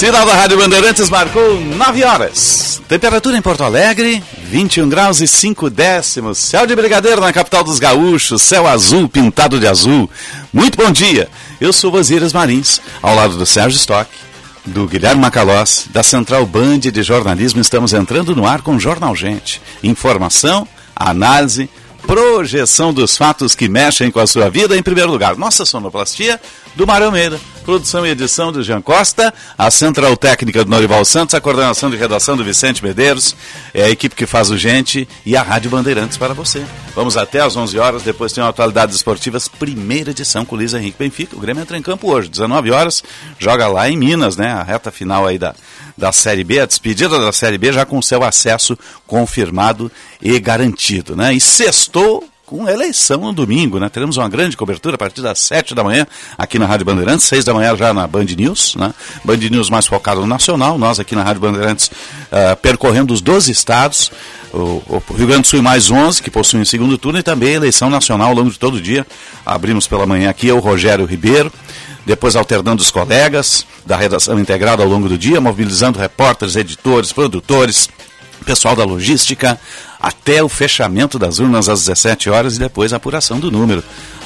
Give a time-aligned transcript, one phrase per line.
[0.00, 2.80] Sinal da Rádio Bandeirantes marcou 9 horas.
[2.88, 6.38] Temperatura em Porto Alegre, 21 graus e 5 décimos.
[6.38, 10.08] Céu de brigadeiro na capital dos gaúchos, céu azul pintado de azul.
[10.54, 11.28] Muito bom dia.
[11.60, 14.10] Eu sou Osíris Marins, ao lado do Sérgio Stock,
[14.64, 17.60] do Guilherme Macalós, da Central Band de Jornalismo.
[17.60, 19.60] Estamos entrando no ar com Jornal Gente.
[19.82, 21.68] Informação, análise,
[22.06, 25.36] projeção dos fatos que mexem com a sua vida em primeiro lugar.
[25.36, 26.40] Nossa sonoplastia
[26.74, 27.38] do Mário Meira.
[27.64, 31.96] Produção e edição do Jean Costa, a central técnica do Norival Santos, a coordenação de
[31.96, 33.36] redação do Vicente Medeiros,
[33.74, 36.64] é a equipe que faz o Gente e a Rádio Bandeirantes para você.
[36.94, 41.36] Vamos até às 11 horas, depois tem Atualidades Esportivas, primeira edição com Luiz Henrique Benfica.
[41.36, 43.04] O Grêmio entra em campo hoje, 19 horas,
[43.38, 44.52] joga lá em Minas, né?
[44.52, 45.54] A reta final aí da,
[45.96, 51.14] da Série B, a despedida da Série B já com seu acesso confirmado e garantido,
[51.14, 51.34] né?
[51.34, 53.88] E sextou com eleição no domingo, né?
[53.88, 56.04] Teremos uma grande cobertura a partir das 7 da manhã
[56.36, 58.92] aqui na Rádio Bandeirantes, 6 da manhã já na Band News, né?
[59.24, 63.52] Band News mais focado no nacional, nós aqui na Rádio Bandeirantes uh, percorrendo os 12
[63.52, 64.10] estados,
[64.52, 67.88] o, o, Rio Grande do Sul mais 11, que possuem segundo turno, e também eleição
[67.88, 69.06] nacional ao longo de todo o dia.
[69.46, 71.52] Abrimos pela manhã aqui, o Rogério Ribeiro,
[72.04, 77.88] depois alternando os colegas da redação integrada ao longo do dia, mobilizando repórteres, editores, produtores,
[78.44, 79.60] pessoal da logística,
[80.00, 83.82] até o fechamento das urnas às 17 horas e depois a apuração do número.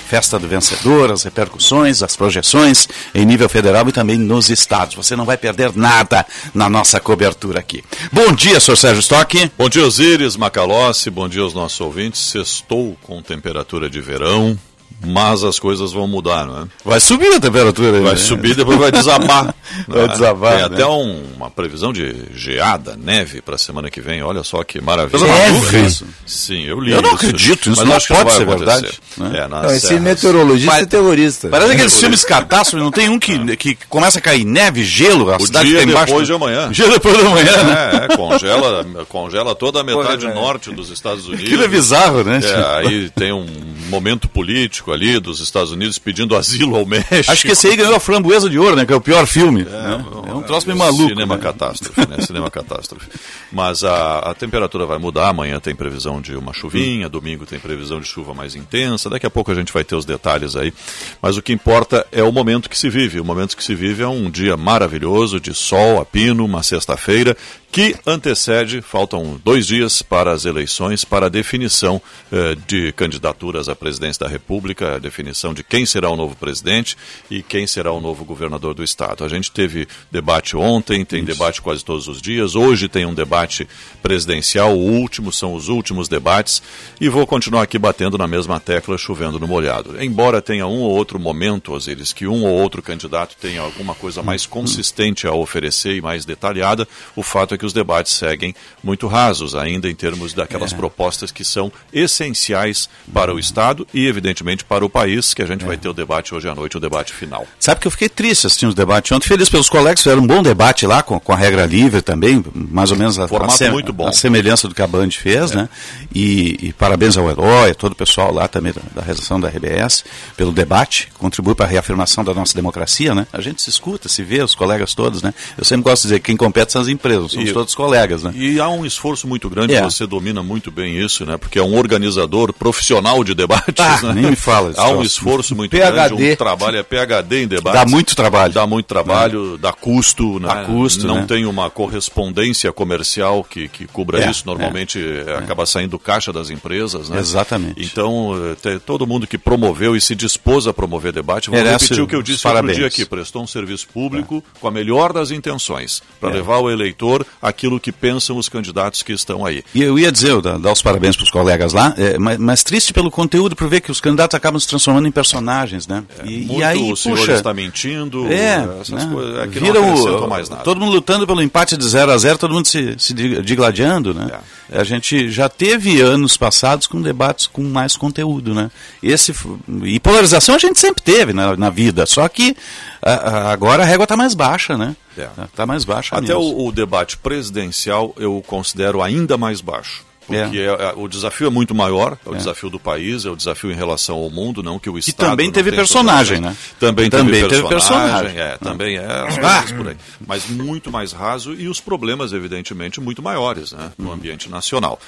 [0.09, 4.95] Festa do vencedor, as repercussões, as projeções em nível federal e também nos estados.
[4.95, 7.83] Você não vai perder nada na nossa cobertura aqui.
[8.13, 9.51] Bom dia, senhor Sérgio Stock.
[9.57, 11.11] Bom dia, Osíris Macalossi.
[11.11, 12.21] Bom dia aos nossos ouvintes.
[12.21, 14.59] Sextou com temperatura de verão
[15.07, 16.65] mas as coisas vão mudar, não é?
[16.85, 18.01] Vai subir a temperatura.
[18.01, 18.17] Vai né?
[18.17, 19.55] subir, depois vai desabar.
[19.89, 20.53] vai desabar.
[20.53, 20.75] Tem né?
[20.75, 24.23] até um, uma previsão de geada, neve para a semana que vem.
[24.23, 25.25] Olha só que maravilha.
[25.27, 25.87] Neve?
[25.87, 26.07] isso?
[26.27, 27.27] Sim, eu li Eu não isso.
[27.27, 28.65] acredito, isso mas não acho que pode vai ser acontecer.
[28.65, 29.39] verdade, né?
[29.39, 30.03] É, Não, esse serras.
[30.03, 31.49] meteorologista Mas- é terrorista.
[31.49, 35.37] Parece aqueles filmes catástrofe, não tem um que, que começa a cair neve, gelo, a
[35.37, 36.07] O cidade dia embaixo.
[36.13, 36.71] depois de amanhã.
[36.71, 37.91] Dia depois da manhã, né?
[38.09, 40.35] É, é, congela, congela toda a metade é.
[40.35, 41.45] norte dos Estados Unidos.
[41.45, 42.41] Aquilo é bizarro, né?
[42.43, 43.47] É, aí tem um
[43.89, 47.31] momento político ali dos Estados Unidos pedindo asilo ao México.
[47.31, 48.87] Acho que esse aí ganhou a framboesa de ouro, né?
[48.87, 49.65] Que é o pior filme.
[49.65, 50.05] né?
[50.27, 51.09] É, um troço meio maluco.
[51.09, 51.43] Cinema né?
[51.43, 52.21] catástrofe, né?
[52.25, 53.09] Cinema catástrofe.
[53.53, 58.01] Mas a, a temperatura vai mudar, amanhã tem previsão de uma chuvinha, domingo tem previsão
[58.01, 60.73] de chuva mais intensa, daqui a pouco a gente vai ter os detalhes aí.
[61.21, 63.21] Mas o que importa é o momento que se vive.
[63.21, 67.37] O momento que se vive é um dia maravilhoso, de sol, a pino, uma sexta-feira,
[67.75, 72.01] que antecede, faltam dois dias para as eleições, para a definição
[72.31, 76.97] eh, de candidaturas à presidência da República, a definição de quem será o novo presidente
[77.31, 79.25] e quem será o novo governador do Estado.
[79.25, 83.67] A gente teve debate ontem, tem debate quase todos os dias, hoje tem um debate
[84.03, 86.63] presidencial, o último, são os últimos debates,
[87.01, 90.03] e vou continuar aqui batendo na mesma tecla, chovendo no molhado.
[90.03, 94.23] Embora tenha um ou outro momento, Osiris, que um ou outro candidato tenha alguma coisa
[94.23, 99.07] mais consistente a oferecer e mais detalhada, o fato é que os debates seguem muito
[99.07, 104.85] rasos, ainda em termos daquelas propostas que são essenciais para o Estado e, evidentemente, para
[104.85, 107.47] o país, que a gente vai ter o debate hoje à noite, o debate final.
[107.59, 110.43] Sabe que eu fiquei triste assistindo os debates ontem, feliz pelos colegas, fizeram um bom
[110.43, 113.93] debate lá, com, com a regra livre também, mais ou menos a, Formato a, muito
[113.93, 114.07] bom.
[114.09, 115.69] a semelhança do que a Band fez, né?
[116.15, 119.49] E, e parabéns ao Herói, a todo o pessoal lá também da, da redação da
[119.49, 120.05] RBS,
[120.37, 123.27] pelo debate, contribui para a reafirmação da nossa democracia, né?
[123.33, 125.33] A gente se escuta, se vê, os colegas todos, né?
[125.59, 128.23] Eu sempre gosto de dizer que quem compete são as empresas, somos E- todos colegas,
[128.23, 128.33] né?
[128.37, 129.83] E há um esforço muito grande, É.
[129.83, 131.37] você domina muito bem isso, né?
[131.37, 134.13] Porque é um organizador profissional de debates, Ah, né?
[134.15, 135.93] nem me fala desse Há um esforço muito PhD.
[135.93, 137.81] grande, um trabalho, é PHD em debates.
[137.81, 138.53] Dá muito trabalho.
[138.53, 140.49] Dá muito trabalho, dá custo, né?
[140.49, 141.25] Dá custo, Não né?
[141.27, 144.45] tem uma correspondência comercial que, que cubra É, isso.
[144.47, 147.19] Normalmente é, acaba saindo do caixa das empresas, né?
[147.19, 147.83] Exatamente.
[147.83, 148.33] Então,
[148.65, 152.07] eh, todo mundo que promoveu e se dispôs a promover debate, vou Merece repetir o
[152.07, 152.77] que eu disse outro parabéns.
[152.79, 157.25] dia aqui, prestou um serviço público com a melhor das intenções, para levar ao eleitor
[157.41, 159.63] aquilo que pensam os candidatos que estão aí.
[159.75, 162.63] E eu ia dizer, eu dar os parabéns para os colegas lá, é, mas, mas
[162.63, 166.05] triste pelo conteúdo, por ver que os candidatos acabam se transformando em personagens, né?
[166.23, 169.11] E, Muito e aí, o senhor puxa, está mentindo, É, essas né?
[169.11, 169.39] coisas.
[169.39, 172.67] É que vira o, todo mundo lutando pelo empate de 0 a 0 todo mundo
[172.67, 174.31] se, se digladiando, né?
[174.71, 174.81] É.
[174.81, 178.71] A gente já teve anos passados com debates com mais conteúdo, né?
[179.03, 179.35] Esse,
[179.83, 182.55] e polarização a gente sempre teve na, na vida, só que
[183.01, 184.95] a, a, agora a régua está mais baixa, né?
[185.17, 185.67] Está é.
[185.67, 186.17] Mais baixa.
[186.17, 190.05] Até o, o debate presidencial eu considero ainda mais baixo.
[190.27, 190.65] Porque é.
[190.65, 192.39] É, o desafio é muito maior, é o é.
[192.39, 195.27] desafio do país, é o desafio em relação ao mundo, não que o Estado.
[195.27, 196.57] E também teve personagem, né?
[196.81, 198.33] Também, também teve, teve personagem.
[198.33, 198.41] personagem.
[198.41, 199.97] É, também é as coisas por aí.
[200.27, 204.99] Mas muito mais raso e os problemas, evidentemente, muito maiores né, no ambiente nacional.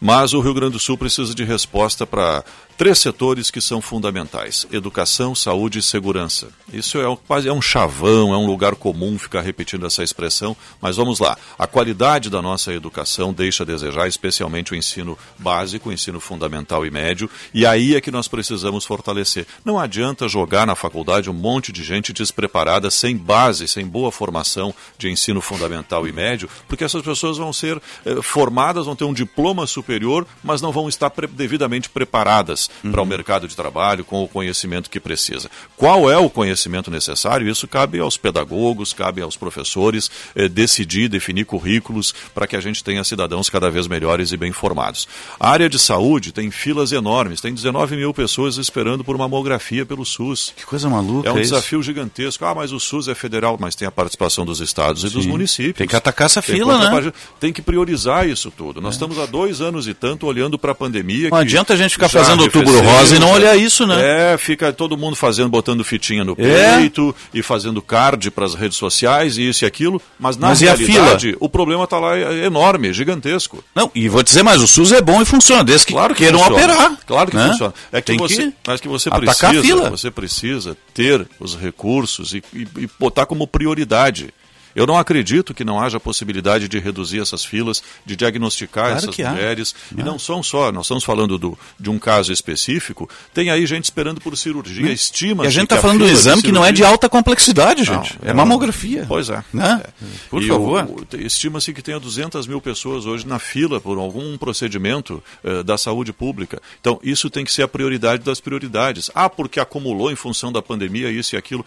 [0.00, 2.42] Mas o Rio Grande do Sul precisa de resposta para
[2.76, 6.48] três setores que são fundamentais: educação, saúde e segurança.
[6.72, 10.96] Isso é quase é um chavão, é um lugar comum ficar repetindo essa expressão, mas
[10.96, 11.36] vamos lá.
[11.58, 16.86] A qualidade da nossa educação deixa a desejar, especialmente o ensino básico, o ensino fundamental
[16.86, 19.46] e médio, e aí é que nós precisamos fortalecer.
[19.64, 24.74] Não adianta jogar na faculdade um monte de gente despreparada, sem base, sem boa formação
[24.96, 29.12] de ensino fundamental e médio, porque essas pessoas vão ser eh, formadas, vão ter um
[29.12, 32.92] diploma superior, mas não vão estar pre devidamente preparadas uhum.
[32.92, 35.50] para o mercado de trabalho com o conhecimento que precisa.
[35.76, 37.48] Qual é o conhecimento necessário?
[37.48, 42.82] Isso cabe aos pedagogos, cabe aos professores eh, decidir, definir currículos para que a gente
[42.82, 45.08] tenha cidadãos cada vez melhores e bem formados.
[45.38, 50.04] A área de saúde tem filas enormes, tem 19 mil pessoas esperando por mamografia pelo
[50.04, 50.52] SUS.
[50.56, 51.28] Que coisa maluca.
[51.28, 51.86] É um é desafio isso?
[51.86, 52.44] gigantesco.
[52.44, 55.08] Ah, mas o SUS é federal, mas tem a participação dos estados Sim.
[55.08, 55.76] e dos municípios.
[55.76, 57.12] Tem que atacar essa tem fila, né?
[57.40, 58.80] Tem que priorizar isso tudo.
[58.80, 58.96] Nós é.
[58.96, 61.30] estamos há dois anos e tanto olhando para a pandemia.
[61.30, 64.32] Não adianta a gente ficar fazendo outubro rosa e não olhar isso, né?
[64.32, 66.76] É, fica todo mundo fazendo, botando fitinha no é.
[66.76, 70.60] peito e fazendo card para as redes sociais e isso e aquilo, mas na mas
[70.60, 73.62] realidade o problema está lá é enorme, gigantesco.
[73.74, 76.22] Não, e vou dizer mais, o SUS é bom e funciona, desde que, claro que
[76.22, 76.64] queiram funciona.
[76.64, 76.98] operar.
[77.06, 77.48] Claro que né?
[77.48, 77.74] funciona.
[77.90, 82.42] É que Tem você, que mas que você precisa, você precisa ter os recursos e,
[82.52, 84.32] e, e botar como prioridade.
[84.74, 89.16] Eu não acredito que não haja possibilidade de reduzir essas filas, de diagnosticar claro essas
[89.16, 89.74] mulheres.
[89.96, 90.00] Há.
[90.00, 93.84] E não são só, nós estamos falando do, de um caso específico, tem aí gente
[93.84, 94.92] esperando por cirurgia, hum.
[94.92, 95.44] estima.
[95.44, 98.18] E a gente está falando do exame que não é de alta complexidade, gente.
[98.20, 99.04] Não, é, é mamografia.
[99.06, 99.42] Pois é.
[99.52, 99.82] Né?
[99.84, 99.90] é.
[100.28, 100.88] Por e favor.
[101.18, 106.12] Estima-se que tenha 200 mil pessoas hoje na fila por algum procedimento eh, da saúde
[106.12, 106.60] pública.
[106.80, 109.10] Então, isso tem que ser a prioridade das prioridades.
[109.14, 111.64] Ah, porque acumulou em função da pandemia isso e aquilo.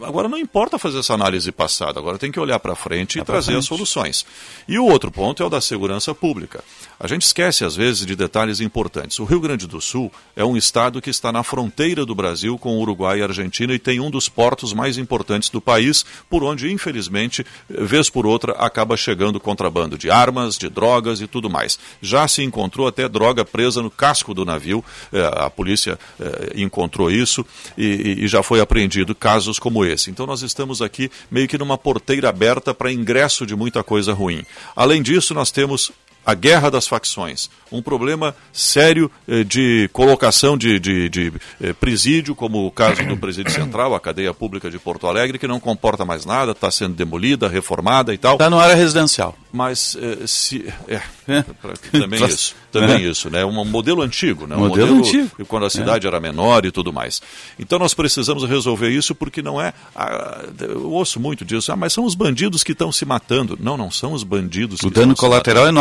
[0.00, 3.46] Agora não importa fazer essa análise passada, agora tem que olhar para frente e trazer
[3.46, 3.58] frente.
[3.58, 4.26] as soluções.
[4.68, 6.62] E o outro ponto é o da segurança pública.
[7.02, 9.18] A gente esquece às vezes de detalhes importantes.
[9.18, 12.76] O Rio Grande do Sul é um estado que está na fronteira do Brasil com
[12.76, 16.70] o Uruguai e Argentina e tem um dos portos mais importantes do país, por onde
[16.70, 21.76] infelizmente, vez por outra, acaba chegando contrabando de armas, de drogas e tudo mais.
[22.00, 27.10] Já se encontrou até droga presa no casco do navio, eh, a polícia eh, encontrou
[27.10, 27.44] isso
[27.76, 30.08] e, já foi apreendido casos como esse.
[30.08, 34.44] Então nós estamos aqui meio que numa porteira aberta para ingresso de muita coisa ruim.
[34.76, 35.90] Além disso, nós temos
[36.24, 42.34] a guerra das facções, um problema sério eh, de colocação de, de, de eh, presídio,
[42.34, 46.04] como o caso do presídio central, a cadeia pública de Porto Alegre, que não comporta
[46.04, 48.34] mais nada, está sendo demolida, reformada e tal.
[48.34, 49.36] Está na área residencial.
[49.52, 51.44] Mas eh, se é, é.
[51.90, 53.08] também isso, também é.
[53.08, 53.44] isso, né?
[53.44, 54.56] Um modelo antigo, né?
[54.56, 55.46] Um modelo, modelo antigo.
[55.46, 56.08] quando a cidade é.
[56.08, 57.22] era menor e tudo mais.
[57.58, 61.72] Então nós precisamos resolver isso porque não é, ah, eu ouço muito disso.
[61.72, 63.58] Ah, mas são os bandidos que estão se matando.
[63.60, 64.80] Não, não são os bandidos.
[64.82, 65.72] O dano colateral é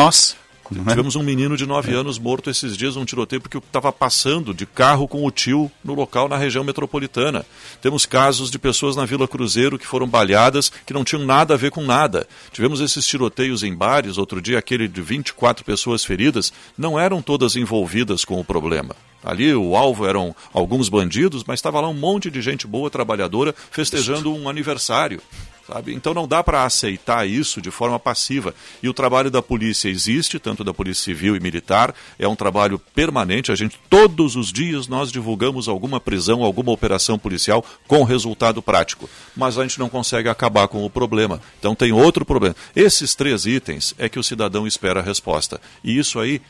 [0.71, 0.89] É?
[0.89, 1.95] Tivemos um menino de 9 é.
[1.95, 5.93] anos morto esses dias num tiroteio porque estava passando de carro com o tio no
[5.93, 7.45] local na região metropolitana.
[7.81, 11.57] Temos casos de pessoas na Vila Cruzeiro que foram baleadas que não tinham nada a
[11.57, 12.27] ver com nada.
[12.51, 17.55] Tivemos esses tiroteios em bares, outro dia aquele de 24 pessoas feridas, não eram todas
[17.55, 18.95] envolvidas com o problema.
[19.23, 23.53] Ali o alvo eram alguns bandidos, mas estava lá um monte de gente boa, trabalhadora,
[23.69, 25.21] festejando um aniversário.
[25.67, 25.93] Sabe?
[25.93, 28.53] Então não dá para aceitar isso de forma passiva.
[28.81, 32.79] E o trabalho da polícia existe, tanto da polícia civil e militar, é um trabalho
[32.79, 33.51] permanente.
[33.51, 39.09] A gente todos os dias nós divulgamos alguma prisão, alguma operação policial com resultado prático.
[39.35, 41.41] Mas a gente não consegue acabar com o problema.
[41.59, 42.55] Então tem outro problema.
[42.75, 45.61] Esses três itens é que o cidadão espera a resposta.
[45.83, 46.41] E isso aí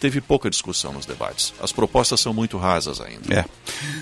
[0.00, 1.52] teve pouca discussão nos debates.
[1.62, 3.34] As propostas são muito rasas ainda.
[3.34, 3.44] É.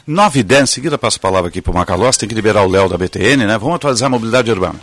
[0.06, 2.62] 9 e 10, em seguida passo a palavra aqui para o Macalós, tem que liberar
[2.62, 3.58] o Léo da BTN, né?
[3.58, 4.80] Vamos atualizar a mobilidade urbana.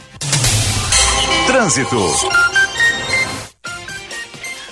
[1.47, 2.54] Trânsito.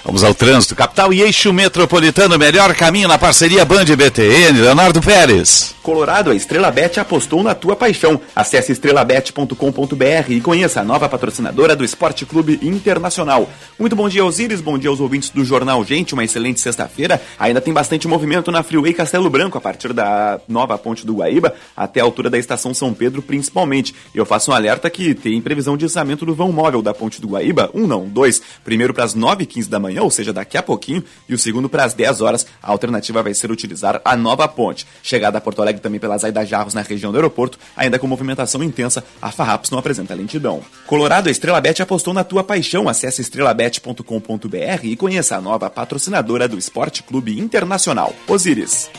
[0.03, 0.75] Vamos ao trânsito.
[0.75, 4.59] Capital e eixo metropolitano, melhor caminho na parceria Band BTN.
[4.59, 5.73] Leonardo Pérez.
[5.81, 8.19] Colorado, a Estrela Bet apostou na tua paixão.
[8.35, 13.49] Acesse estrelabet.com.br e conheça a nova patrocinadora do Esporte Clube Internacional.
[13.77, 14.61] Muito bom dia, Osíris.
[14.61, 16.13] Bom dia aos ouvintes do Jornal Gente.
[16.13, 17.21] Uma excelente sexta-feira.
[17.39, 21.53] Ainda tem bastante movimento na Freeway Castelo Branco, a partir da nova ponte do Guaíba
[21.75, 23.93] até a altura da estação São Pedro, principalmente.
[24.13, 27.27] Eu faço um alerta que tem previsão de içamento do vão móvel da ponte do
[27.27, 27.69] Guaíba.
[27.73, 28.41] Um não, dois.
[28.63, 31.83] Primeiro para as 9h15 da manhã ou seja, daqui a pouquinho, e o segundo para
[31.83, 34.87] as 10 horas, a alternativa vai ser utilizar a nova ponte.
[35.01, 38.63] Chegada a Porto Alegre também pelas Aida Jarros na região do aeroporto, ainda com movimentação
[38.63, 40.61] intensa, a Farrapos não apresenta lentidão.
[40.87, 42.87] Colorado, a Estrela Bet apostou na tua paixão.
[42.87, 48.89] Acesse estrelabet.com.br e conheça a nova patrocinadora do Esporte Clube Internacional, Osiris.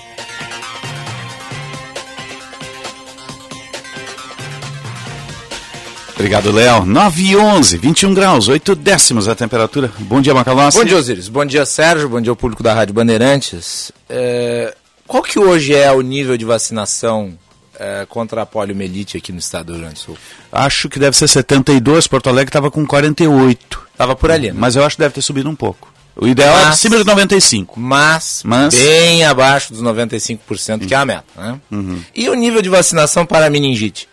[6.14, 6.87] Obrigado, Léo.
[6.87, 9.90] 9 e 11, 21 graus, 8 décimos a temperatura.
[9.99, 10.78] Bom dia, Macalossi.
[10.78, 11.28] Bom dia, Osiris.
[11.28, 12.09] Bom dia, Sérgio.
[12.09, 13.90] Bom dia ao público da Rádio Bandeirantes.
[14.09, 14.75] É,
[15.06, 17.37] qual que hoje é o nível de vacinação
[17.78, 20.18] é, contra a poliomielite aqui no estado do Rio Grande do Sul?
[20.52, 23.83] Acho que deve ser 72, Porto Alegre estava com 48.
[23.90, 24.54] Estava por ali, né?
[24.56, 25.92] Mas eu acho que deve ter subido um pouco.
[26.16, 27.78] O ideal é acima de 95.
[27.78, 30.38] Mas, mas, bem abaixo dos 95%,
[30.80, 30.87] uhum.
[30.87, 31.25] que é a meta.
[31.37, 31.61] Né?
[31.73, 32.00] Uhum.
[32.14, 34.09] E o nível de vacinação para a meningite?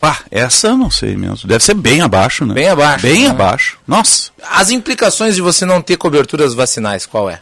[0.00, 1.46] Pá, essa eu não sei mesmo.
[1.46, 2.54] Deve ser bem abaixo, né?
[2.54, 3.06] Bem abaixo.
[3.06, 3.28] Bem né?
[3.28, 3.78] abaixo.
[3.86, 4.30] Nossa.
[4.50, 7.40] As implicações de você não ter coberturas vacinais, qual é?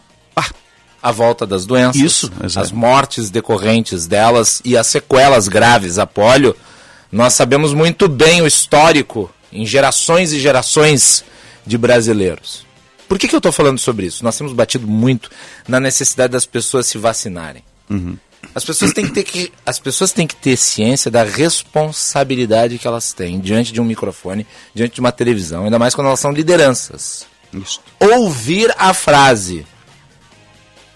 [1.01, 2.59] A volta das doenças, Isso, exatamente.
[2.59, 6.57] as mortes decorrentes delas e as sequelas graves a polio.
[7.11, 11.25] Nós sabemos muito bem o histórico em gerações e gerações
[11.65, 12.67] de brasileiros.
[13.09, 14.25] Por que, que eu estou falando sobre isso?
[14.25, 15.31] Nós temos batido muito
[15.69, 17.63] na necessidade das pessoas se vacinarem.
[17.89, 18.17] Uhum.
[18.55, 22.87] As pessoas têm que ter que as pessoas têm que ter ciência da responsabilidade que
[22.87, 26.33] elas têm diante de um microfone, diante de uma televisão, ainda mais quando elas são
[26.33, 27.27] lideranças.
[27.53, 27.81] Isso.
[28.01, 29.67] Ouvir a frase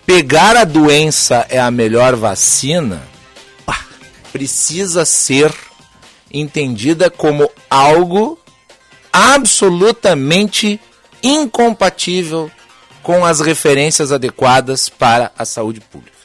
[0.04, 3.02] pegar a doença é a melhor vacina
[4.32, 5.52] precisa ser
[6.32, 8.38] entendida como algo
[9.12, 10.80] absolutamente
[11.22, 12.50] incompatível
[13.02, 16.21] com as referências adequadas para a saúde pública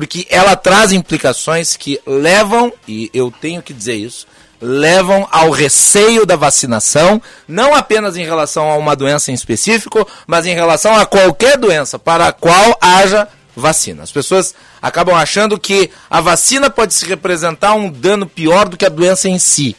[0.00, 4.26] porque ela traz implicações que levam, e eu tenho que dizer isso,
[4.58, 10.46] levam ao receio da vacinação, não apenas em relação a uma doença em específico, mas
[10.46, 14.02] em relação a qualquer doença para a qual haja vacina.
[14.02, 18.86] As pessoas acabam achando que a vacina pode se representar um dano pior do que
[18.86, 19.76] a doença em si,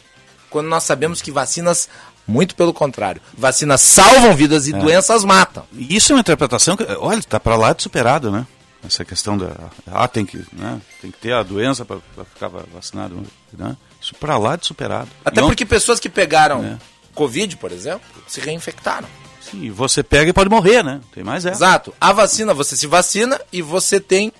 [0.48, 1.88] quando nós sabemos que vacinas
[2.28, 3.20] muito pelo contrário.
[3.36, 4.78] Vacinas salvam vidas e é.
[4.78, 5.64] doenças matam.
[5.76, 8.46] Isso é uma interpretação que, olha, está para lá de superado, né?
[8.84, 9.52] Essa questão da
[9.86, 13.22] ah tem que né, tem que ter a doença para ficar vacinado
[13.52, 13.76] né?
[14.00, 15.08] isso para lá de superado.
[15.24, 16.78] Até Não, porque pessoas que pegaram é.
[17.14, 19.08] covid por exemplo se reinfectaram.
[19.40, 21.00] Sim você pega e pode morrer né?
[21.14, 21.56] Tem mais essa.
[21.56, 21.94] Exato.
[22.00, 24.32] A vacina você se vacina e você tem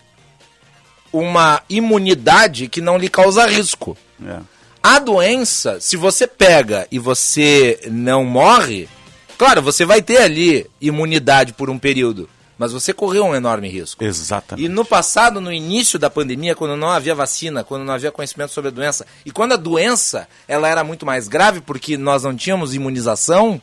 [1.13, 3.97] uma imunidade que não lhe causa risco.
[4.25, 4.39] É.
[4.83, 8.89] a doença se você pega e você não morre
[9.37, 12.29] claro você vai ter ali imunidade por um período
[12.63, 14.05] mas você correu um enorme risco.
[14.05, 14.65] Exatamente.
[14.65, 18.53] E no passado, no início da pandemia, quando não havia vacina, quando não havia conhecimento
[18.53, 22.37] sobre a doença, e quando a doença ela era muito mais grave porque nós não
[22.37, 23.61] tínhamos imunização,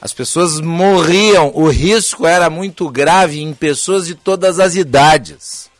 [0.00, 5.70] as pessoas morriam, o risco era muito grave em pessoas de todas as idades.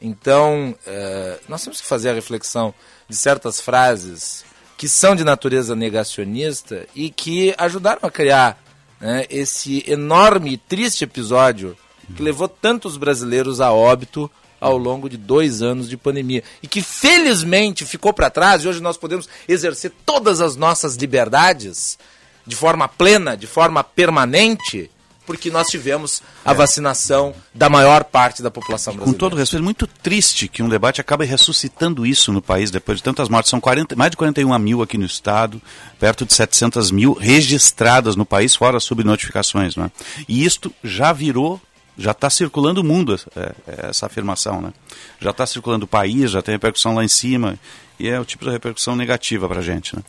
[0.00, 2.72] Então, é, nós temos que fazer a reflexão
[3.06, 4.42] de certas frases
[4.78, 8.58] que são de natureza negacionista e que ajudaram a criar
[9.00, 11.76] né, esse enorme e triste episódio
[12.16, 16.82] que levou tantos brasileiros a óbito ao longo de dois anos de pandemia e que
[16.82, 21.98] felizmente ficou para trás e hoje nós podemos exercer todas as nossas liberdades
[22.46, 24.90] de forma plena, de forma permanente,
[25.28, 26.54] porque nós tivemos a é.
[26.54, 29.12] vacinação da maior parte da população brasileira.
[29.12, 33.04] Com todo respeito, muito triste que um debate acabe ressuscitando isso no país depois de
[33.04, 33.50] tantas mortes.
[33.50, 35.60] São 40, mais de 41 mil aqui no estado,
[36.00, 39.76] perto de 700 mil registradas no país, fora subnotificações.
[39.76, 39.90] Né?
[40.26, 41.60] E isto já virou
[42.00, 44.72] já está circulando o mundo é, é, essa afirmação, né?
[45.20, 47.58] Já está circulando o país, já tem repercussão lá em cima
[47.98, 49.96] e é o tipo de repercussão negativa para a gente.
[49.96, 50.02] Né?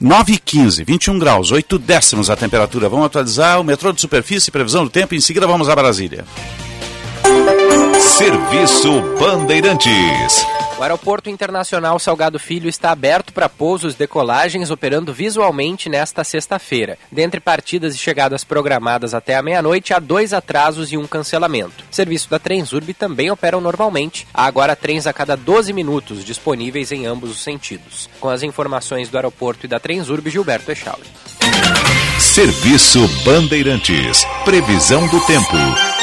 [0.00, 2.88] 9 e 15, 21 graus, 8 décimos a temperatura.
[2.88, 6.24] Vamos atualizar o metrô de superfície, previsão do tempo, em seguida vamos a Brasília.
[7.98, 10.55] Serviço Bandeirantes.
[10.78, 16.98] O Aeroporto Internacional Salgado Filho está aberto para pousos e decolagens, operando visualmente nesta sexta-feira.
[17.10, 21.82] Dentre partidas e chegadas programadas até a meia-noite, há dois atrasos e um cancelamento.
[21.90, 24.28] O serviço da Transurb também operam normalmente.
[24.34, 28.10] Há agora trens a cada 12 minutos disponíveis em ambos os sentidos.
[28.20, 31.08] Com as informações do aeroporto e da Transurb, Gilberto Echauri.
[32.20, 34.26] Serviço Bandeirantes.
[34.44, 35.95] Previsão do tempo.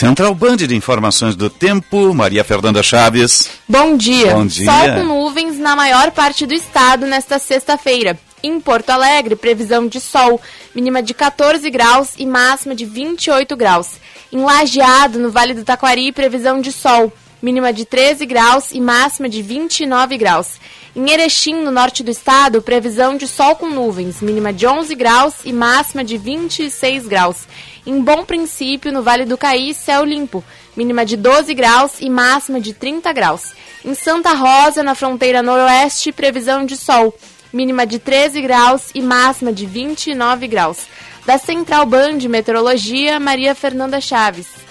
[0.00, 3.50] Central Band de Informações do Tempo, Maria Fernanda Chaves.
[3.68, 4.34] Bom dia.
[4.34, 4.64] Bom dia.
[4.64, 8.18] Sol com nuvens na maior parte do estado nesta sexta-feira.
[8.42, 10.40] Em Porto Alegre, previsão de sol,
[10.74, 13.98] mínima de 14 graus e máxima de 28 graus.
[14.32, 19.28] Em Lajeado, no Vale do Taquari, previsão de sol, mínima de 13 graus e máxima
[19.28, 20.58] de 29 graus.
[20.94, 25.34] Em Erechim, no norte do estado, previsão de sol com nuvens, mínima de 11 graus
[25.44, 27.46] e máxima de 26 graus.
[27.86, 30.42] Em Bom Princípio, no Vale do Caí, céu limpo,
[30.76, 33.52] mínima de 12 graus e máxima de 30 graus.
[33.84, 37.14] Em Santa Rosa, na fronteira noroeste, previsão de sol,
[37.52, 40.88] mínima de 13 graus e máxima de 29 graus.
[41.24, 44.69] Da Central Band Meteorologia, Maria Fernanda Chaves.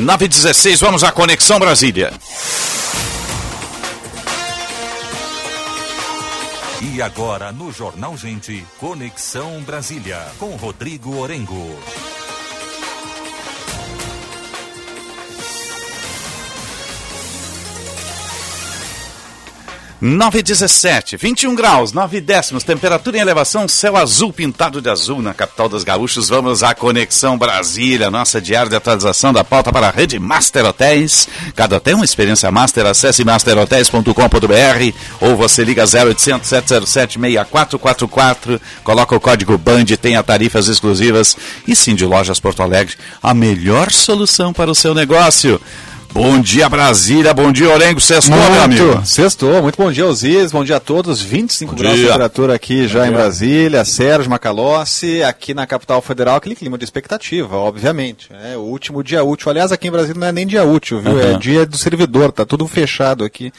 [0.00, 2.12] 916, vamos à Conexão Brasília.
[6.80, 11.78] E agora no Jornal Gente, Conexão Brasília, com Rodrigo Orengo.
[20.00, 25.34] 9 17, 21 graus, 9 décimos, temperatura em elevação, céu azul pintado de azul na
[25.34, 26.30] capital dos gaúchos.
[26.30, 31.28] Vamos à Conexão Brasília, nossa diária de atualização da pauta para a rede Master Hotéis.
[31.54, 39.20] Cada hotel uma experiência master, acesse masterhotels.com.br ou você liga 0800 707 6444, coloca o
[39.20, 41.36] código BAND, tenha tarifas exclusivas
[41.68, 45.60] e sim de Lojas Porto Alegre, a melhor solução para o seu negócio.
[46.12, 49.00] Bom dia Brasília, bom dia Orengo, sextou meu amigo.
[49.06, 52.10] Sextou, muito bom dia Osiris, bom dia a todos, 25 Bom graus de dia.
[52.10, 57.56] temperatura aqui já em Brasília, Sérgio Macalossi, aqui na capital federal, aquele clima de expectativa,
[57.56, 61.00] obviamente, é o último dia útil, aliás aqui em Brasília não é nem dia útil,
[61.00, 61.38] viu, é Uhum.
[61.38, 63.52] dia do servidor, tá tudo fechado aqui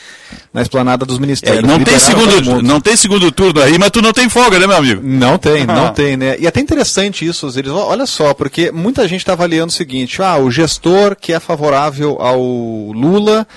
[0.53, 1.63] na esplanada dos É, ministérios.
[1.63, 4.75] não, tem segundo, não tem segundo turno aí, mas tu não tem folga, né, meu
[4.77, 5.01] amigo?
[5.01, 5.74] Não tem, Ah.
[5.74, 6.36] não tem, né?
[6.38, 7.72] E é até interessante isso, Osiris.
[7.72, 12.17] Olha só, porque muita gente está avaliando o seguinte: ah, o gestor que é favorável
[12.20, 12.41] ao
[12.94, 13.48] Lula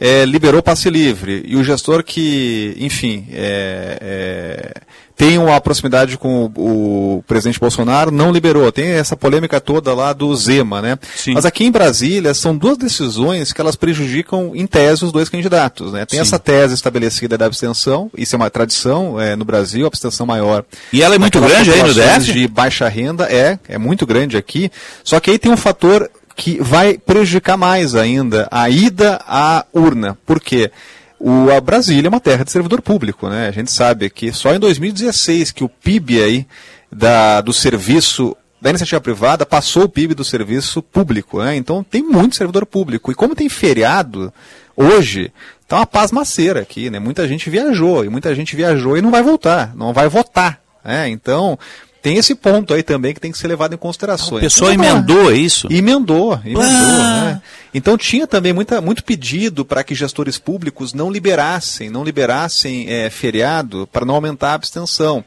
[0.00, 1.42] eh, liberou passe livre.
[1.46, 4.74] E o gestor que, enfim, é, é,
[5.16, 8.70] tem uma proximidade com o, o presidente Bolsonaro não liberou.
[8.72, 10.98] Tem essa polêmica toda lá do Zema, né?
[11.14, 11.34] Sim.
[11.34, 15.92] Mas aqui em Brasília são duas decisões que elas prejudicam, em tese, os dois candidatos.
[15.92, 16.04] Né?
[16.04, 16.22] Tem Sim.
[16.22, 20.64] essa tese estabelecida da abstenção, isso é uma tradição eh, no Brasil, a abstenção maior
[20.92, 22.32] E ela é muito grande aí no DF?
[22.32, 24.70] de baixa renda é, é muito grande aqui.
[25.04, 30.18] Só que aí tem um fator que vai prejudicar mais ainda a ida à urna.
[30.26, 30.70] Por quê?
[31.18, 33.48] O, a Brasília é uma terra de servidor público, né?
[33.48, 36.46] A gente sabe que só em 2016 que o PIB aí
[36.90, 41.54] da, do serviço da iniciativa privada passou o PIB do serviço público, né?
[41.54, 43.12] Então tem muito servidor público.
[43.12, 44.32] E como tem feriado
[44.76, 45.30] hoje,
[45.68, 46.98] tá uma pasmaceira aqui, né?
[46.98, 51.08] Muita gente viajou, e muita gente viajou e não vai voltar, não vai votar, né?
[51.08, 51.58] Então,
[52.04, 54.36] tem esse ponto aí também que tem que ser levado em consideração.
[54.36, 55.68] A pessoa emendou isso.
[55.72, 56.62] Emendou, emendou.
[56.62, 57.24] Ah.
[57.24, 57.42] né?
[57.72, 63.08] Então tinha também muita, muito pedido para que gestores públicos não liberassem, não liberassem eh,
[63.08, 65.24] feriado para não aumentar a abstenção.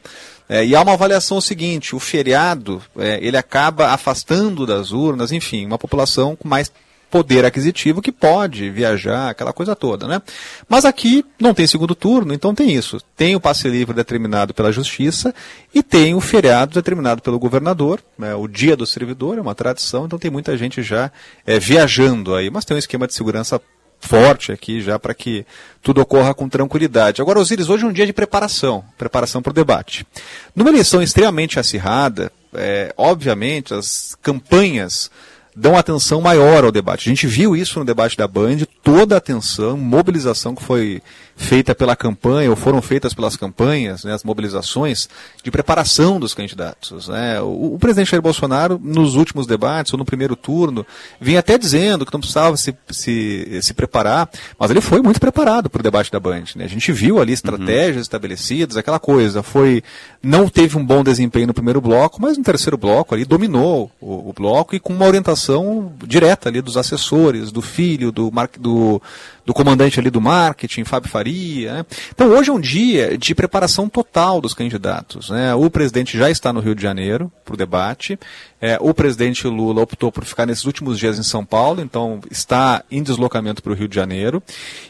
[0.48, 5.66] Eh, e há uma avaliação seguinte: o feriado eh, ele acaba afastando das urnas, enfim,
[5.66, 6.70] uma população com mais
[7.10, 10.20] poder aquisitivo que pode viajar, aquela coisa toda, né?
[10.68, 13.00] Mas aqui não tem segundo turno, então tem isso.
[13.16, 15.34] Tem o passe livre determinado pela justiça
[15.74, 18.34] e tem o feriado determinado pelo governador, né?
[18.34, 21.10] o dia do servidor, é uma tradição, então tem muita gente já
[21.46, 23.60] eh, viajando aí, mas tem um esquema de segurança
[24.00, 25.44] forte aqui já para que
[25.82, 27.20] tudo ocorra com tranquilidade.
[27.20, 30.06] Agora, Osiris, hoje é um dia de preparação, preparação para o debate.
[30.54, 35.10] Numa eleição extremamente acirrada, eh, obviamente as campanhas
[35.58, 37.08] dão atenção maior ao debate.
[37.08, 41.02] A gente viu isso no debate da Band, toda a atenção, mobilização que foi
[41.38, 45.08] feita pela campanha, ou foram feitas pelas campanhas, né, as mobilizações
[45.42, 47.06] de preparação dos candidatos.
[47.06, 47.40] Né.
[47.40, 50.84] O, o presidente Jair Bolsonaro, nos últimos debates, ou no primeiro turno,
[51.20, 55.70] vinha até dizendo que não precisava se, se, se preparar, mas ele foi muito preparado
[55.70, 56.44] para o debate da Band.
[56.56, 56.64] Né.
[56.64, 59.40] A gente viu ali estratégias estabelecidas, aquela coisa.
[59.40, 59.82] Foi,
[60.20, 64.30] não teve um bom desempenho no primeiro bloco, mas no terceiro bloco ali dominou o,
[64.30, 69.00] o bloco e com uma orientação direta ali dos assessores, do filho, do, do,
[69.48, 71.72] do comandante ali do marketing, Fábio Faria.
[71.72, 71.86] Né?
[72.14, 75.30] Então hoje é um dia de preparação total dos candidatos.
[75.30, 75.54] Né?
[75.54, 78.18] O presidente já está no Rio de Janeiro para o debate,
[78.60, 82.82] É, o presidente Lula optou por ficar nesses últimos dias em São Paulo, então está
[82.90, 84.42] em deslocamento para o Rio de Janeiro.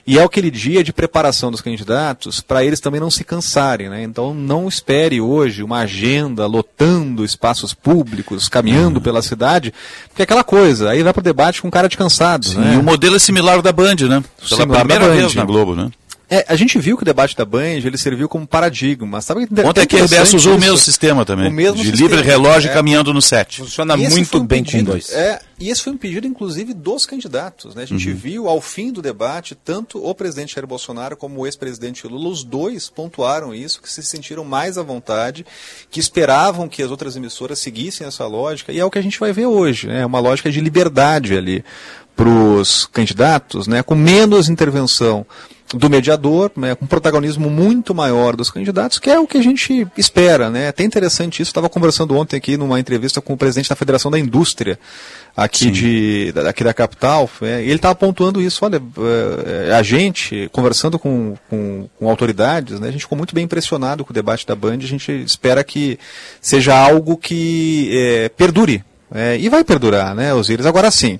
[0.07, 3.90] E é aquele dia de preparação dos candidatos para eles também não se cansarem.
[3.90, 4.02] Né?
[4.02, 9.74] Então não espere hoje uma agenda lotando espaços públicos, caminhando pela cidade,
[10.09, 12.50] porque é aquela coisa, aí vai para o debate com cara de cansados.
[12.52, 12.74] Sim, né?
[12.74, 14.24] E o modelo é similar ao da Band, né?
[14.38, 15.20] Pela Similar primeira da Band.
[15.20, 15.90] vez na Globo, né?
[16.31, 19.21] É, a gente viu que o debate da Band ele serviu como paradigma.
[19.23, 20.64] Sabe que Ontem aqui a RBS interessante usou o isso?
[20.64, 21.49] mesmo sistema também.
[21.49, 22.75] O mesmo de sistema, livre relógio é.
[22.75, 23.59] caminhando no set.
[23.62, 25.11] Funciona E muito foi um bem pedido- com dois.
[25.11, 27.75] É, e esse foi um pedido, inclusive, dos candidatos.
[27.75, 27.83] Né?
[27.83, 32.07] A gente viu ao fim do debate, tanto o presidente Jair Bolsonaro como o ex-presidente
[32.07, 35.47] Lula, os dois pontuaram isso, que se sentiram mais à vontade,
[35.91, 39.19] que esperavam que as outras emissoras seguissem essa lógica, e é o que a gente
[39.19, 40.05] vai ver hoje, né?
[40.05, 41.64] uma lógica de liberdade ali
[42.14, 43.83] para os candidatos, né?
[43.83, 45.25] com menos intervenção
[45.74, 49.42] do mediador, né, com um protagonismo muito maior dos candidatos, que é o que a
[49.42, 50.48] gente espera.
[50.48, 50.64] Né?
[50.64, 54.11] É até interessante isso, estava conversando ontem aqui numa entrevista com o presidente da Federação
[54.11, 54.78] da Indústria
[55.37, 58.83] aqui, de, da- aqui da capital, é, e ele estava pontuando isso, olha,
[59.68, 64.04] é, a gente, conversando com, com, com autoridades, né, a gente ficou muito bem impressionado
[64.04, 65.98] com o debate da Band, a gente espera que
[66.40, 68.83] seja algo que é, perdure,
[69.14, 70.66] é, e vai perdurar, né, Osíris?
[70.66, 71.18] Agora sim,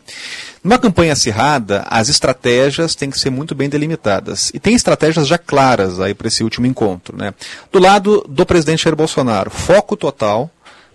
[0.63, 4.51] numa campanha acirrada, as estratégias têm que ser muito bem delimitadas.
[4.53, 7.17] E tem estratégias já claras aí para esse último encontro.
[7.17, 7.33] Né?
[7.73, 10.51] Do lado do presidente Jair Bolsonaro, foco total,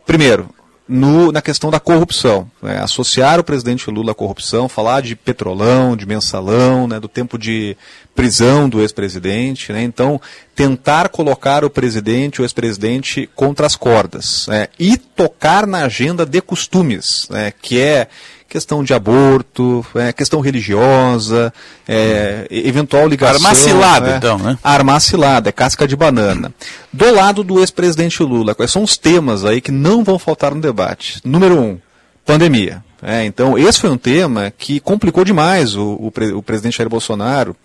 [0.05, 0.49] primeiro,
[0.87, 2.49] no- na questão da corrupção.
[2.61, 2.79] né?
[2.81, 6.99] Associar o presidente Lula à corrupção, falar de petrolão, de mensalão, né?
[6.99, 7.75] do tempo de
[8.15, 9.71] prisão do ex-presidente.
[9.71, 9.81] Né?
[9.83, 10.19] Então,
[10.55, 14.45] tentar colocar o presidente ou ex-presidente contra as cordas.
[14.47, 14.67] né?
[14.77, 17.53] E tocar na agenda de costumes, né?
[17.61, 18.07] que é
[18.53, 21.51] questão de aborto, é, questão religiosa,
[21.87, 23.37] é, eventual ligação.
[23.37, 24.17] Armar cilada, né?
[24.17, 24.59] então, né?
[24.63, 26.53] Armar cilada, é casca de banana.
[26.93, 30.61] Do lado do ex-presidente Lula, quais são os temas aí que não vão faltar no
[30.61, 31.19] debate?
[31.25, 31.79] Número um,
[32.23, 32.83] pandemia.
[33.01, 36.87] É, então, esse foi um tema que complicou demais o, o, pre- o presidente Jair
[36.87, 37.55] Bolsonaro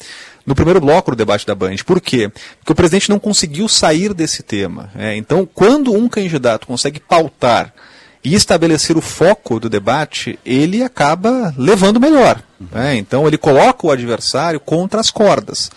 [0.46, 1.76] no primeiro bloco do debate da Band.
[1.84, 2.30] Por quê?
[2.58, 4.90] Porque o presidente não conseguiu sair desse tema.
[4.96, 7.74] É, então, quando um candidato consegue pautar
[8.24, 12.42] e estabelecer o foco do debate, ele acaba levando melhor.
[12.72, 12.96] né?
[12.96, 15.70] Então ele coloca o adversário contra as cordas.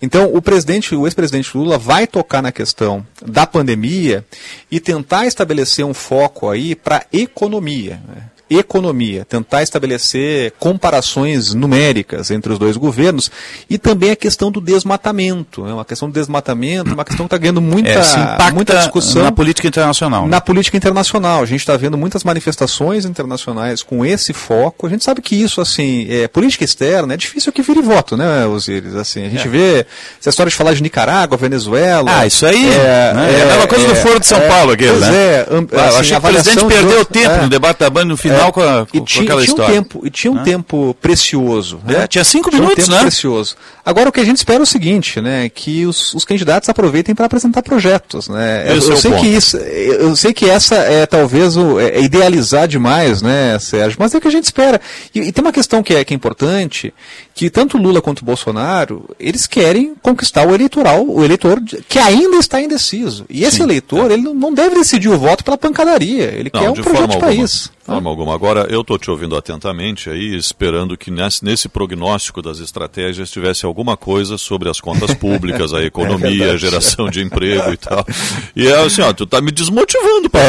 [0.00, 4.24] Então o presidente, o ex-presidente Lula vai tocar na questão da pandemia
[4.70, 8.00] e tentar estabelecer um foco aí para economia.
[8.06, 8.22] né?
[8.50, 13.30] Economia, tentar estabelecer comparações numéricas entre os dois governos
[13.68, 15.62] e também a questão do desmatamento.
[15.64, 15.72] Né?
[15.72, 19.68] Uma questão do desmatamento, uma questão que está ganhando muita, É, muita discussão na política
[19.68, 20.22] internacional.
[20.24, 20.28] né?
[20.30, 21.42] na política internacional.
[21.42, 24.86] A gente está vendo muitas manifestações internacionais com esse foco.
[24.86, 28.46] A gente sabe que isso, assim, é política externa, é difícil que vire voto, né,
[28.46, 28.94] Osiris?
[28.94, 29.86] Assim, a gente vê
[30.20, 32.10] essa história de falar de Nicarágua, Venezuela.
[32.20, 33.38] Ah, isso aí, né?
[33.38, 35.08] É a mesma coisa do Foro de São Paulo, aquele, pois né?
[35.14, 37.42] É, Ah, assim, achei que o presidente de perdeu tempo é.
[37.42, 38.52] no debate da Band no final É.
[38.52, 41.80] com, a, com, e com tinha, aquela tinha um tempo e tinha um tempo precioso
[41.84, 42.04] né?
[42.04, 43.02] É, tinha cinco Tinha um minutos, tempo né?
[43.02, 46.68] precioso agora o que a gente espera é o seguinte né que os, os candidatos
[46.68, 49.22] aproveitem para apresentar projetos né eu, eu é sei ponto.
[49.22, 54.14] que isso eu sei que essa é talvez o, é idealizar demais né Sérgio mas
[54.14, 54.80] é o que a gente espera
[55.14, 56.92] e, e tem uma questão que é que é importante
[57.34, 62.60] que tanto Lula quanto Bolsonaro eles querem conquistar o eleitoral o eleitor que ainda está
[62.60, 66.70] indeciso e esse eleitor ele não- deve decidir o voto pela pancadaria ele Não, quer
[66.70, 67.20] um projeto de alguma.
[67.20, 68.27] país De forma alguma.
[68.32, 73.66] Agora, eu estou te ouvindo atentamente aí, esperando que nesse, nesse prognóstico das estratégias tivesse
[73.66, 78.04] alguma coisa sobre as contas públicas, a economia, a geração de emprego e tal.
[78.54, 80.40] E é assim, ó, tu tá me desmotivando para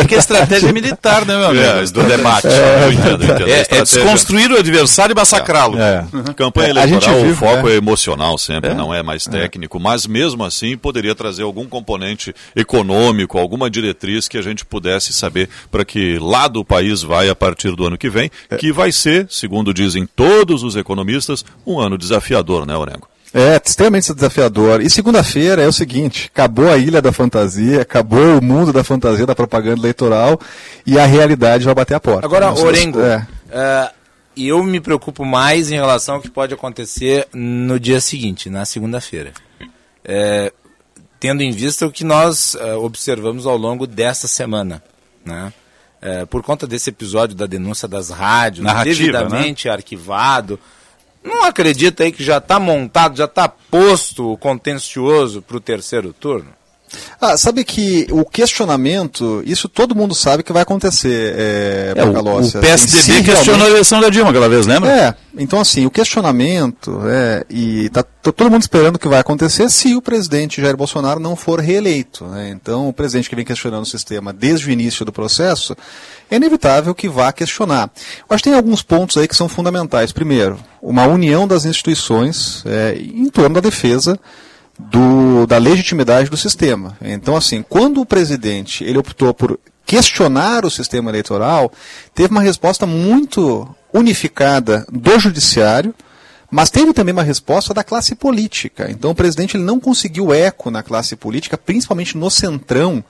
[0.00, 1.64] É que a estratégia é militar, né, meu amigo?
[1.64, 2.46] É, do debate.
[2.46, 3.50] eu entendo, eu entendo.
[3.50, 5.78] É, é desconstruir o adversário e massacrá-lo.
[5.78, 6.04] É.
[6.36, 7.72] Campanha A gente eleitoral, viu, o foco é.
[7.72, 13.38] é, emocional sempre, não é mais técnico, mas mesmo assim poderia trazer algum componente econômico,
[13.38, 17.74] alguma diretriz que a gente pudesse saber para que lado o país vai a partir
[17.76, 18.56] do ano que vem, É.
[18.56, 23.08] que vai ser, segundo dizem todos os economistas, um ano desafiador, né, Orengo?
[23.34, 24.82] É, extremamente desafiador.
[24.82, 29.24] E segunda-feira é o seguinte: acabou a ilha da fantasia, acabou o mundo da fantasia
[29.24, 30.38] da propaganda eleitoral
[30.84, 32.26] e a realidade vai bater a porta.
[32.26, 33.26] Agora, Orengo, É.
[33.50, 33.90] eh,
[34.36, 39.32] eu me preocupo mais em relação ao que pode acontecer no dia seguinte, na segunda-feira.
[40.04, 40.52] Eh,
[41.18, 44.82] tendo em vista o que nós eh, observamos ao longo desta semana.
[45.24, 45.52] Né?
[46.04, 50.58] Eh, por conta desse episódio da denúncia das rádios, Narrativa, devidamente arquivado.
[51.22, 56.12] Não acredita aí que já está montado, já está posto o contencioso para o terceiro
[56.12, 56.48] turno?
[57.20, 62.12] Ah, sabe que o questionamento, isso todo mundo sabe que vai acontecer, é, É, o,
[62.12, 64.90] o assim, PSDB se questionou realmente- a eleição da Dilma aquela vez, lembra?
[64.90, 69.70] É, então assim, o questionamento, é, e tá, todo mundo esperando o que vai acontecer
[69.70, 72.24] se o presidente Jair Bolsonaro não for reeleito.
[72.26, 72.50] né?
[72.50, 75.76] Então, o presidente que vem questionando o sistema desde o início do processo,
[76.30, 77.90] é inevitável que vá questionar.
[78.18, 80.12] Eu acho que tem alguns pontos aí que são fundamentais.
[80.12, 84.18] Primeiro, uma união das instituições é, em torno da defesa
[84.90, 86.96] do- da legitimidade do sistema.
[87.00, 91.72] Então, assim, quando o presidente ele optou por questionar o sistema eleitoral,
[92.14, 95.94] teve uma resposta muito unificada do judiciário,
[96.50, 98.90] mas teve também uma resposta da classe política.
[98.90, 103.02] Então, o presidente ele não conseguiu eco na classe política, principalmente no centrão,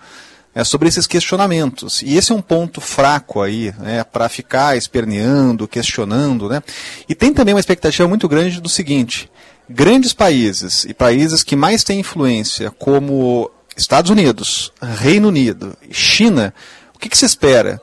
[0.55, 2.03] é, sobre esses questionamentos.
[2.03, 6.49] E esse é um ponto fraco aí, né, para ficar esperneando, questionando.
[6.49, 6.63] Né?
[7.09, 9.31] E tem também uma expectativa muito grande do seguinte:
[9.73, 16.55] grandes países e países que mais têm influência, como Estados Unidos, Reino Unido, China,
[16.95, 17.81] o que, que se espera?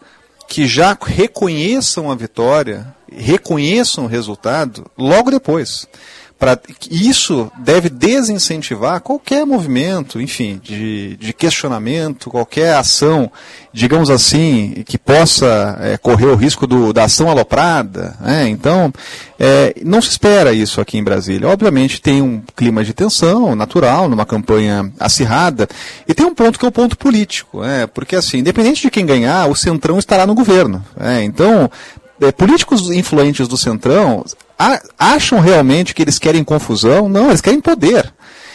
[0.47, 5.87] Que já reconheçam a vitória, reconheçam o resultado logo depois.
[6.39, 6.57] Pra,
[6.89, 13.29] isso deve desincentivar qualquer movimento, enfim, de, de questionamento, qualquer ação,
[13.73, 18.15] digamos assim, que possa é, correr o risco do, da ação aloprada.
[18.21, 18.47] né?
[18.47, 18.89] Então,
[19.37, 21.49] é, não se espera isso aqui em Brasília.
[21.49, 25.67] Obviamente tem um clima de tensão natural, numa campanha acirrada,
[26.07, 27.85] e tem um ponto que é o ponto político, né?
[27.85, 30.81] porque assim, independente de quem ganhar, o Centrão estará no governo.
[30.95, 31.21] né?
[31.21, 31.69] Então,
[32.21, 34.23] é, políticos influentes do Centrão
[34.97, 37.07] acham realmente que eles querem confusão?
[37.07, 38.11] Não, eles querem poder.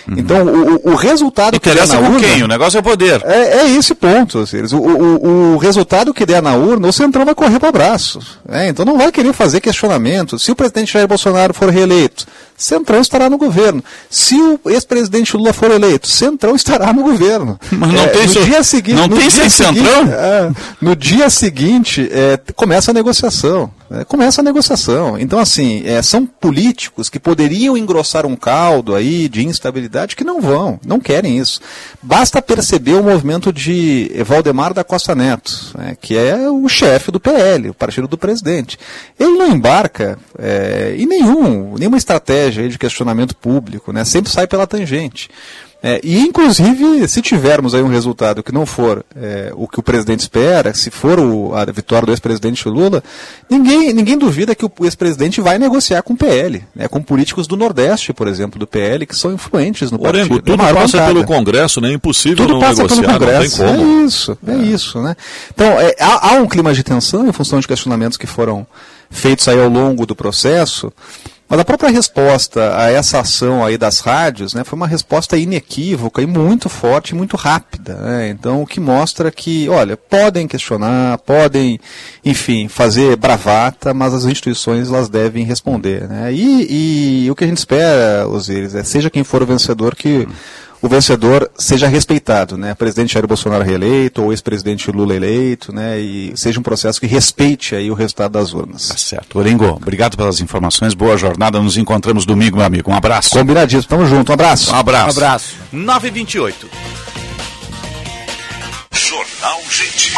[0.07, 2.43] Então, o, o- resultado que der Interessa na urna, quem?
[2.43, 3.23] O negócio é o poder.
[3.25, 4.75] é, é esse ponto, Osiris.
[4.75, 8.21] O, o, o resultado que der na urna, o Centrão vai correr para o abraço.
[8.47, 8.69] né?
[8.69, 10.39] Então não vai querer fazer questionamento.
[10.39, 13.83] Se o presidente Jair Bolsonaro for reeleito, Centrão estará no governo.
[14.09, 17.59] Se o ex-presidente Lula for eleito, Centrão estará no governo.
[17.71, 20.13] Mas não tem no dia seguinte, não no tem dia sem seguinte- Centrão?
[20.13, 23.71] é, no dia seguinte, é, começa a negociação.
[23.91, 24.05] né?
[24.05, 25.19] começa a negociação.
[25.19, 30.41] Então, assim, é, são políticos que poderiam engrossar um caldo aí de instabilidade que não
[30.41, 31.61] vão, não querem isso.
[32.03, 37.19] Basta perceber o movimento de Valdemar da Costa Neto, né, que é o chefe do
[37.21, 38.79] PL, o partido do presidente.
[39.19, 44.47] Ele não embarca é, em nenhum, nenhuma estratégia aí de questionamento público, né, sempre sai
[44.47, 45.29] pela tangente.
[45.87, 49.83] É, e, inclusive, se tivermos aí um resultado que não for é, o que o
[49.83, 53.05] presidente espera, se for o- a vitória do ex-presidente Lula,
[53.51, 57.55] ninguém, ninguém duvida que o ex-presidente vai negociar com o PL, né, com políticos do
[57.55, 60.53] Nordeste, por exemplo, do PL, que são influentes no Orengo, partido.
[60.53, 61.07] tudo É passa bancada.
[61.13, 61.91] pelo Congresso, né?
[61.91, 63.63] É impossível Tudo não passa negociar, pelo Congresso.
[63.63, 64.01] não tem como.
[64.01, 65.17] É isso, é, isso, né?
[65.55, 68.67] Então, é, há, há um clima de tensão em função de questionamentos que foram
[69.11, 70.91] feitos aí ao longo do processo,
[71.49, 76.23] mas a própria resposta a essa ação aí das rádios, né, foi uma resposta inequívoca
[76.23, 78.29] e muito forte, muito rápida, né?
[78.31, 81.79] Então, o que mostra que, olha, podem questionar, podem,
[82.25, 86.33] enfim, fazer bravata, mas as instituições elas devem responder, né?
[86.33, 90.27] E, e o que a gente espera, Osiris, é seja quem for o vencedor que
[90.85, 92.75] o vencedor seja respeitado, né?
[92.75, 95.99] Presidente Jair Bolsonaro reeleito ou ex-presidente Lula eleito, né?
[95.99, 98.89] E seja um processo que respeite aí o resultado das urnas.
[98.89, 99.39] Tá certo.
[99.39, 100.93] Orengo, obrigado pelas informações.
[100.93, 101.59] Boa jornada.
[101.59, 102.91] Nos encontramos domingo, meu amigo.
[102.91, 103.31] Um abraço.
[103.31, 103.89] Combinadíssimo.
[103.89, 104.29] Tamo junto.
[104.29, 104.73] Um abraço.
[104.73, 105.07] Um abraço.
[105.07, 105.55] Um abraço.
[105.73, 106.69] 928.
[108.93, 110.13] Jornal Gente.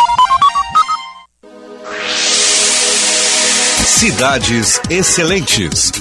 [3.85, 5.93] Cidades Excelentes.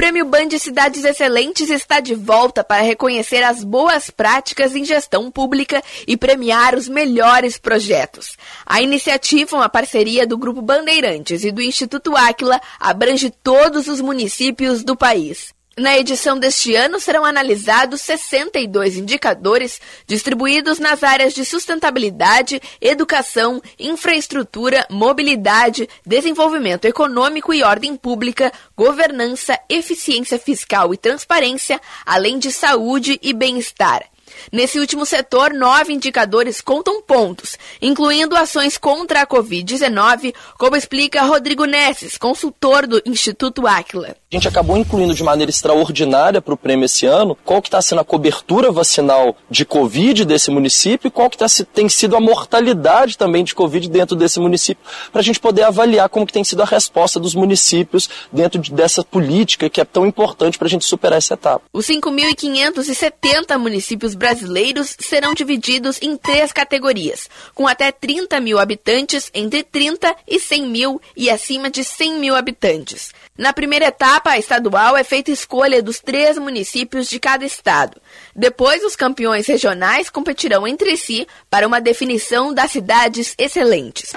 [0.00, 5.30] O Prêmio Band Cidades Excelentes está de volta para reconhecer as boas práticas em gestão
[5.30, 8.34] pública e premiar os melhores projetos.
[8.64, 14.82] A iniciativa, uma parceria do Grupo Bandeirantes e do Instituto Áquila, abrange todos os municípios
[14.82, 15.52] do país.
[15.80, 24.86] Na edição deste ano serão analisados 62 indicadores distribuídos nas áreas de sustentabilidade, educação, infraestrutura,
[24.90, 33.32] mobilidade, desenvolvimento econômico e ordem pública, governança, eficiência fiscal e transparência, além de saúde e
[33.32, 34.04] bem-estar.
[34.52, 41.64] Nesse último setor, nove indicadores contam pontos, incluindo ações contra a Covid-19, como explica Rodrigo
[41.64, 44.19] Nesses, consultor do Instituto Áquila.
[44.32, 47.82] A gente acabou incluindo de maneira extraordinária para o prêmio esse ano qual que está
[47.82, 52.20] sendo a cobertura vacinal de Covid desse município e qual que tá, tem sido a
[52.20, 56.44] mortalidade também de Covid dentro desse município, para a gente poder avaliar como que tem
[56.44, 60.70] sido a resposta dos municípios dentro de- dessa política que é tão importante para a
[60.70, 61.64] gente superar essa etapa.
[61.72, 69.64] Os 5.570 municípios brasileiros serão divididos em três categorias, com até 30 mil habitantes, entre
[69.64, 73.10] 30 e 100 mil e acima de 100 mil habitantes.
[73.36, 78.00] Na primeira etapa, a estadual é feita escolha dos três municípios de cada estado.
[78.34, 84.12] Depois, os campeões regionais competirão entre si para uma definição das cidades excelentes.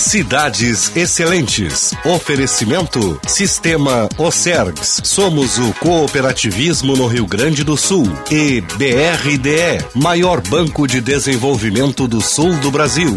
[0.00, 1.92] Cidades Excelentes.
[2.04, 5.02] Oferecimento Sistema Ocergs.
[5.04, 8.06] Somos o cooperativismo no Rio Grande do Sul.
[8.30, 13.16] E BRDE, maior banco de desenvolvimento do sul do Brasil.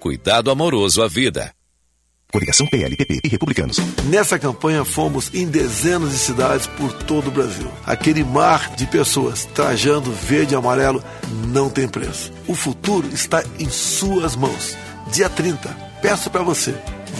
[0.00, 1.52] Cuidado amoroso à vida.
[2.32, 3.76] Coligação PLPP e Republicanos.
[4.04, 7.70] Nessa campanha fomos em dezenas de cidades por todo o Brasil.
[7.84, 11.04] Aquele mar de pessoas trajando verde e amarelo
[11.48, 12.32] não tem preço.
[12.48, 14.74] O futuro está em suas mãos.
[15.12, 15.68] Dia 30,
[16.00, 16.74] peço para você,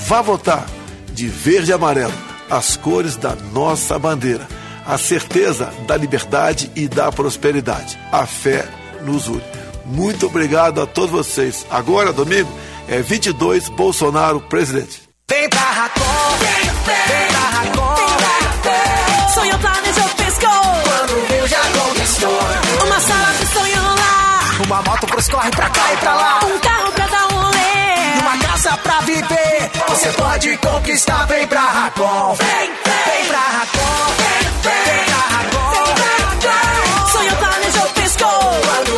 [0.06, 0.66] vá votar
[1.12, 2.14] de verde e amarelo,
[2.48, 4.48] as cores da nossa bandeira.
[4.86, 7.98] A certeza da liberdade e da prosperidade.
[8.10, 8.66] A fé
[9.04, 9.59] nos une.
[9.90, 11.66] Muito obrigado a todos vocês.
[11.70, 12.50] Agora, domingo,
[12.88, 15.02] é 22 Bolsonaro presidente.
[15.28, 17.96] Vem pra Racon, vem, vem pra Racon.
[19.34, 20.50] Sonho planejou, piscou.
[20.84, 22.40] Quando viu, já conquistou.
[22.86, 24.40] Uma sala de sonho lá.
[24.66, 26.40] Uma moto pros corre pra cá e pra lá.
[26.44, 27.58] Um carro pra dar um rolê.
[28.16, 29.70] E uma casa pra viver.
[29.88, 32.34] Você pode conquistar, vem pra Racon.
[32.34, 34.14] Vem, vem, vem pra Racon.
[34.18, 37.12] Vem, vem, vem pra Racon.
[37.12, 38.89] Sonho planejou, piscou.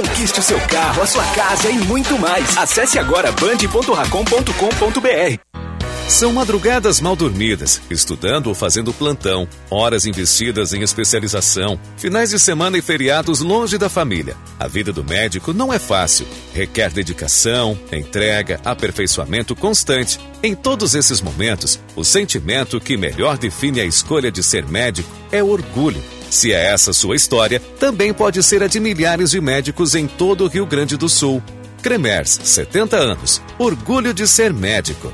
[0.00, 2.56] Conquiste o seu carro, a sua casa e muito mais.
[2.56, 5.69] Acesse agora band.racom.com.br.
[6.10, 12.76] São madrugadas mal dormidas, estudando ou fazendo plantão, horas investidas em especialização, finais de semana
[12.76, 14.36] e feriados longe da família.
[14.58, 20.18] A vida do médico não é fácil, requer dedicação, entrega, aperfeiçoamento constante.
[20.42, 25.44] Em todos esses momentos, o sentimento que melhor define a escolha de ser médico é
[25.44, 26.02] orgulho.
[26.28, 30.44] Se é essa sua história, também pode ser a de milhares de médicos em todo
[30.44, 31.40] o Rio Grande do Sul.
[31.80, 33.40] Cremers, 70 anos.
[33.56, 35.10] Orgulho de ser médico.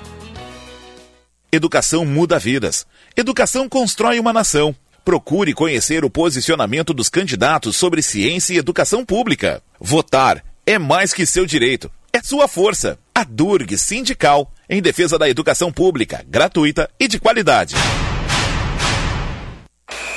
[1.57, 2.87] Educação muda vidas.
[3.17, 4.77] Educação constrói uma nação.
[5.03, 9.63] Procure conhecer o posicionamento dos candidatos sobre ciência e educação pública.
[9.81, 12.99] Votar é mais que seu direito, é sua força.
[13.15, 17.75] A Durg Sindical, em defesa da educação pública, gratuita e de qualidade.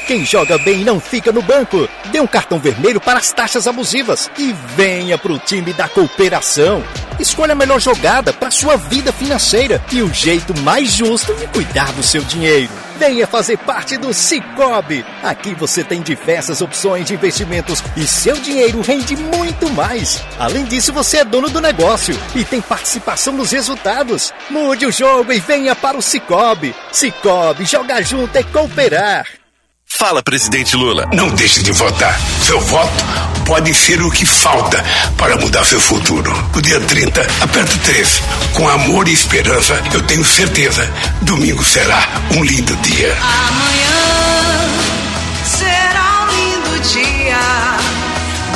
[0.10, 1.88] Quem joga bem não fica no banco.
[2.06, 6.84] Dê um cartão vermelho para as taxas abusivas e venha para o time da cooperação.
[7.20, 11.94] Escolha a melhor jogada para sua vida financeira e o jeito mais justo de cuidar
[11.94, 12.72] do seu dinheiro.
[12.98, 15.06] Venha fazer parte do Cicobi.
[15.22, 20.24] Aqui você tem diversas opções de investimentos e seu dinheiro rende muito mais.
[20.40, 24.34] Além disso, você é dono do negócio e tem participação nos resultados.
[24.50, 26.74] Mude o jogo e venha para o Cicobi.
[26.92, 29.39] Cicobi, jogar junto é cooperar.
[30.00, 31.10] Fala, presidente Lula.
[31.14, 32.18] Não deixe de votar.
[32.42, 33.04] Seu voto
[33.46, 34.82] pode ser o que falta
[35.18, 36.32] para mudar seu futuro.
[36.56, 38.22] No dia 30, aperto 13.
[38.54, 40.90] Com amor e esperança, eu tenho certeza,
[41.24, 43.12] domingo será um lindo dia.
[43.12, 44.70] Amanhã
[45.44, 47.42] será um lindo dia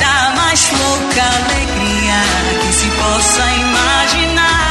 [0.00, 2.22] da mais louca alegria
[2.62, 4.64] que se possa imaginar.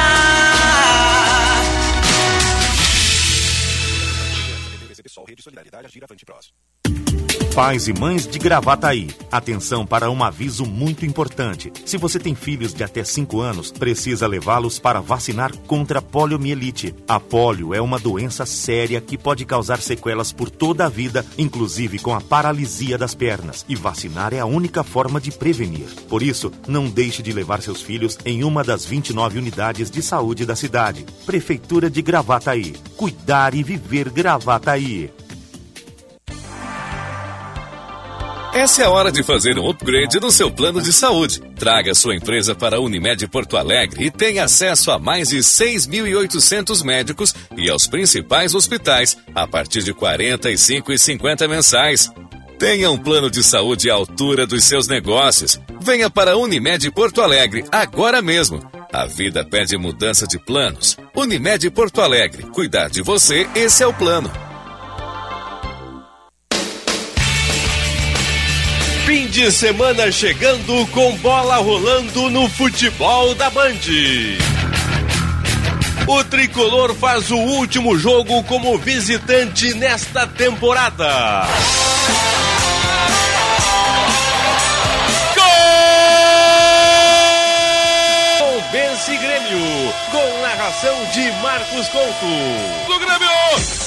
[7.56, 11.72] Pais e mães de Gravataí, atenção para um aviso muito importante.
[11.86, 16.96] Se você tem filhos de até 5 anos, precisa levá-los para vacinar contra a poliomielite.
[17.08, 22.00] A polio é uma doença séria que pode causar sequelas por toda a vida, inclusive
[22.00, 23.64] com a paralisia das pernas.
[23.70, 25.86] E vacinar é a única forma de prevenir.
[26.10, 30.44] Por isso, não deixe de levar seus filhos em uma das 29 unidades de saúde
[30.44, 31.06] da cidade.
[31.24, 32.74] Prefeitura de Gravataí.
[32.98, 35.12] Cuidar e viver Gravataí.
[38.54, 41.42] Essa é a hora de fazer um upgrade no seu plano de saúde.
[41.56, 46.84] Traga sua empresa para a Unimed Porto Alegre e tenha acesso a mais de 6.800
[46.84, 52.12] médicos e aos principais hospitais a partir de R$ 45,50 mensais.
[52.60, 55.60] Tenha um plano de saúde à altura dos seus negócios.
[55.82, 58.62] Venha para a Unimed Porto Alegre agora mesmo.
[58.94, 60.96] A vida pede mudança de planos.
[61.16, 62.44] Unimed Porto Alegre.
[62.44, 64.32] Cuidar de você, esse é o plano.
[69.14, 73.78] Fim de semana chegando com bola rolando no futebol da Band.
[76.08, 81.44] O tricolor faz o último jogo como visitante nesta temporada.
[85.36, 85.46] Gol!
[88.72, 92.26] Vence Grêmio, com narração de Marcos Couto.
[92.88, 93.83] Do Grêmio!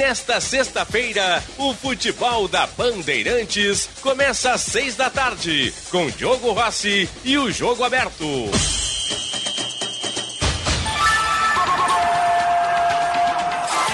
[0.00, 7.36] Nesta sexta-feira, o futebol da Bandeirantes começa às seis da tarde, com Diogo Rossi e
[7.36, 8.24] o jogo aberto.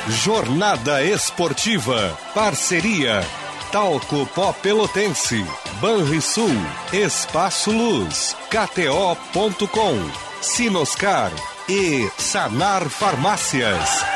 [0.08, 2.16] Jornada Esportiva.
[2.32, 3.26] Parceria.
[3.72, 5.44] Talco Pó Pelotense.
[5.80, 6.54] Banrisul.
[6.92, 8.36] Espaço Luz.
[8.48, 10.10] KTO.com.
[10.40, 11.32] Sinoscar.
[11.68, 14.15] E Sanar Farmácias.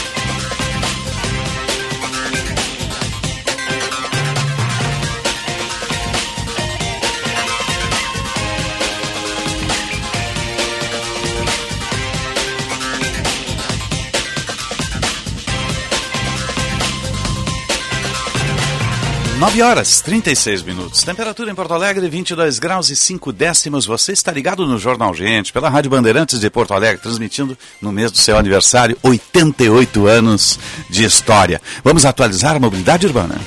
[19.41, 21.01] Nove horas, 36 minutos.
[21.01, 23.87] Temperatura em Porto Alegre, 22 graus e 5 décimos.
[23.87, 28.11] Você está ligado no Jornal Gente, pela Rádio Bandeirantes de Porto Alegre, transmitindo no mês
[28.11, 30.59] do seu aniversário 88 anos
[30.91, 31.59] de história.
[31.83, 33.41] Vamos atualizar a mobilidade urbana.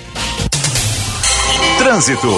[1.78, 2.28] Trânsito.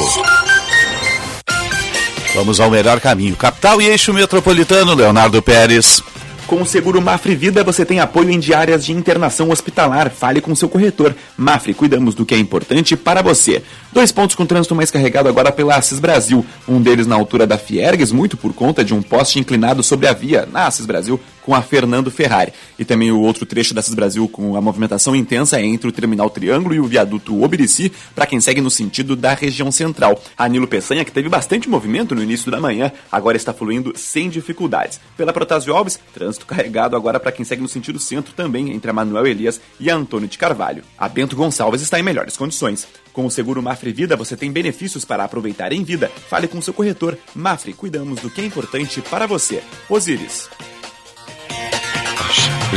[2.34, 3.36] Vamos ao melhor caminho.
[3.36, 6.02] Capital e eixo metropolitano, Leonardo Pérez.
[6.46, 10.08] Com o seguro Mafre Vida, você tem apoio em diárias de internação hospitalar.
[10.10, 11.12] Fale com seu corretor.
[11.36, 13.64] Mafre, cuidamos do que é importante para você.
[13.92, 16.46] Dois pontos com trânsito mais carregado agora pela Assis Brasil.
[16.68, 20.12] Um deles na altura da Fiergues, muito por conta de um poste inclinado sobre a
[20.12, 22.52] via na Assis Brasil com a Fernando Ferrari.
[22.76, 26.28] E também o outro trecho da Assis Brasil com a movimentação intensa entre o Terminal
[26.28, 30.20] Triângulo e o viaduto Obirici, para quem segue no sentido da região central.
[30.36, 34.28] A Nilo Peçanha, que teve bastante movimento no início da manhã, agora está fluindo sem
[34.28, 35.00] dificuldades.
[35.16, 38.94] Pela Protásio Alves, trânsito carregado agora para quem segue no sentido centro também, entre a
[38.94, 40.82] Manuel Elias e a Antônio de Carvalho.
[40.98, 42.88] A Bento Gonçalves está em melhores condições.
[43.12, 46.10] Com o seguro Mafre Vida, você tem benefícios para aproveitar em vida.
[46.28, 47.16] Fale com seu corretor.
[47.34, 49.62] Mafre, cuidamos do que é importante para você.
[49.88, 50.50] Osíris.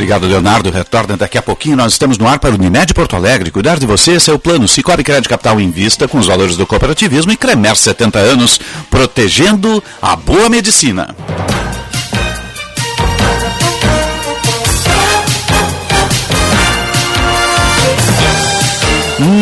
[0.00, 0.70] Obrigado, Leonardo.
[0.70, 1.76] Retorna daqui a pouquinho.
[1.76, 3.50] Nós estamos no ar para o Unimed Porto Alegre.
[3.50, 4.66] Cuidar de você, esse é o plano.
[4.66, 9.84] Cicobi Crédito Capital em Vista, com os valores do cooperativismo e Cremer 70 anos, protegendo
[10.00, 11.14] a boa medicina.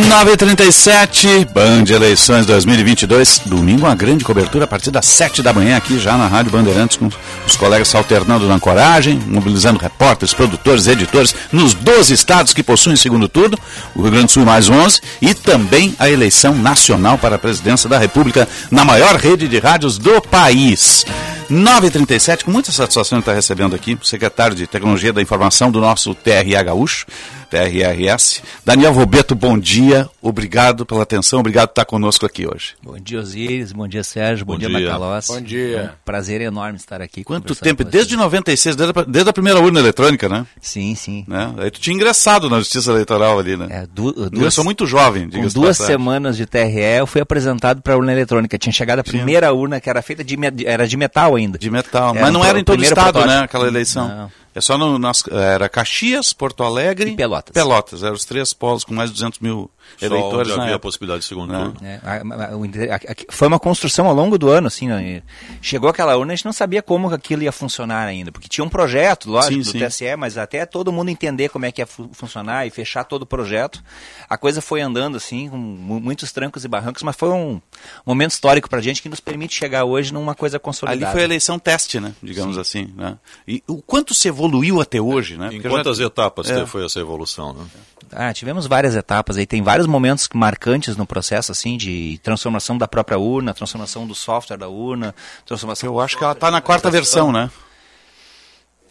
[0.08, 3.42] 9h37, Band Eleições 2022.
[3.44, 6.96] Domingo, uma grande cobertura a partir das 7 da manhã aqui já na Rádio Bandeirantes,
[6.96, 7.10] com
[7.46, 13.28] os colegas alternando na coragem, mobilizando repórteres, produtores, editores, nos 12 estados que possuem segundo
[13.28, 13.58] turno,
[13.94, 17.86] o Rio Grande do Sul mais 11, e também a eleição nacional para a presidência
[17.86, 21.04] da República na maior rede de rádios do país.
[21.50, 26.14] 9h37, com muita satisfação estar recebendo aqui o secretário de Tecnologia da Informação do nosso
[26.14, 27.06] TRA Gaúcho,
[27.50, 28.42] TRRS.
[28.64, 32.74] Daniel Roberto, bom dia, obrigado pela atenção, obrigado por estar conosco aqui hoje.
[32.82, 34.68] Bom dia, Osiris, bom dia, Sérgio, bom, Bom dia.
[34.68, 35.26] Macalós.
[35.28, 35.76] Bom dia.
[35.78, 37.24] É um prazer enorme estar aqui.
[37.24, 37.84] Quanto tempo?
[37.84, 40.46] com Desde 96, desde a, desde a primeira urna eletrônica, né?
[40.60, 41.24] Sim, sim.
[41.26, 41.52] Né?
[41.58, 43.66] Aí tu tinha ingressado na Justiça Eleitoral ali, né?
[43.70, 45.94] É, du duas, Ingressou muito jovem, Com diga-se duas passagem.
[45.98, 48.58] semanas de TRE, eu fui apresentado para a urna eletrônica.
[48.58, 50.36] Tinha chegado a primeira urna, que era feita de,
[50.66, 51.58] era de metal ainda.
[51.58, 53.38] De metal, Era mas um não era em todo o primeiro estado, protótipo.
[53.38, 54.08] né, aquela eleição.
[54.08, 54.30] Não.
[54.58, 57.52] É só no, nas, era Caxias, Porto Alegre E Pelotas.
[57.54, 60.76] Pelotas, eram os três polos com mais de 200 mil Só eleitores onde na havia
[60.76, 61.58] a possibilidade de segundo Né?
[61.58, 61.78] turno.
[61.82, 64.88] É, a- a- a- a- foi uma construção ao longo do ano, assim.
[64.88, 65.22] né?
[65.62, 68.68] Chegou aquela urna, a gente não sabia como aquilo ia funcionar ainda, porque tinha um
[68.68, 69.78] projeto, lógico, Sim, do sim.
[69.78, 73.22] TSE, mas até todo mundo entender como é que ia fu- funcionar e fechar todo
[73.22, 73.82] o projeto,
[74.28, 77.60] a coisa foi andando assim, com mu- muitos trancos e barrancos, mas foi um
[78.06, 81.04] momento histórico pra gente que nos permite chegar hoje numa coisa consolidada.
[81.06, 82.12] Ali foi a eleição teste, né?
[82.22, 82.92] Digamos assim.
[82.96, 83.16] Né?
[83.46, 85.50] E o quanto se evoluiu até hoje, né?
[85.52, 86.64] Em quantas já- etapas É.
[86.66, 87.52] foi essa evolução?
[87.54, 87.64] Né?
[88.12, 92.88] Ah, tivemos várias etapas aí, tem vários momentos marcantes no processo, assim, de transformação da
[92.88, 95.90] própria urna, transformação do software da urna, transformação...
[95.90, 97.50] Eu acho que ela está na quarta versão, né?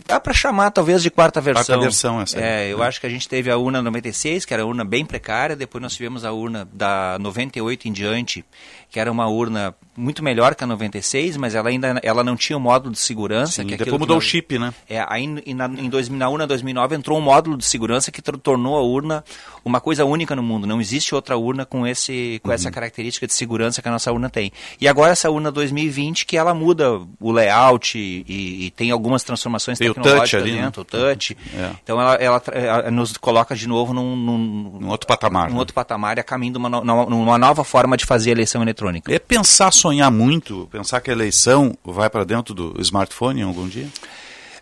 [0.07, 1.65] Dá para chamar talvez de quarta versão.
[1.65, 2.43] Quarta versão, essa aí.
[2.43, 5.05] É, eu acho que a gente teve a urna 96, que era a urna bem
[5.05, 8.45] precária, depois nós tivemos a urna da 98 em diante,
[8.90, 12.56] que era uma urna muito melhor que a 96, mas ela ainda ela não tinha
[12.56, 13.62] o módulo de segurança.
[13.64, 14.74] Sim, que é depois mudou que o chip, né?
[14.88, 18.22] É, aí em, na, em 2000, na urna 2009 entrou um módulo de segurança que
[18.22, 19.24] tor- tornou a urna
[19.66, 20.68] uma coisa única no mundo.
[20.68, 22.56] Não existe outra urna com, esse, com Uhum.
[22.56, 24.52] essa característica de segurança que a nossa urna tem.
[24.80, 29.24] E agora essa urna 2020 que ela muda o layout e, e- e tem algumas
[29.24, 30.62] transformações Tem o touch tecnológicas ali, né?
[30.62, 31.36] dentro, o touch.
[31.56, 31.72] É.
[31.84, 35.50] Então ela, ela ela nos coloca de novo num, num, Um outro patamar.
[35.50, 38.62] num outro patamar e a caminho de uma, numa nova forma de fazer a eleição
[38.62, 38.77] eletrônica.
[39.12, 43.68] É pensar, sonhar muito, pensar que a eleição vai para dentro do smartphone em algum
[43.68, 43.88] dia?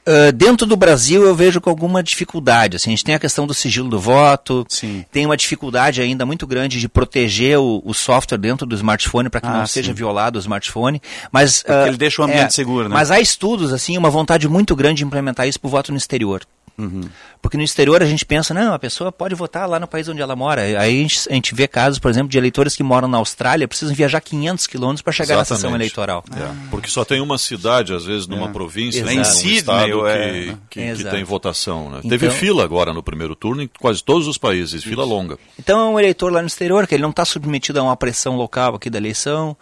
[0.07, 2.75] Uh, dentro do Brasil eu vejo com alguma dificuldade.
[2.75, 4.63] Assim, a gente tem a questão do sigilo do voto,
[5.11, 9.41] tem uma dificuldade ainda muito grande de proteger o, o software dentro do smartphone para
[9.41, 9.73] que Ah, não sim.
[9.73, 11.01] seja violado o smartphone.
[11.31, 12.93] Mas Porque uh, ele deixa o ambiente seguro, né?
[12.93, 15.97] Mas há estudos assim, uma vontade muito grande de implementar isso para o voto no
[15.97, 16.43] exterior.
[16.77, 17.01] Uhum.
[17.41, 20.21] Porque no exterior a gente pensa, não, a pessoa pode votar lá no país onde
[20.21, 20.61] ela mora.
[20.61, 23.67] Aí a gente, a gente vê casos, por exemplo, de eleitores que moram na Austrália,
[23.67, 25.81] precisam viajar 500 quilômetros para chegar na sessão Exatamente.
[25.81, 26.23] eleitoral.
[26.35, 28.51] É, Porque só tem uma cidade, às vezes, numa É.
[28.51, 29.13] província, Exato.
[29.15, 30.31] num Em Sydney, que, é.
[30.43, 31.15] que- que Exato.
[31.15, 31.89] tem votação.
[31.91, 31.97] Né?
[31.99, 35.37] Então- Teve fila agora no primeiro turno em quase todos os países, fila longa.
[35.59, 38.35] Então é um eleitor lá no exterior, que ele não está submetido a uma pressão
[38.35, 39.55] local aqui da eleição,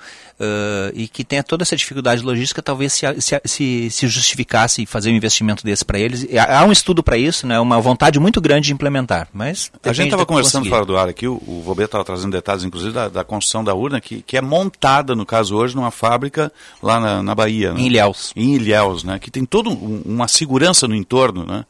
[0.44, 5.12] ãh, e que tenha toda essa dificuldade logística, talvez se, se, se, se justificasse fazer
[5.12, 6.28] um investimento desse para eles.
[6.48, 10.08] Há um estudo para isso, né, uma vontade muito grande de implementar, mas A gente
[10.08, 13.24] estava conversando fora do ar aqui, o, o Vobê estava trazendo detalhes, inclusive, da, da
[13.24, 17.36] construção da urna, que, que é montada, no caso hoje, numa fábrica lá na, na
[17.36, 17.74] Bahia.
[17.74, 17.82] Né?
[17.82, 18.34] Em Ilhéus.
[18.36, 19.20] Em Ilhéus, né?
[19.20, 21.66] Que tem toda uma segurança no entorno, né?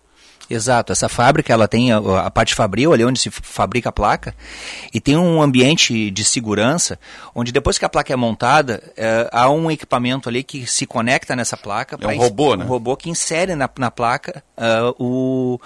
[0.50, 4.36] Exato, essa fábrica ela tem a, a parte fabril, ali onde se fabrica a placa,
[4.94, 7.00] e tem um ambiente de segurança,
[7.34, 11.36] onde depois que a placa é montada, eh, há um equipamento ali que se conecta
[11.36, 11.98] nessa placa.
[12.00, 12.66] É um robô, né?
[12.66, 15.60] Um robô que insere na, na placa ah, o,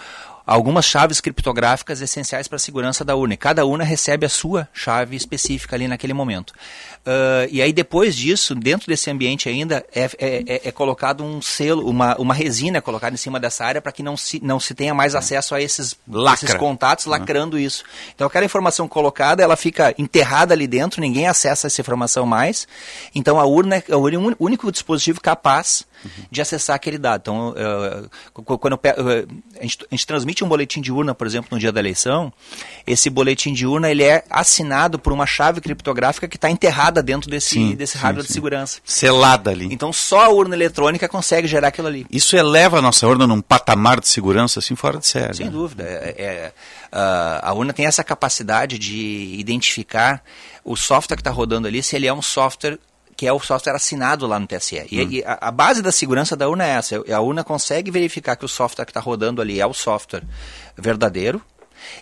[0.48, 3.34] algumas chaves criptográficas essenciais para a segurança da urna.
[3.34, 6.54] E cada urna recebe a sua chave específica ali naquele momento.
[7.10, 11.42] Ah, e aí depois disso, dentro desse ambiente ainda, é, é- é- é colocado um
[11.42, 14.74] selo, uma, uma resina colocada em cima dessa área para que não se, não se
[14.76, 15.96] tenha mais acesso a esses,
[16.44, 17.86] esses contatos lacrando isso.
[18.14, 22.68] Então aquela informação colocada, ela fica enterrada ali dentro, ninguém acessa essa informação mais.
[23.16, 25.86] Então a urna é o único dispositivo capaz
[26.30, 27.22] de acessar aquele dado.
[27.22, 27.56] Então,
[28.34, 28.80] qu- quando eu
[29.60, 32.32] a, gente, a gente transmite um boletim de urna, por exemplo, no dia da eleição,
[32.86, 37.30] esse boletim de urna ele é assinado por uma chave criptográfica que está enterrada dentro
[37.30, 38.80] desse, Sim, desse hardware de segurança.
[38.84, 39.68] Selada ali.
[39.72, 42.06] Então só a urna eletrônica consegue gerar aquilo ali.
[42.10, 45.36] Isso eleva a nossa urna num patamar de segurança assim fora de série.
[45.36, 45.52] Sem né?
[45.52, 45.84] dúvida.
[45.84, 46.54] É, é,
[46.92, 50.24] ah, a urna tem essa capacidade de identificar
[50.64, 52.78] o software que está rodando ali, se ele é um software
[53.18, 54.86] que é o software assinado lá no TSE.
[54.92, 55.08] E, Hum.
[55.10, 57.04] e a, a base da segurança da urna é essa.
[57.12, 60.24] A urna consegue verificar que o software que está rodando ali é o software
[60.78, 61.42] verdadeiro.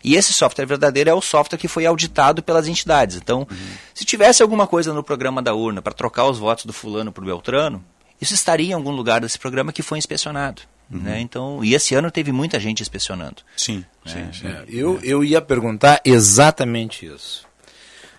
[0.03, 3.15] E esse software verdadeiro é o software que foi auditado pelas entidades.
[3.17, 3.47] Então,
[3.93, 7.23] se tivesse alguma coisa no programa da urna para trocar os votos do fulano para
[7.23, 7.83] o Beltrano,
[8.19, 10.61] isso estaria em algum lugar desse programa que foi inspecionado.
[10.89, 11.19] Né?
[11.19, 13.37] Então, e esse ano teve muita gente inspecionando.
[13.57, 14.47] Sim, sim, sim.
[14.47, 17.45] É, eu, eu ia perguntar exatamente isso.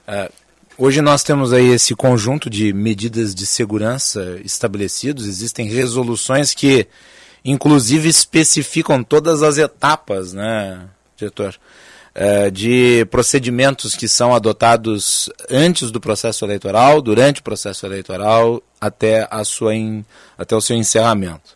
[0.07, 0.31] Ah,
[0.79, 6.87] hoje nós temos aí esse conjunto de medidas de segurança estabelecidos, existem resoluções que,
[7.45, 11.55] inclusive, especificam todas as etapas, né, diretor?
[12.19, 19.29] eh, de procedimentos que são adotados antes do processo eleitoral, durante o processo eleitoral, até,
[19.31, 20.03] a sua en-
[20.39, 21.55] até o seu encerramento.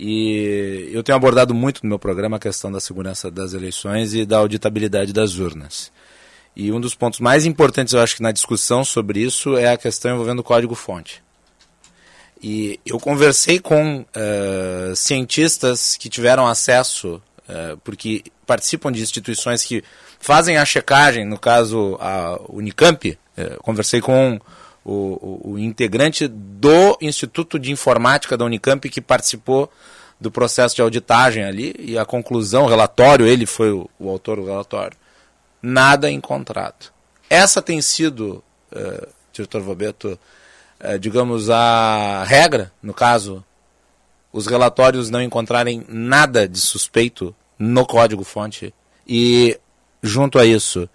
[0.00, 4.24] E eu tenho abordado muito no meu programa a questão da segurança das eleições e
[4.24, 5.92] da auditabilidade das urnas.
[6.56, 9.76] E um dos pontos mais importantes, eu acho que na discussão sobre isso, é a
[9.76, 11.22] questão envolvendo o código-fonte.
[12.42, 19.82] E eu conversei com eh, cientistas que tiveram acesso, eh, porque participam de instituições que
[20.20, 23.18] fazem a checagem, no caso a Unicamp.
[23.36, 24.38] eh, conversei com
[24.84, 29.68] o, o- o integrante do Instituto de Informática da Unicamp que participou
[30.20, 34.36] do processo de auditagem ali, e a conclusão, o relatório, ele foi o, o autor
[34.36, 34.96] do relatório,
[35.64, 36.92] nada encontrado.
[37.30, 40.18] Essa tem sido, eh, diretor Vobeto,
[40.78, 43.42] eh, digamos, a regra, no caso,
[44.30, 48.74] os relatórios não encontrarem nada de suspeito no código-fonte
[49.08, 49.58] e,
[50.02, 50.88] junto a isso,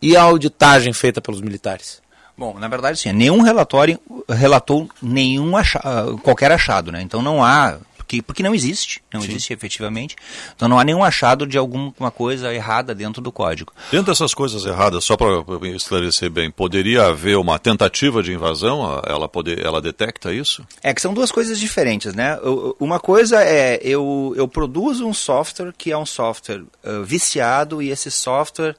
[0.00, 2.00] e a auditagem feita pelos militares?
[2.36, 7.02] Bom, na verdade, sim, nenhum relatório relatou nenhum acha, ah, qualquer achado, né?
[7.02, 7.78] Então não há,
[8.08, 10.16] porque, porque não existe, não existe efetivamente.
[10.56, 13.70] Então não há nenhum achado de alguma coisa errada dentro do código.
[13.92, 15.44] Dentro dessas coisas erradas, só para
[15.74, 19.02] esclarecer bem, poderia haver uma tentativa de invasão?
[19.06, 20.66] Ela, poder, ela detecta isso?
[20.82, 22.38] É que são duas coisas diferentes, né?
[22.80, 27.90] Uma coisa é eu, eu produzo um software que é um software ah, viciado e
[27.90, 28.74] esse software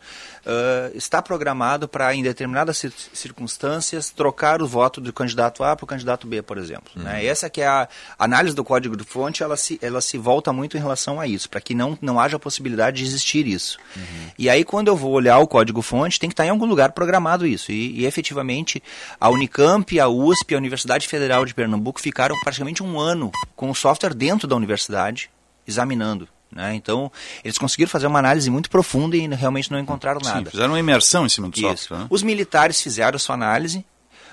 [0.46, 5.84] uh, está programado para, em determinadas cir circunstâncias, trocar o voto do candidato A para
[5.84, 6.92] o candidato B, por exemplo.
[6.96, 7.04] Uhum.
[7.04, 7.26] Né?
[7.26, 7.88] Essa que é a
[8.18, 11.50] análise do código de fonte, ela se, ela se volta muito em relação a isso,
[11.50, 13.78] para que não, não haja possibilidade de existir isso.
[13.96, 14.30] Uhum.
[14.38, 16.92] E aí, quando eu vou olhar o código fonte, tem que estar em algum lugar
[16.92, 17.72] programado isso.
[17.72, 18.82] E, e efetivamente,
[19.20, 23.76] a Unicamp, a USP, a Universidade Federal de Pernambuco ficaram praticamente um ano com o
[23.76, 25.30] software dentro da universidade,
[25.68, 26.28] examinando.
[26.52, 26.74] Né?
[26.76, 27.12] Então,
[27.44, 30.46] eles conseguiram fazer uma análise muito profunda e realmente não encontraram nada.
[30.46, 31.68] Sim, fizeram uma imersão em cima do Isso.
[31.68, 31.98] software.
[32.00, 32.08] Né?
[32.10, 33.86] Os militares fizeram sua análise,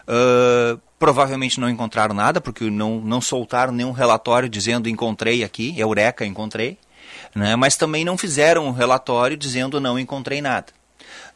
[0.09, 6.25] uh, provavelmente não encontraram nada, porque não, não soltaram nenhum relatório dizendo encontrei aqui, Eureka,
[6.25, 6.79] encontrei.
[7.35, 7.55] Né?
[7.55, 10.67] Mas também não fizeram um relatório dizendo não encontrei nada.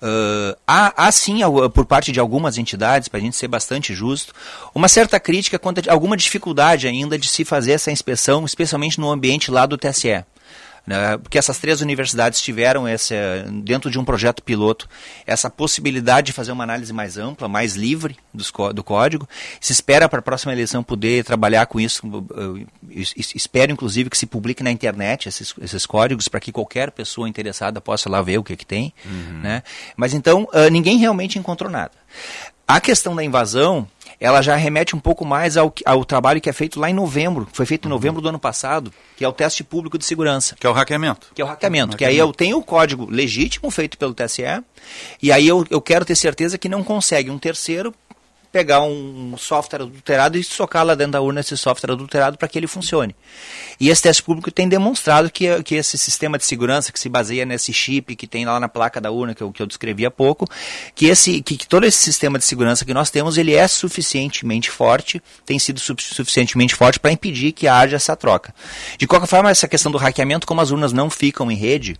[0.02, 1.40] Uh, há, há sim,
[1.74, 4.32] por parte de algumas entidades, para a gente ser bastante justo,
[4.74, 9.10] uma certa crítica quanto a alguma dificuldade ainda de se fazer essa inspeção, especialmente no
[9.10, 10.24] ambiente lá do TSE
[10.86, 13.14] né, porque essas três universidades tiveram essa,
[13.62, 14.88] dentro de um projeto piloto
[15.26, 19.28] essa possibilidade de fazer uma análise mais ampla, mais livre dos, do código.
[19.60, 22.02] Se espera para a próxima eleição poder trabalhar com isso.
[23.34, 27.80] Espero, inclusive, que se publique na internet esses, esses códigos para que qualquer pessoa interessada
[27.80, 28.92] possa lá ver o que, que tem.
[29.04, 29.40] Uhum.
[29.42, 29.62] Né?
[29.96, 31.92] Mas então, uh, ninguém realmente encontrou nada.
[32.66, 33.86] A questão da invasão,
[34.20, 37.48] ela já remete um pouco mais ao, ao trabalho que é feito lá em novembro,
[37.52, 37.96] foi feito em uhum.
[37.96, 40.54] novembro do ano passado, que é o teste público de segurança.
[40.60, 41.32] Que é o hackeamento.
[41.34, 41.96] Que é o hackeamento.
[41.96, 44.42] Que aí eu tenho o código legítimo feito pelo TSE,
[45.22, 47.94] e aí eu, eu quero ter certeza que não consegue um terceiro
[48.52, 52.58] pegar um software adulterado e socar lá dentro da urna esse software adulterado para que
[52.58, 53.14] ele funcione.
[53.78, 57.46] E esse teste público tem demonstrado que, que esse sistema de segurança que se baseia
[57.46, 60.10] nesse chip que tem lá na placa da urna que eu, que eu descrevi há
[60.10, 60.46] pouco,
[60.94, 64.68] que, esse, que, que todo esse sistema de segurança que nós temos, ele é suficientemente
[64.68, 68.54] forte, tem sido su suficientemente forte para impedir que haja essa troca.
[68.98, 71.96] De qualquer forma, essa questão do hackeamento, como as urnas não ficam em rede,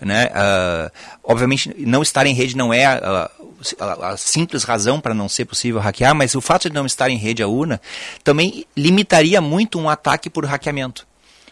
[0.00, 0.26] né?
[0.26, 0.90] Uh,
[1.24, 3.30] obviamente, não estar em rede não é a,
[3.78, 7.10] a, a simples razão para não ser possível hackear, mas o fato de não estar
[7.10, 7.80] em rede a urna
[8.22, 11.06] também limitaria muito um ataque por hackeamento.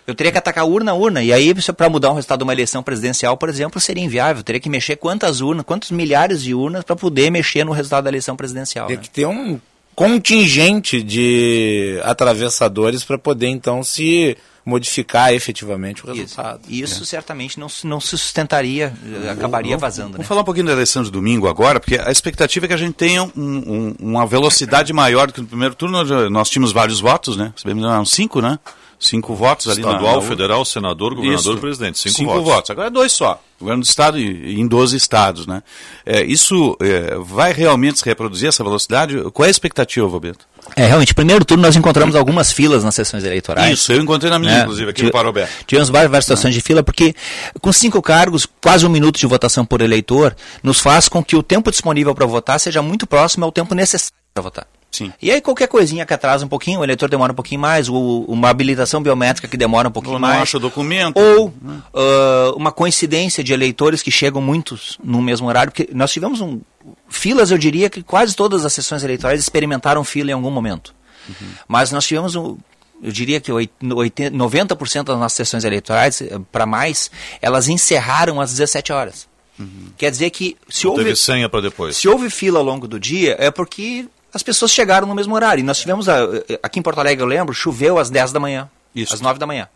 [0.07, 2.53] Eu teria que atacar urna a urna, e aí para mudar o resultado de uma
[2.53, 4.41] eleição presidencial, por exemplo, seria inviável.
[4.41, 8.05] Eu teria que mexer quantas urnas, quantos milhares de urnas para poder mexer no resultado
[8.05, 8.87] da eleição presidencial.
[8.87, 9.03] Tem né?
[9.03, 9.61] que ter um
[9.97, 14.37] contingente de atravessadores para poder então se
[14.67, 16.63] modificar efetivamente o resultado.
[16.69, 17.07] Isso, isso é.
[17.07, 18.93] certamente não, não se sustentaria,
[19.31, 20.11] acabaria vazando.
[20.11, 20.27] Vamos né?
[20.27, 22.95] falar um pouquinho da eleição de domingo agora, porque a expectativa é que a gente
[22.95, 26.03] tenha um, um, uma velocidade maior do que no primeiro turno.
[26.29, 27.55] Nós tínhamos vários votos, né?
[28.01, 28.59] Uns cinco, né?
[28.99, 31.99] Cinco votos ali Estadual, na, federal, senador, governador e presidente.
[31.99, 32.45] Cinco, cinco votos.
[32.45, 32.71] votos.
[32.71, 33.41] Agora é dois só.
[33.59, 35.47] Governo do Estado e, em 12 estados.
[35.47, 35.63] Né?
[36.05, 39.19] É, isso é, vai realmente se reproduzir essa velocidade?
[39.33, 40.47] Qual é a expectativa, Roberto?
[40.75, 43.79] É, realmente, primeiro turno nós encontramos algumas filas nas sessões eleitorais.
[43.79, 44.63] Isso, eu encontrei na minha, né?
[44.63, 45.49] inclusive, aqui no Parobé.
[45.67, 47.15] Tivemos várias, várias situações de fila, porque
[47.61, 51.43] com cinco cargos, quase um minuto de votação por eleitor, nos faz com que o
[51.43, 54.67] tempo disponível para votar seja muito próximo ao tempo necessário para votar.
[54.91, 55.13] Sim.
[55.21, 58.25] E aí qualquer coisinha que atrasa um pouquinho, o eleitor demora um pouquinho mais, o,
[58.29, 60.37] uma habilitação biométrica que demora um pouquinho ou mais.
[60.37, 61.19] Não acha o documento.
[61.19, 66.41] Ou uh, uma coincidência de eleitores que chegam muitos no mesmo horário, porque nós tivemos
[66.41, 66.61] um,
[67.09, 70.95] filas, eu diria que quase todas as sessões eleitorais experimentaram fila em algum momento.
[71.29, 71.49] Uhum.
[71.69, 72.57] Mas nós tivemos um,
[73.03, 77.11] eu diria que 90% das nossas sessões eleitorais, eh, para mais,
[77.43, 79.29] elas encerraram às 17 horas.
[79.59, 79.91] Uhum.
[79.97, 81.97] Quer dizer que se houve, senha para depois.
[81.97, 84.07] Se houve fila ao longo do dia, é porque
[84.37, 85.61] as pessoas chegaram no mesmo horário.
[85.61, 86.19] E nós tivemos, a,
[86.63, 89.15] aqui em Porto Alegre, eu lembro, choveu às 10 da manhã, Isso.
[89.15, 89.69] às 9 da manhã.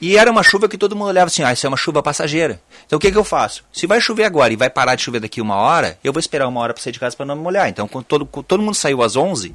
[0.00, 2.60] E era uma chuva que todo mundo olhava assim, ah, isso é uma chuva passageira.
[2.86, 3.64] Então o que, que eu faço?
[3.72, 6.48] Se vai chover agora e vai parar de chover daqui uma hora, eu vou esperar
[6.48, 7.68] uma hora para sair de casa para não me molhar.
[7.68, 9.54] Então quando todo, quando todo mundo saiu às 11,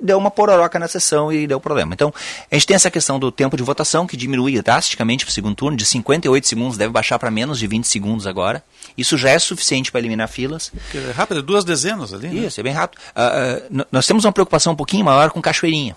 [0.00, 1.94] deu uma pororoca na sessão e deu problema.
[1.94, 2.12] Então,
[2.50, 5.54] a gente tem essa questão do tempo de votação, que diminui drasticamente para o segundo
[5.54, 8.62] turno, de 58 segundos, deve baixar para menos de 20 segundos agora.
[8.96, 10.72] Isso já é suficiente para eliminar filas.
[10.94, 12.28] É rápido, duas dezenas ali.
[12.28, 12.46] Né?
[12.46, 13.00] Isso, é bem rápido.
[13.14, 15.96] Uh, uh, nós temos uma preocupação um pouquinho maior com Cachoeirinha.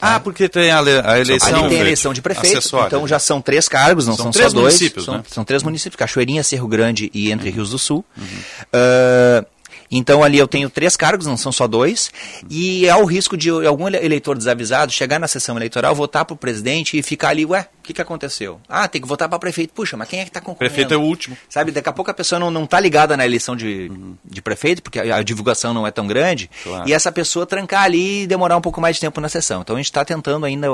[0.00, 1.60] Ah, porque tem a, a eleição.
[1.60, 2.86] Ali tem a eleição de prefeito, acessório.
[2.88, 4.74] então já são três cargos, não são, são três só dois.
[4.74, 5.22] Municípios, são, né?
[5.26, 8.04] são três municípios, Cachoeirinha, Cerro Grande e Entre Rios do Sul.
[8.16, 8.24] Uhum.
[8.24, 9.46] Uh,
[9.90, 12.10] então ali eu tenho três cargos, não são só dois,
[12.48, 16.36] e há o risco de algum eleitor desavisado chegar na sessão eleitoral, votar para o
[16.36, 18.60] presidente e ficar ali, ué, o que, que aconteceu?
[18.68, 19.72] Ah, tem que votar para prefeito.
[19.72, 20.58] Puxa, mas quem é que está concorrendo?
[20.58, 21.36] Prefeito é o último.
[21.48, 24.16] Sabe, daqui a pouco a pessoa não está ligada na eleição de, uhum.
[24.24, 26.88] de prefeito, porque a, a, divulgação não é tão grande, claro.
[26.88, 29.60] e essa pessoa trancar ali e demorar um pouco mais de tempo na sessão.
[29.60, 30.68] Então a gente está tentando ainda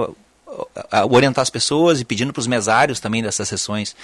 [1.08, 3.96] orientar as pessoas e pedindo para os mesários também dessas sessões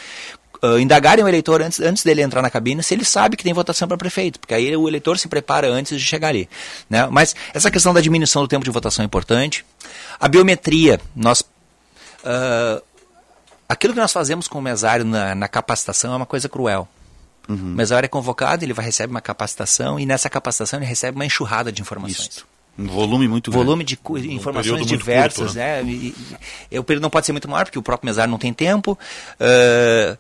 [0.63, 3.53] uh, indagarem o eleitor antes, antes dele entrar na cabine se ele sabe que tem
[3.53, 6.49] votação para prefeito, porque aí o eleitor se prepara antes de chegar ali.
[6.89, 7.07] Né?
[7.11, 9.65] Mas essa questão da diminuição do tempo de votação é importante.
[10.21, 11.41] A biometria, nós.
[11.41, 12.83] Uh,
[13.69, 16.89] aquilo que nós fazemos com o mesário na, na capacitação é uma coisa cruel.
[17.49, 21.25] O mesário é convocado, ele vai receber uma capacitação e nessa capacitação ele recebe uma
[21.25, 22.45] enxurrada de informações.
[22.79, 23.85] Um volume muito volume grande.
[23.87, 25.83] de cu- Num informações diversas, curto, né?
[25.83, 26.15] E,
[26.71, 28.99] e- o período não pode ser muito maior porque o próprio mesário não tem tempo.
[29.41, 30.17] ah,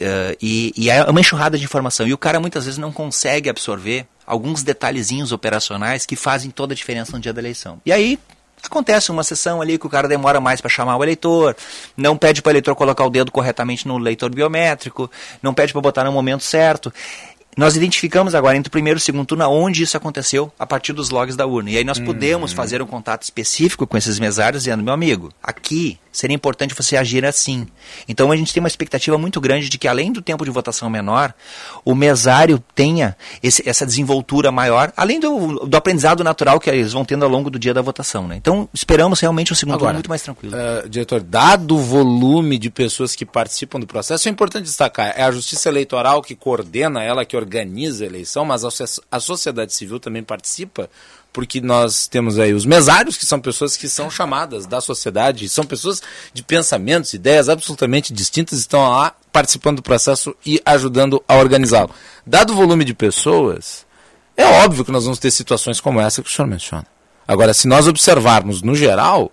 [0.00, 2.06] ah, e, e é uma enxurrada de informação.
[2.06, 6.76] E o cara muitas vezes não consegue absorver alguns detalhezinhos operacionais que fazem toda a
[6.76, 7.80] diferença no dia da eleição.
[7.86, 8.18] E aí
[8.64, 11.56] acontece uma sessão ali que o cara demora mais para chamar o eleitor,
[11.96, 15.10] não pede para o eleitor colocar o dedo corretamente no leitor biométrico,
[15.42, 16.92] não pede para botar no momento certo.
[17.56, 20.92] Nós identificamos agora entre o primeiro e o segundo turno onde isso aconteceu a partir
[20.92, 21.70] dos logs da urna.
[21.70, 25.98] E aí nós podemos fazer um contato específico com esses mesários dizendo, meu amigo, aqui
[26.12, 27.66] seria importante você agir assim.
[28.08, 30.88] Então a gente tem uma expectativa muito grande de que além do tempo de votação
[30.90, 31.34] menor,
[31.84, 37.04] o mesário tenha esse- essa desenvoltura maior, além do, do aprendizado natural que eles vão
[37.04, 38.26] tendo ao longo do dia da votação.
[38.28, 38.36] Né?
[38.36, 40.54] Então esperamos realmente um segundo turno muito mais tranquilo.
[40.56, 45.22] eh, diretor, dado o volume de pessoas que participam do processo, é importante destacar, é
[45.22, 47.45] a Justiça Eleitoral que coordena, ela que organiza
[48.00, 50.90] a eleição, mas a, socie- a sociedade civil também participa,
[51.32, 55.64] porque nós temos aí os mesários, que são pessoas que são chamadas da sociedade, são
[55.64, 61.90] pessoas de pensamentos, ideias absolutamente distintas, estão lá participando do processo e ajudando a organizá-lo.
[62.26, 63.84] Dado o volume de pessoas,
[64.36, 66.86] é óbvio que nós vamos ter situações como essa que o senhor menciona.
[67.28, 69.32] Agora, se nós observarmos no geral,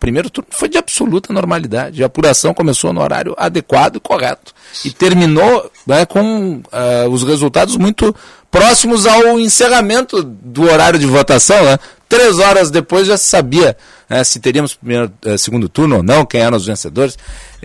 [0.00, 2.02] primeiro turno foi de absoluta normalidade.
[2.02, 4.52] A apuração começou no horário adequado e correto.
[4.84, 8.14] E terminou né, com ah, os resultados muito
[8.50, 11.64] próximos ao encerramento do horário de votação.
[11.64, 11.78] Né?
[12.08, 13.76] Três horas depois já se sabia
[14.08, 17.16] né, se teríamos primeiro, eh, segundo turno ou não, quem eram os vencedores.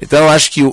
[0.02, 0.70] Então, acho que o,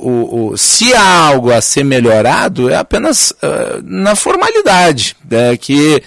[0.53, 6.01] o- se há algo a ser melhorado, é apenas ah, na formalidade, né, que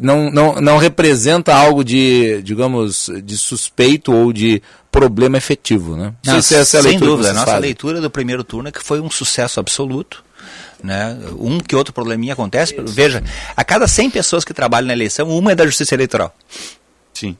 [0.00, 6.14] não, não, não representa algo de, digamos, de suspeito ou de problema efetivo, né?
[6.24, 7.60] Não se essa é a sem dúvida, a nossa fazem.
[7.60, 10.24] leitura do primeiro turno é que foi um sucesso absoluto.
[10.82, 11.18] Né?
[11.38, 12.76] Um que outro probleminha acontece.
[12.78, 13.24] Veja,
[13.56, 16.34] a cada 100 pessoas que trabalham na eleição, uma é da Justiça Eleitoral.
[17.14, 17.36] Sim.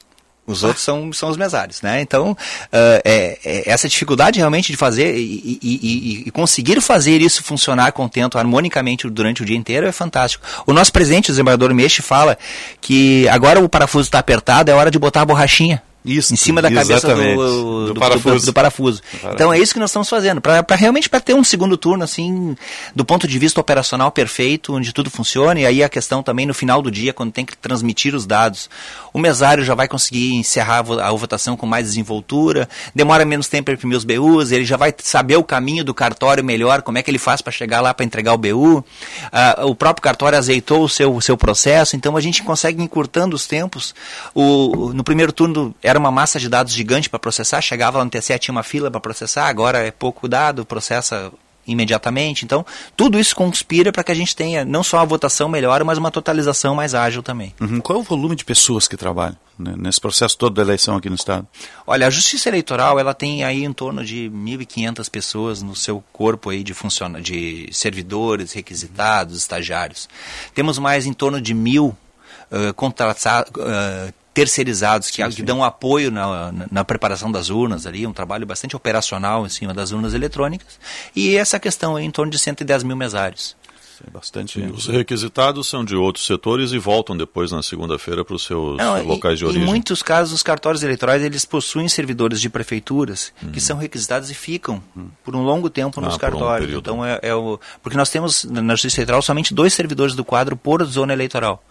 [0.46, 2.00] Os outros são, são os mesários, né?
[2.02, 2.36] Então,
[2.70, 7.42] ah, é, é essa dificuldade realmente de fazer e, e- e- e conseguir fazer isso
[7.42, 10.44] funcionar contento, harmonicamente durante o dia inteiro é fantástico.
[10.66, 12.36] O nosso presidente, o desembargador Mexe, fala
[12.80, 15.82] que agora o parafuso está apertado, é hora de botar a borrachinha.
[16.04, 18.46] Isso, em cima da cabeça do, do, Do parafuso.
[18.46, 19.02] do- parafuso.
[19.32, 22.54] Então é isso que nós estamos fazendo, para realmente para ter um segundo turno assim,
[22.94, 26.52] do ponto de vista operacional perfeito, onde tudo funciona, e aí a questão também no
[26.52, 28.68] final do dia, quando tem que transmitir os dados,
[29.14, 33.48] o mesário já vai conseguir encerrar a vo- a votação com mais desenvoltura, demora menos
[33.48, 36.98] tempo para imprimir os BUs, ele já vai saber o caminho do cartório melhor, como
[36.98, 38.84] é que ele faz para chegar lá para entregar o BU.
[39.32, 43.34] Ah, o próprio cartório azeitou o seu, o seu processo, então a gente consegue encurtando
[43.34, 43.94] os tempos.
[44.34, 48.10] O, no primeiro turno era uma massa de dados gigante para processar, chegava lá no
[48.10, 51.32] TCE, tinha uma fila para processar, agora é pouco dado, processa
[51.66, 52.44] imediatamente.
[52.44, 52.64] Então,
[52.96, 56.10] tudo isso conspira para que a gente tenha não só a votação melhor, mas uma
[56.10, 57.54] totalização mais ágil também.
[57.60, 57.80] Uhum.
[57.80, 61.08] Qual é o volume de pessoas que trabalham né, nesse processo todo da eleição aqui
[61.08, 61.46] no Estado?
[61.86, 66.50] Olha, a Justiça Eleitoral, ela tem aí em torno de 1.500 pessoas no seu corpo
[66.50, 70.06] aí de funciona de servidores, requisitados, estagiários.
[70.54, 71.96] Temos mais em torno de mil
[72.50, 78.06] eh, contrata- eh, terceirizados que, que dão apoio na, na- na preparação das urnas ali,
[78.06, 80.78] um trabalho bastante operacional em cima das urnas eletrônicas.
[81.14, 83.56] E essa questão aí em torno de 110 mil mesários.
[84.04, 84.58] É bastante.
[84.60, 89.00] Os requisitados são de outros setores e voltam depois na segunda-feira para os seus Não,
[89.04, 89.62] locais de em- origem.
[89.62, 94.34] Em muitos casos, os cartórios eleitorais eles possuem servidores de prefeituras que são requisitados e
[94.34, 94.82] ficam
[95.24, 96.66] por um longo tempo nos Ah, um cartórios.
[96.66, 96.80] período.
[96.90, 100.24] então é, é o porque nós temos na na Justiça Eleitoral somente dois servidores do
[100.24, 101.62] quadro por zona eleitoral.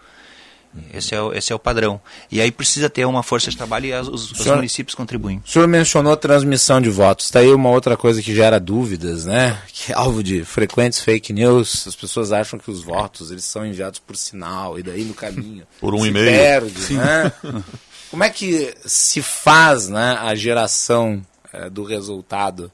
[0.93, 2.01] Esse é, o, esse é o padrão.
[2.31, 5.41] E aí precisa ter uma força de trabalho e as- os, os Senhor- municípios contribuem.
[5.45, 7.25] O senhor mencionou transmissão de votos.
[7.25, 9.61] Está aí uma outra coisa que gera dúvidas, né?
[9.71, 11.85] Que é alvo de frequentes fake news.
[11.87, 15.65] As pessoas acham que os votos eles são enviados por sinal e daí no caminho
[15.79, 16.25] Por um e-mail.
[16.25, 17.31] perde, né?
[18.09, 21.21] Como é que se faz, né, a geração
[21.51, 22.71] eh, do resultado?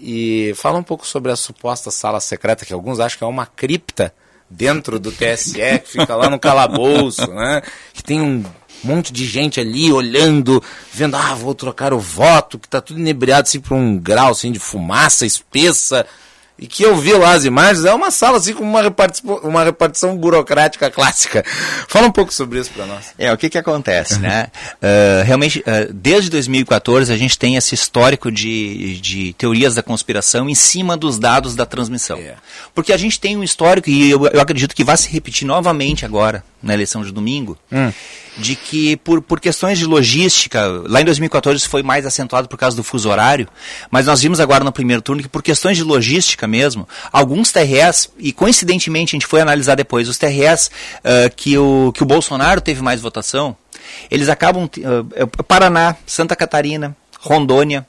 [0.00, 3.46] E fala um pouco sobre a suposta sala secreta que alguns acham que é uma
[3.46, 4.14] cripta
[4.50, 7.62] dentro do TSE que fica lá no calabouço, né?
[7.92, 8.44] Que tem um
[8.82, 13.42] monte de gente ali olhando, vendo, ah, vou trocar o voto, que tá tudo inebriado
[13.48, 16.06] assim por um grau assim de fumaça espessa.
[16.58, 19.62] E que eu vi lá as imagens, é uma sala assim com uma, reparti uma
[19.62, 21.44] repartição burocrática clássica.
[21.86, 23.06] Fala um pouco sobre isso para nós.
[23.16, 24.48] É, o que que acontece, né?
[24.80, 30.48] Ah, realmente, ah, desde 2014 a gente tem esse histórico de, de teorias da conspiração
[30.48, 32.18] em cima dos dados da transmissão.
[32.74, 36.04] Porque a gente tem um histórico, e eu, eu acredito que vai se repetir novamente
[36.04, 37.58] agora, na eleição de domingo,
[38.38, 42.56] de que por, por questões de logística, lá em 2014 isso foi mais acentuado por
[42.56, 43.48] causa do fuso horário,
[43.90, 48.10] mas nós vimos agora no primeiro turno que por questões de logística mesmo, alguns TREs,
[48.18, 52.60] e coincidentemente a gente foi analisar depois, os TREs uh, que, o, que o Bolsonaro
[52.60, 53.56] teve mais votação,
[54.10, 54.64] eles acabam.
[54.64, 57.86] Uh, Paraná, Santa Catarina, Rondônia,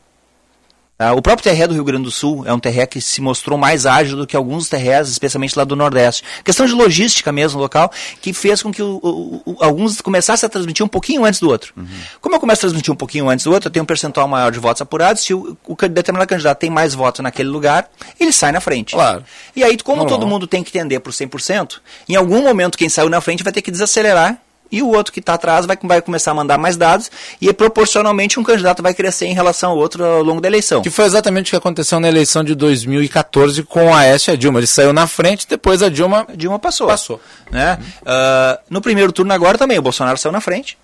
[0.99, 3.57] Uh, o próprio TRE do Rio Grande do Sul é um TRE que se mostrou
[3.57, 6.25] mais ágil do que alguns TREs, especialmente lá do Nordeste.
[6.43, 7.89] Questão de logística mesmo local,
[8.21, 11.47] que fez com que o, o, o, alguns começassem a transmitir um pouquinho antes do
[11.47, 11.73] outro.
[11.77, 11.87] Uhum.
[12.19, 14.51] Como eu começo a transmitir um pouquinho antes do outro, eu tenho um percentual maior
[14.51, 15.23] de votos apurados.
[15.23, 17.89] Se o, o determinado candidato tem mais votos naquele lugar,
[18.19, 18.93] ele sai na frente.
[18.93, 19.23] Claro.
[19.55, 21.77] E aí, como todo mundo tem que tender por 100%,
[22.09, 24.37] em algum momento quem saiu na frente vai ter que desacelerar
[24.71, 27.09] e o outro que está atrás vai, vai começar a mandar mais dados
[27.41, 30.81] e proporcionalmente um candidato vai crescer em relação ao outro ao longo da eleição.
[30.81, 34.37] Que foi exatamente o que aconteceu na eleição de 2014 com a Aécio e a
[34.37, 34.59] Dilma.
[34.59, 36.87] Ele saiu na frente, depois a Dilma, a Dilma passou.
[36.87, 37.21] passou.
[37.51, 37.79] Né?
[38.01, 40.77] Uh, no primeiro turno agora também, o Bolsonaro saiu na frente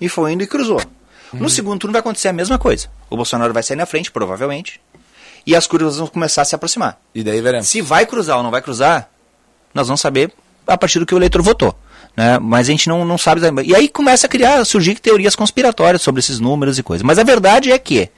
[0.00, 0.80] e foi indo e cruzou.
[1.32, 1.40] Uhum.
[1.40, 2.88] No segundo turno vai acontecer a mesma coisa.
[3.10, 4.80] O Bolsonaro vai sair na frente, provavelmente,
[5.46, 6.98] e as curvas vão começar a se aproximar.
[7.14, 7.68] E daí veremos.
[7.68, 9.08] Se vai cruzar ou não vai cruzar,
[9.72, 10.32] nós vamos saber
[10.66, 11.76] a partir do que o eleitor votou.
[12.16, 12.38] Né?
[12.38, 13.40] Mas a gente não, não sabe.
[13.64, 17.02] E aí começa a criar, surgir teorias conspiratórias sobre esses números e coisas.
[17.02, 18.08] Mas a verdade é que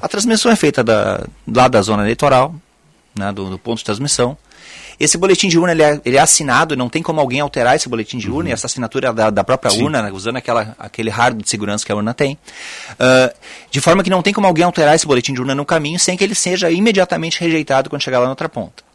[0.00, 2.54] a transmissão é feita da, lá da zona eleitoral,
[3.14, 4.36] né, do, do ponto de transmissão.
[4.98, 7.86] Esse boletim de urna ele é, ele é assinado, não tem como alguém alterar esse
[7.86, 8.48] boletim de urna, uhum.
[8.48, 9.84] e essa assinatura é da, da própria Sim.
[9.84, 12.38] urna, né, usando aquela, aquele hardware de segurança que a urna tem.
[12.92, 13.34] Uh,
[13.70, 16.16] de forma que não tem como alguém alterar esse boletim de urna no caminho sem
[16.16, 18.85] que ele seja imediatamente rejeitado quando chegar lá na outra ponta.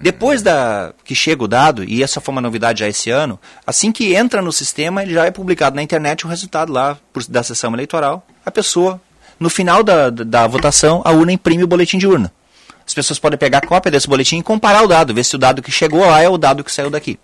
[0.00, 3.90] Depois da que chega o dado, e essa foi uma novidade já esse ano, assim
[3.90, 7.42] que entra no sistema, ele já é publicado na internet o resultado lá por, da
[7.42, 8.26] sessão eleitoral.
[8.44, 9.00] A pessoa,
[9.38, 12.32] no final da, da, da votação, a urna imprime o boletim de urna.
[12.86, 15.62] As pessoas podem pegar cópia desse boletim e comparar o dado, ver se o dado
[15.62, 17.18] que chegou lá é o dado que saiu daqui.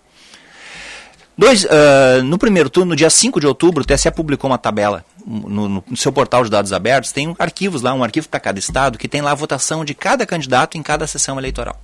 [1.37, 5.05] Dois, uh, no primeiro turno, no dia 5 de outubro, o TSE publicou uma tabela
[5.27, 7.13] no, no, seu portal de dados abertos.
[7.13, 10.27] Tem arquivos lá, um arquivo para cada estado, que tem lá a votação de cada
[10.27, 11.81] candidato em cada sessão eleitoral.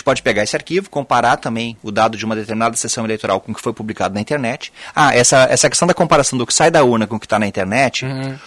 [0.00, 3.52] Gente pode pegar esse arquivo, comparar também o dado de uma determinada sessão eleitoral com
[3.52, 4.72] o que foi publicado na internet.
[4.96, 7.38] Ah, essa, essa questão da comparação do que sai da urna com o que está
[7.38, 8.32] na internet, uhum.
[8.32, 8.38] uh,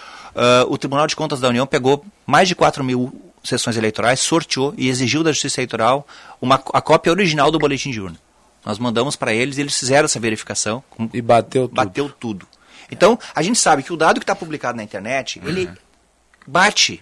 [0.68, 4.88] o Tribunal de Contas da União pegou mais de 4 mil sessões eleitorais, sorteou e
[4.88, 6.04] exigiu da Justiça Eleitoral
[6.42, 8.16] uma, a cópia original do boletim de urna.
[8.64, 10.82] Nós mandamos para eles, eles fizeram essa verificação.
[11.12, 11.74] E bateu tudo.
[11.76, 12.48] Bateu tudo.
[12.90, 15.48] Então, a gente sabe que o dado que está publicado na internet, uhum.
[15.48, 15.70] ele
[16.48, 17.00] bate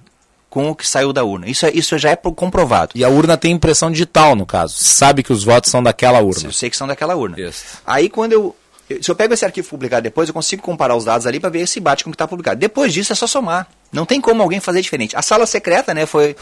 [0.53, 1.49] com o que saiu da urna.
[1.49, 2.93] Isso, é, isso já é comprovado.
[2.95, 4.75] E a urna tem impressão digital, no caso.
[4.77, 6.49] Sabe que os votos são daquela urna.
[6.49, 7.41] Eu sei que são daquela urna.
[7.41, 7.65] Isso.
[7.87, 8.57] Aí quando eu.
[9.01, 11.67] Se eu pego esse arquivo publicado depois, eu consigo comparar os dados ali para ver
[11.67, 12.61] se bate com o que está publicado.
[12.61, 13.67] Depois disso é só somar.
[13.91, 15.17] Não tem como alguém fazer diferente.
[15.17, 16.37] A sala secreta, né, foi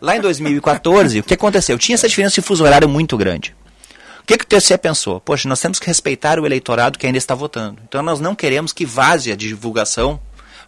[0.00, 1.18] lá em 2014.
[1.18, 1.76] o que aconteceu?
[1.76, 3.52] Tinha essa diferença de fuso horário muito grande.
[4.20, 5.20] O que, que o TSE pensou?
[5.20, 7.80] Poxa, nós temos que respeitar o eleitorado que ainda está votando.
[7.88, 10.20] Então nós não queremos que vaze a divulgação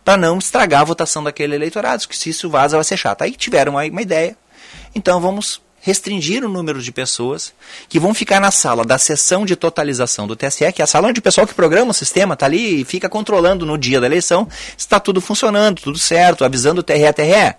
[0.09, 3.21] para não estragar a votação daquele eleitorado, que se isso vaza vai ser chato.
[3.21, 4.39] Aí tiveram uma, uma ideia.
[4.95, 7.53] Então vamos restringir o número de pessoas
[7.91, 11.09] que vão ficar na sala da sessão de totalização do TSE, que é a sala
[11.09, 14.07] onde o pessoal que programa o sistema está ali e fica controlando no dia da
[14.07, 17.57] eleição se está tudo funcionando, tudo certo, avisando o TRE, TRE.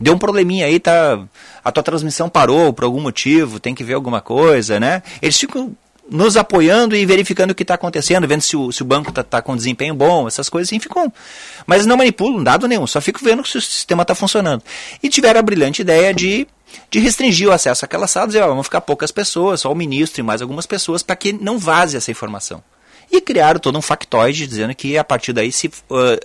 [0.00, 1.22] Deu um probleminha aí, tá,
[1.62, 5.02] a tua transmissão parou por algum motivo, tem que ver alguma coisa, né?
[5.20, 5.76] Eles ficam
[6.10, 9.22] nos apoiando e verificando o que está acontecendo, vendo se o, se o banco está
[9.22, 11.12] tá com desempenho bom, essas coisas assim, ficam.
[11.66, 14.62] Mas não manipulam dado nenhum, só fico vendo se o sistema está funcionando.
[15.02, 16.46] E tiveram a brilhante ideia de,
[16.90, 20.20] de restringir o acesso àquelas salas, dizer, ó, vão ficar poucas pessoas, só o ministro
[20.20, 22.62] e mais algumas pessoas, para que não vaze essa informação
[23.10, 25.72] e criaram todo um factoide dizendo que a partir daí se uh,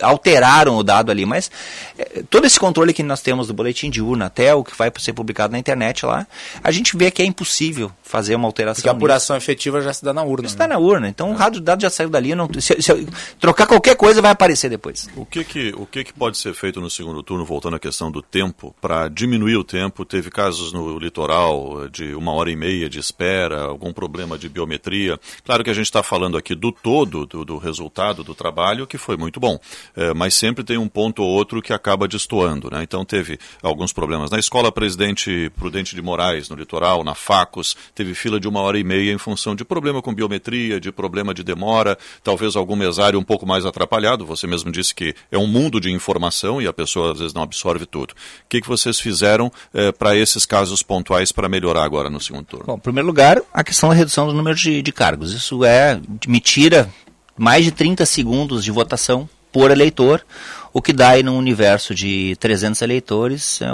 [0.00, 1.26] alteraram o dado ali.
[1.26, 1.50] Mas
[1.98, 4.90] uh, todo esse controle que nós temos do boletim de urna até o que vai
[4.98, 6.26] ser publicado na internet lá,
[6.62, 8.82] a gente vê que é impossível fazer uma alteração.
[8.82, 9.50] Porque a apuração nisso.
[9.50, 10.46] efetiva já se dá na urna.
[10.46, 10.74] Está né?
[10.74, 11.08] na urna.
[11.08, 11.30] Então é.
[11.32, 12.34] o rádio dado já saiu dali.
[12.34, 13.08] Não, se, se,
[13.40, 15.08] trocar qualquer coisa vai aparecer depois.
[15.16, 18.10] O que que, o que que pode ser feito no segundo turno, voltando à questão
[18.10, 20.04] do tempo, para diminuir o tempo?
[20.04, 25.18] Teve casos no litoral de uma hora e meia de espera, algum problema de biometria.
[25.44, 28.98] Claro que a gente está falando aqui do todo do, do, resultado do trabalho, que
[28.98, 29.58] foi muito bom.
[29.94, 32.70] É, mas sempre tem um ponto ou outro que acaba destoando.
[32.70, 32.82] Né?
[32.82, 38.14] Então teve alguns problemas na escola Presidente Prudente de Moraes, no litoral, na Facos, teve
[38.14, 41.42] fila de uma hora e meia em função de problema com biometria, de problema de
[41.42, 44.26] demora, talvez algum mesário um pouco mais atrapalhado.
[44.26, 47.42] Você mesmo disse que é um mundo de informação e a pessoa às vezes não
[47.42, 48.12] absorve tudo.
[48.12, 48.14] O
[48.48, 52.66] que, que vocês fizeram é, para esses casos pontuais para melhorar agora no segundo turno?
[52.66, 55.32] Bom, em primeiro lugar, a questão da redução do número de, de cargos.
[55.32, 56.90] Isso é me tira
[57.38, 60.26] mais de 30 segundos de votação por eleitor,
[60.72, 63.70] o que dá aí num universo de 300 eleitores, é é,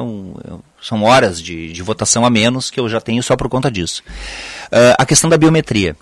[0.81, 4.03] são horas de, de, votação a menos que eu já tenho só por conta disso.
[4.67, 5.97] Uh, a questão da biometria.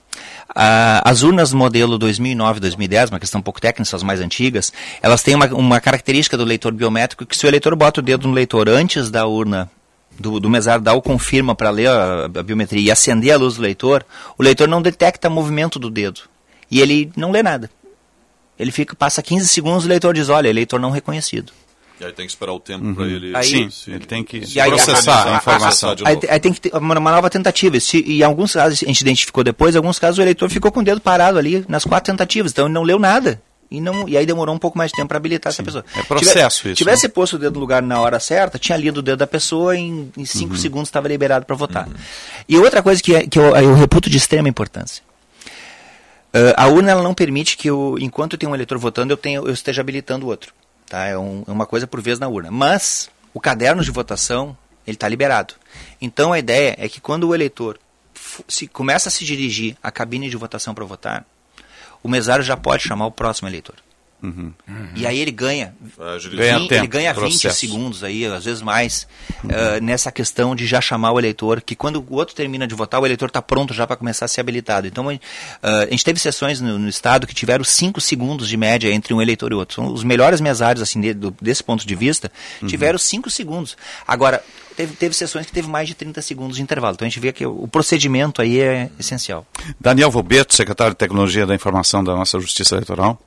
[0.50, 5.36] Uh, as urnas modelo 2009-2010, uma questão um pouco técnica, as mais antigas, elas têm
[5.36, 8.68] uma, uma característica do leitor biométrico que se o eleitor bota o dedo no leitor
[8.68, 9.70] antes da urna
[10.18, 14.04] do, do o confirma para ler a, a biometria e acender a luz do leitor,
[14.36, 16.29] o leitor não detecta movimento do dedo.
[16.70, 17.68] E ele não lê nada.
[18.58, 21.52] Ele fica, passa 15 segundos, o leitor diz, olha, eleitor não reconhecido.
[21.98, 24.42] E aí tem que esperar o tempo para ele Aí- Sim, se- ele tem que
[24.54, 25.94] E aí, processar a, a- a- informação.
[25.94, 26.26] de Aí, novo.
[26.30, 27.78] aí tem que ter uma, uma nova tentativa.
[27.80, 30.70] Se, e em alguns casos a gente identificou depois, em alguns casos o eleitor ficou
[30.72, 33.40] com o dedo parado ali nas quatro tentativas, então ele não leu nada.
[33.70, 35.84] E, não, e aí demorou um pouco mais de tempo para habilitar essa pessoa.
[35.94, 37.08] é processo Tive- isso, Tivesse né?
[37.10, 40.10] posto o dedo no lugar na hora certa, tinha lido o dedo da pessoa em,
[40.16, 40.58] em cinco Uhum.
[40.60, 41.88] segundos estava liberado para votar.
[42.48, 45.02] E outra coisa que, é- que eu, eu reputo de extrema importância.
[46.32, 49.38] Ah, a urna ela não permite que eu, enquanto tem um eleitor votando, eu, tenha,
[49.38, 50.52] eu esteja habilitando o outro.
[50.88, 51.06] Tá?
[51.06, 52.50] É, um- é uma coisa por vez na urna.
[52.50, 54.56] Mas o caderno de votação
[54.86, 55.54] ele está liberado.
[56.00, 57.78] Então a ideia é que quando o eleitor
[58.48, 61.24] se começa a se dirigir à cabine de votação para votar,
[62.02, 63.74] o mesário já pode chamar o próximo eleitor.
[64.94, 65.74] E aí ele ganha,
[66.36, 67.58] Ganha vin- tempo, ele ganha 20 processo.
[67.58, 69.06] segundos aí, às vezes mais,
[69.48, 73.00] eh, nessa questão de já chamar o eleitor, que quando o outro termina de votar,
[73.00, 74.86] o eleitor está pronto já para começar a ser habilitado.
[74.86, 75.18] Então, eh,
[75.62, 79.22] a gente teve sessões no, no estado que tiveram 5 segundos de média entre um
[79.22, 79.74] eleitor e outro.
[79.76, 82.30] São os melhores mesários, assim, de- do- desse ponto de vista,
[82.66, 83.76] tiveram 5 segundos.
[84.06, 84.42] Agora,
[84.76, 86.94] teve, teve sessões que teve mais de 30 segundos de intervalo.
[86.94, 89.46] Então a gente vê que o, o procedimento aí é essencial.
[89.80, 93.20] Daniel Vobeto, secretário de Tecnologia da Informação da nossa Justiça Eleitoral.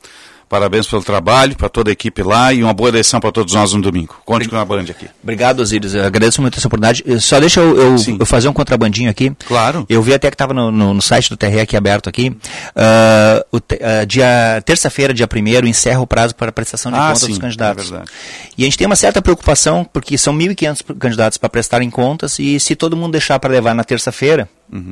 [0.49, 3.73] Parabéns pelo trabalho, para toda a equipe lá e uma boa eleição para todos nós
[3.73, 4.15] no domingo.
[4.25, 5.07] Conte com a Band aqui.
[5.23, 5.93] Obrigado, Osíris.
[5.95, 7.03] Eu agradeço muito essa oportunidade.
[7.21, 9.31] Só deixa eu, eu- eu fazer um contrabandinho aqui.
[9.47, 9.85] Claro.
[9.89, 12.35] Eu vi até que estava no, no- no site do TRE aqui aberto aqui.
[12.75, 17.27] Ah, o ah, dia terça-feira, dia 1 encerra o prazo para prestação de Ah, contas
[17.27, 17.85] dos candidatos.
[17.87, 18.11] é verdade.
[18.57, 22.59] E a gente tem uma certa preocupação, porque são 1.500 candidatos para prestarem contas, e
[22.59, 24.47] se todo mundo deixar para levar na terça-feira,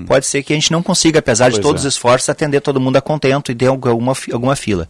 [0.07, 1.61] pode ser que a gente não consiga, apesar de Uhum.
[1.61, 1.87] Pois todos é.
[1.87, 4.87] os esforços, atender todo mundo a contento e ter algu- alguma, alguma fila.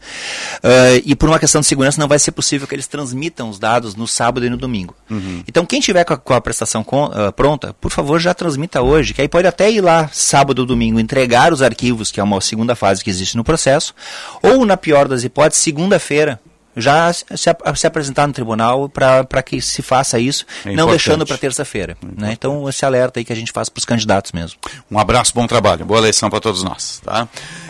[0.63, 3.57] Ah, e por uma questão de segurança, não vai ser possível que eles transmitam os
[3.59, 4.95] dados no sábado e no domingo.
[5.09, 5.43] Uhum.
[5.47, 8.81] Então, quem tiver com a, com a prestação con- ah, pronta, por favor, já transmita
[8.81, 12.23] hoje, que aí pode até ir lá sábado ou domingo entregar os arquivos, que é
[12.23, 13.93] uma segunda fase que existe no processo,
[14.41, 16.39] ou, na pior das hipóteses, segunda-feira.
[16.75, 20.73] Já se, se ap- se apresentar no tribunal para que se faça isso, É não
[20.73, 20.91] importante.
[20.91, 21.97] deixando para terça-feira.
[22.17, 22.31] né?
[22.33, 24.57] Então, esse alerta aí que a gente faz para os candidatos mesmo.
[24.89, 27.01] Um abraço, bom trabalho, boa eleição para todos nós.
[27.03, 27.27] Tá?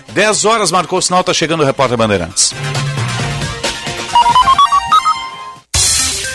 [0.10, 2.54] 10 horas marcou o sinal, está chegando o repórter Bandeirantes.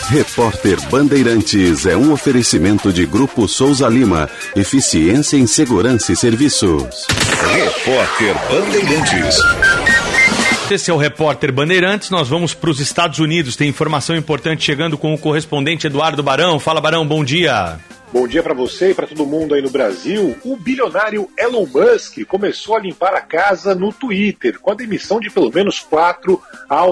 [0.09, 4.29] Repórter Bandeirantes é um oferecimento de Grupo Souza Lima.
[4.55, 7.05] Eficiência em Segurança e Serviços.
[7.53, 9.37] Repórter Bandeirantes.
[10.69, 12.09] Esse é o repórter Bandeirantes.
[12.09, 13.55] Nós vamos para os Estados Unidos.
[13.55, 16.59] Tem informação importante chegando com o correspondente Eduardo Barão.
[16.59, 17.79] Fala, Barão, bom dia.
[18.11, 20.35] Bom dia para você e para todo mundo aí no Brasil.
[20.43, 25.29] O bilionário Elon Musk começou a limpar a casa no Twitter com a demissão de
[25.29, 26.41] pelo menos quatro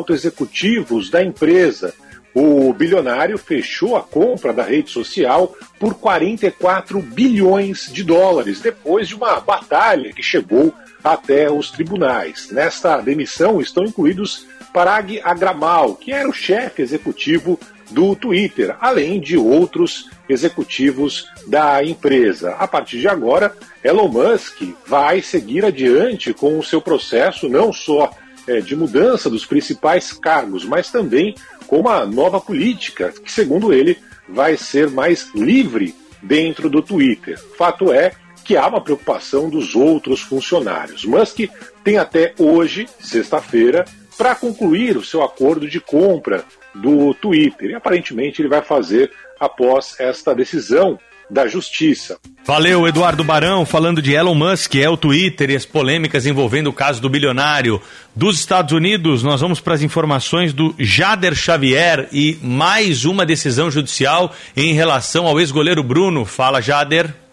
[0.10, 1.94] executivos da empresa.
[2.34, 9.16] O bilionário fechou a compra da rede social por 44 bilhões de dólares, depois de
[9.16, 10.74] uma batalha que chegou
[11.06, 12.50] até os tribunais.
[12.50, 17.60] Nesta demissão estão incluídos Parag Agramal, que era o chefe executivo
[17.92, 22.56] do Twitter, além de outros executivos da empresa.
[22.56, 28.10] A partir de agora, Elon Musk vai seguir adiante com o seu processo, não só
[28.48, 31.36] eh, de mudança dos principais cargos, mas também
[31.68, 35.94] com uma nova política, que, segundo ele, vai ser mais livre
[36.24, 37.40] dentro do Twitter.
[37.56, 38.14] Fato é
[38.46, 41.04] que há uma preocupação dos outros funcionários.
[41.04, 41.40] Musk
[41.84, 43.84] tem até hoje, sexta-feira,
[44.16, 47.72] para concluir o seu acordo de compra do Twitter.
[47.72, 52.18] E aparentemente ele vai fazer após esta decisão da justiça.
[52.46, 56.74] Valeu, Eduardo Barão, falando de Elon Musk, é o Twitter e as polêmicas envolvendo o
[56.74, 57.82] caso do bilionário.
[58.16, 63.72] Dos Estados Unidos, nós vamos para as informações do Jader Xavier e mais uma decisão
[63.72, 66.26] judicial em relação ao ex-goleiro Bruno.
[66.26, 67.25] Fala, Jader.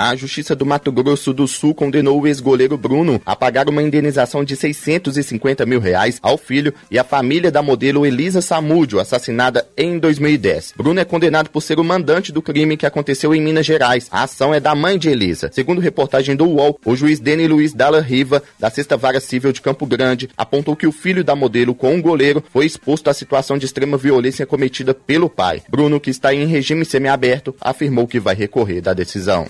[0.00, 4.44] A Justiça do Mato Grosso do Sul condenou o ex-goleiro Bruno a pagar uma indenização
[4.44, 9.98] de 650 mil reais ao filho e à família da modelo Elisa Samúdio, assassinada em
[9.98, 10.74] 2010.
[10.76, 14.06] Bruno é condenado por ser o mandante do crime que aconteceu em Minas Gerais.
[14.12, 15.50] A ação é da mãe de Elisa.
[15.52, 19.60] Segundo reportagem do UOL, o juiz Deni Luiz Dalla Riva, da Sexta Vara Civil de
[19.60, 23.58] Campo Grande, apontou que o filho da modelo com o goleiro foi exposto à situação
[23.58, 25.60] de extrema violência cometida pelo pai.
[25.68, 29.44] Bruno, que está em regime semiaberto, afirmou que vai recorrer da decisão.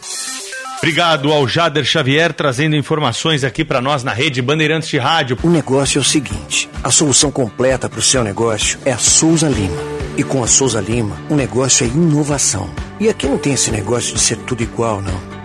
[0.79, 5.37] Obrigado ao Jader Xavier trazendo informações aqui para nós na rede Bandeirantes de Rádio.
[5.43, 9.49] O negócio é o seguinte: a solução completa para o seu negócio é a Souza
[9.49, 9.77] Lima.
[10.17, 12.71] E com a Souza Lima, o negócio é inovação.
[12.99, 15.38] E aqui não tem esse negócio de ser tudo igual, não.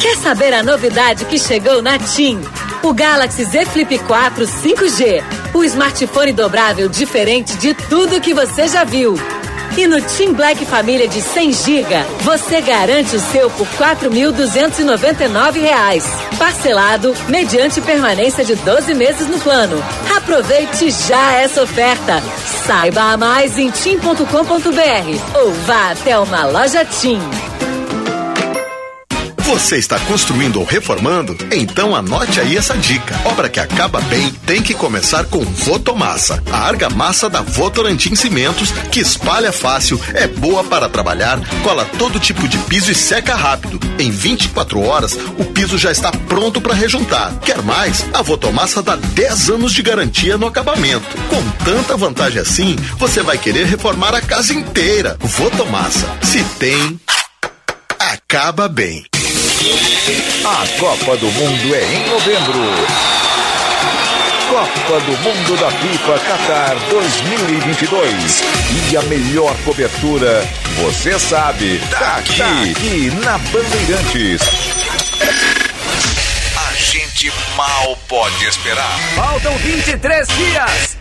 [0.00, 2.40] Quer saber a novidade que chegou na TIM?
[2.82, 5.22] O Galaxy Z Flip 4 5G.
[5.54, 9.14] O smartphone dobrável diferente de tudo que você já viu.
[9.76, 16.02] E no Team Black Família de 100 GB, você garante o seu por R$ 4.299,
[16.38, 19.82] parcelado mediante permanência de 12 meses no plano.
[20.16, 22.22] Aproveite já essa oferta.
[22.66, 27.20] Saiba mais em tim.com.br ou vá até uma loja Tim.
[29.46, 31.36] Você está construindo ou reformando?
[31.52, 33.14] Então anote aí essa dica.
[33.26, 36.42] Obra que acaba bem tem que começar com Votomassa.
[36.50, 42.48] A argamassa da Votorantim Cimentos, que espalha fácil, é boa para trabalhar, cola todo tipo
[42.48, 43.78] de piso e seca rápido.
[43.98, 47.38] Em 24 horas, o piso já está pronto para rejuntar.
[47.40, 48.06] Quer mais?
[48.14, 51.06] A Votomassa dá 10 anos de garantia no acabamento.
[51.28, 55.18] Com tanta vantagem assim, você vai querer reformar a casa inteira.
[55.20, 56.08] Votomassa.
[56.22, 56.98] Se tem,
[57.98, 59.04] acaba bem.
[59.64, 62.60] A Copa do Mundo é em novembro.
[64.50, 68.42] Copa do Mundo da FIFA Qatar 2022.
[68.90, 70.46] E a melhor cobertura,
[70.82, 74.42] você sabe, tá aqui, tá aqui na Bandeirantes.
[76.58, 78.98] A gente mal pode esperar.
[79.14, 80.98] Faltam 23 dias.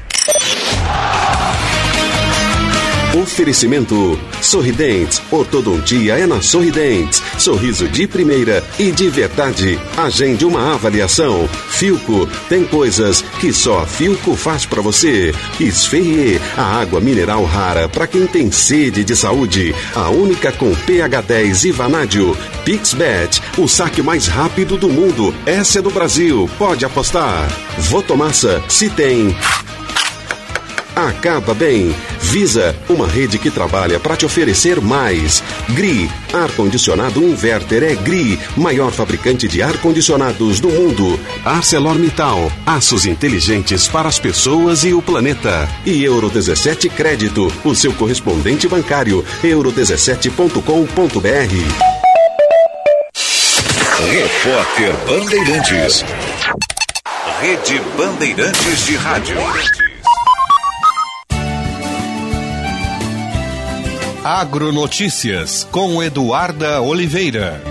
[3.16, 5.22] Oferecimento Sorridentes.
[5.30, 7.22] Ortodontia é na Sorridentes.
[7.38, 9.80] Sorriso de primeira e de verdade.
[9.96, 11.48] Agende uma avaliação.
[11.70, 15.32] Filco tem coisas que só Filco faz para você.
[15.60, 19.76] Esferrier, a água mineral rara para quem tem sede de saúde.
[19.94, 22.36] A única com pH 10 e vanádio.
[22.66, 25.32] Pixbet, o saque mais rápido do mundo.
[25.46, 26.50] Essa é do Brasil.
[26.58, 27.48] Pode apostar.
[27.78, 29.36] Votomassa, se tem.
[30.96, 31.94] Acaba bem.
[32.20, 35.44] Visa, uma rede que trabalha para te oferecer mais.
[35.70, 41.20] GRI, ar-condicionado inverter é GRI, maior fabricante de ar-condicionados do mundo.
[41.44, 45.68] ArcelorMittal, aços inteligentes para as pessoas e o planeta.
[45.86, 49.26] E Euro 17 Crédito, o seu correspondente bancário.
[49.44, 51.94] euro17.com.br.
[54.12, 56.06] Repórter Bandeirantes.
[57.40, 59.38] Rede Bandeirantes de Rádio.
[64.24, 67.62] Agronotícias com Eduarda Oliveira.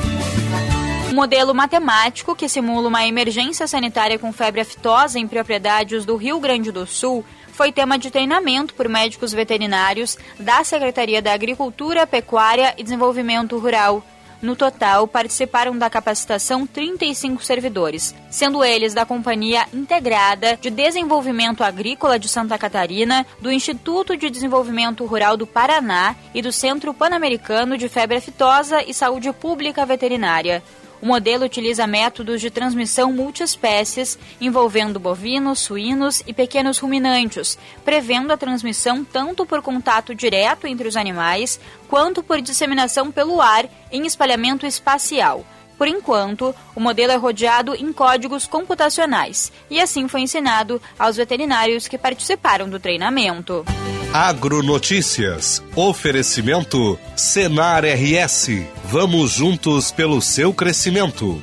[1.11, 6.39] Um modelo matemático que simula uma emergência sanitária com febre aftosa em propriedades do Rio
[6.39, 7.25] Grande do Sul
[7.55, 14.05] foi tema de treinamento por médicos veterinários da Secretaria da Agricultura, Pecuária e Desenvolvimento Rural.
[14.43, 22.19] No total, participaram da capacitação 35 servidores, sendo eles da Companhia Integrada de Desenvolvimento Agrícola
[22.19, 27.89] de Santa Catarina, do Instituto de Desenvolvimento Rural do Paraná e do Centro Pan-Americano de
[27.89, 30.61] Febre Aftosa e Saúde Pública Veterinária.
[31.03, 38.37] O modelo utiliza métodos de transmissão multiespécies, envolvendo bovinos, suínos e pequenos ruminantes, prevendo a
[38.37, 44.65] transmissão tanto por contato direto entre os animais, quanto por disseminação pelo ar em espalhamento
[44.65, 45.45] espacial.
[45.77, 51.89] Por enquanto, o modelo é rodeado em códigos computacionais e assim foi ensinado aos veterinários
[51.89, 53.65] que participaram do treinamento.
[54.13, 55.63] Agronotícias.
[55.75, 58.49] Oferecimento Senar RS.
[58.85, 61.43] Vamos juntos pelo seu crescimento.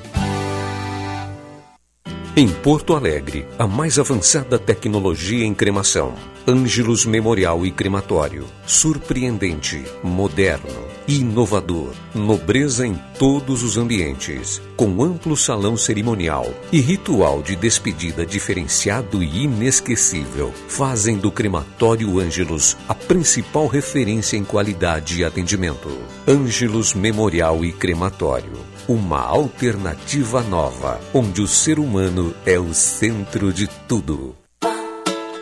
[2.36, 6.14] Em Porto Alegre, a mais avançada tecnologia em cremação.
[6.48, 8.46] Ângelos Memorial e Crematório.
[8.68, 17.56] Surpreendente, moderno, inovador, nobreza em todos os ambientes, com amplo salão cerimonial e ritual de
[17.56, 25.90] despedida diferenciado e inesquecível, fazem do Crematório Ângelos a principal referência em qualidade e atendimento.
[26.28, 28.54] Ângelos Memorial e Crematório.
[28.88, 34.36] Uma alternativa nova, onde o ser humano é o centro de tudo.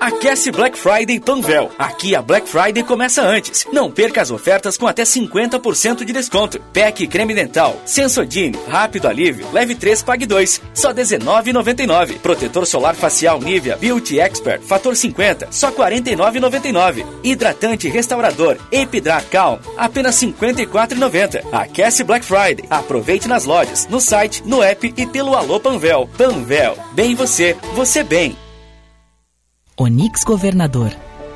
[0.08, 1.70] Aquece Black Friday Panvel.
[1.78, 3.68] Aqui a Black Friday começa antes.
[3.74, 6.62] Não perca as ofertas com até 50% de desconto.
[6.72, 12.20] PEC creme dental, Sensodyne, rápido alívio, leve 3, pague 2, só R$19,99.
[12.20, 17.06] Protetor solar facial Nivea Beauty Expert, fator 50, só R$49,99.
[17.22, 21.44] Hidratante restaurador Epidrar Calm, apenas R$54,90.
[21.52, 22.64] Aquece Black Friday.
[22.70, 26.10] Aproveite nas lojas, no site, no app e pelo Alô Panvel.
[26.18, 28.38] Panvel, bem você, você bem.
[29.80, 30.92] Onix Governador.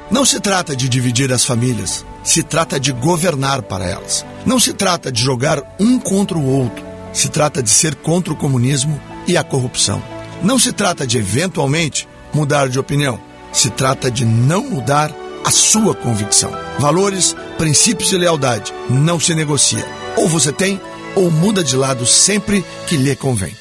[0.09, 4.25] Não se trata de dividir as famílias, se trata de governar para elas.
[4.47, 6.83] Não se trata de jogar um contra o outro,
[7.13, 10.01] se trata de ser contra o comunismo e a corrupção.
[10.41, 13.21] Não se trata de eventualmente mudar de opinião,
[13.53, 15.15] se trata de não mudar
[15.45, 16.51] a sua convicção.
[16.79, 19.85] Valores, princípios e lealdade não se negocia.
[20.17, 20.81] Ou você tem,
[21.15, 23.55] ou muda de lado sempre que lhe convém.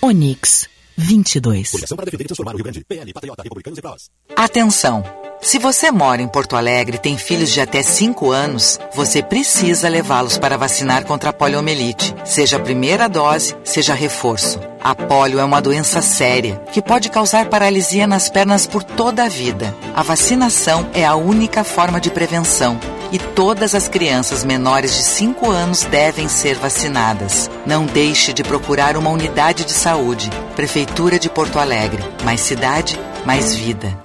[0.00, 1.70] Onix 22.
[1.70, 2.84] Coligação para defender e transformar o Rio Grande.
[2.84, 4.10] PL, Patriota, Republicanos e Prós.
[4.36, 5.02] Atenção!
[5.40, 9.88] Se você mora em Porto Alegre e tem filhos de até 5 anos, você precisa
[9.88, 14.58] levá-los para vacinar contra a poliomielite, seja a primeira dose, seja reforço.
[14.82, 19.28] A polio é uma doença séria que pode causar paralisia nas pernas por toda a
[19.28, 19.76] vida.
[19.94, 22.80] A vacinação é a única forma de prevenção
[23.14, 27.48] e todas as crianças menores de 5 anos devem ser vacinadas.
[27.64, 30.28] Não deixe de procurar uma unidade de saúde.
[30.56, 32.02] Prefeitura de Porto Alegre.
[32.24, 33.96] Mais cidade, mais vida.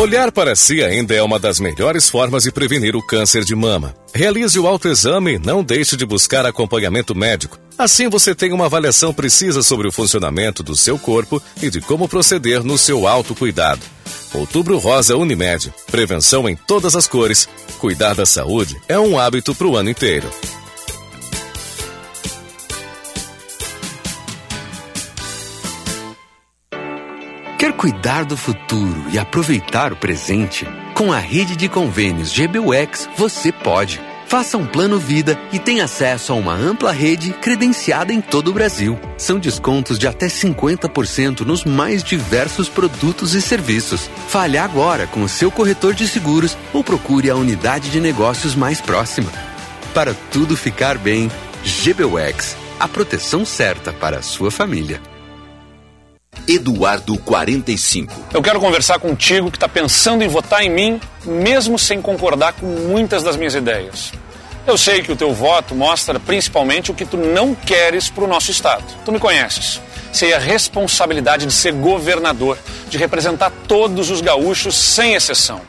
[0.00, 3.94] Olhar para si ainda é uma das melhores formas de prevenir o câncer de mama.
[4.12, 7.56] Realize o autoexame e não deixe de buscar acompanhamento médico.
[7.78, 12.08] Assim você tem uma avaliação precisa sobre o funcionamento do seu corpo e de como
[12.08, 13.82] proceder no seu autocuidado.
[14.32, 15.72] Outubro Rosa Unimed.
[15.90, 17.48] Prevenção em todas as cores.
[17.78, 20.30] Cuidar da saúde é um hábito para o ano inteiro.
[27.58, 30.66] Quer cuidar do futuro e aproveitar o presente?
[30.94, 34.00] Com a rede de convênios GBUX, você pode.
[34.26, 38.52] Faça um plano vida e tenha acesso a uma ampla rede credenciada em todo o
[38.52, 38.98] Brasil.
[39.16, 44.10] São descontos de até 50% nos mais diversos produtos e serviços.
[44.28, 48.80] Fale agora com o seu corretor de seguros ou procure a unidade de negócios mais
[48.80, 49.30] próxima.
[49.94, 51.30] Para tudo ficar bem,
[51.64, 55.00] GBUX, a proteção certa para a sua família.
[56.48, 58.12] Eduardo 45.
[58.32, 62.66] Eu quero conversar contigo que está pensando em votar em mim, mesmo sem concordar com
[62.66, 64.12] muitas das minhas ideias.
[64.66, 68.28] Eu sei que o teu voto mostra principalmente o que tu não queres para o
[68.28, 68.84] nosso estado.
[69.04, 69.80] Tu me conheces.
[70.12, 72.58] Sei a responsabilidade de ser governador,
[72.88, 75.60] de representar todos os gaúchos sem exceção.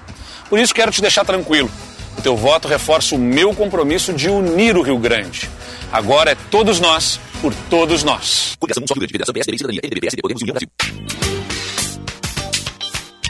[0.50, 1.70] Por isso quero te deixar tranquilo.
[2.18, 5.50] O teu voto reforça o meu compromisso de unir o Rio Grande.
[5.92, 8.56] Agora é todos nós por todos nós.
[8.60, 11.17] Coligação Só Rio Grande, Federação PSD, Podemos, União Brasil.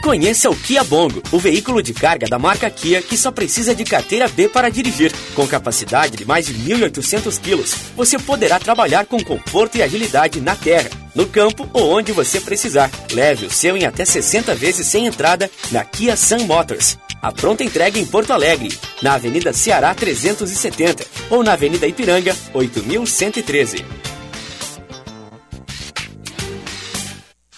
[0.08, 3.84] Conheça o Kia Bongo, o veículo de carga da marca Kia que só precisa de
[3.84, 5.12] carteira B para dirigir.
[5.34, 10.56] Com capacidade de mais de 1.800 quilos, você poderá trabalhar com conforto e agilidade na
[10.56, 12.90] terra, no campo ou onde você precisar.
[13.12, 16.96] Leve o seu em até 60 vezes sem entrada na Kia Sun Motors.
[17.20, 23.84] A pronta entrega em Porto Alegre, na Avenida Ceará 370 ou na Avenida Ipiranga 8113.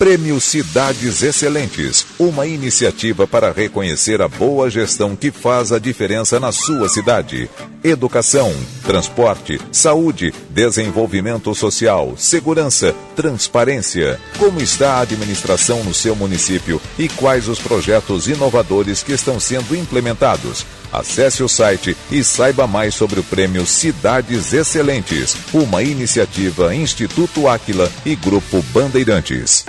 [0.00, 6.50] Prêmio Cidades Excelentes, uma iniciativa para reconhecer a boa gestão que faz a diferença na
[6.50, 7.50] sua cidade.
[7.82, 8.54] Educação,
[8.84, 14.20] transporte, saúde, desenvolvimento social, segurança, transparência.
[14.38, 19.74] Como está a administração no seu município e quais os projetos inovadores que estão sendo
[19.74, 20.66] implementados?
[20.92, 27.90] Acesse o site e saiba mais sobre o prêmio Cidades Excelentes, uma iniciativa Instituto Áquila
[28.04, 29.64] e Grupo Bandeirantes.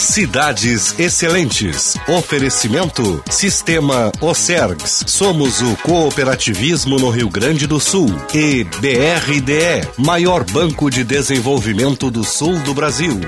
[0.00, 1.94] Cidades Excelentes.
[2.08, 5.04] Oferecimento Sistema Ocergs.
[5.06, 8.08] Somos o cooperativismo no Rio Grande do Sul.
[8.32, 13.20] E BRDE, maior banco de desenvolvimento do sul do Brasil.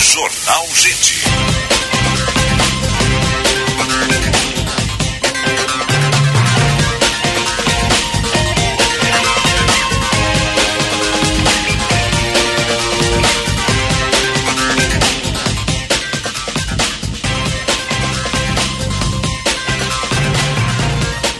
[0.00, 0.66] Jornal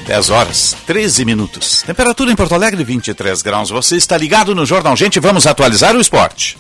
[0.09, 0.15] Gente.
[0.15, 1.83] Dez horas, 13 minutos.
[1.83, 3.71] Temperatura em Porto Alegre, 23 graus.
[3.71, 6.57] Você está ligado no Jornal Gente, vamos atualizar o esporte.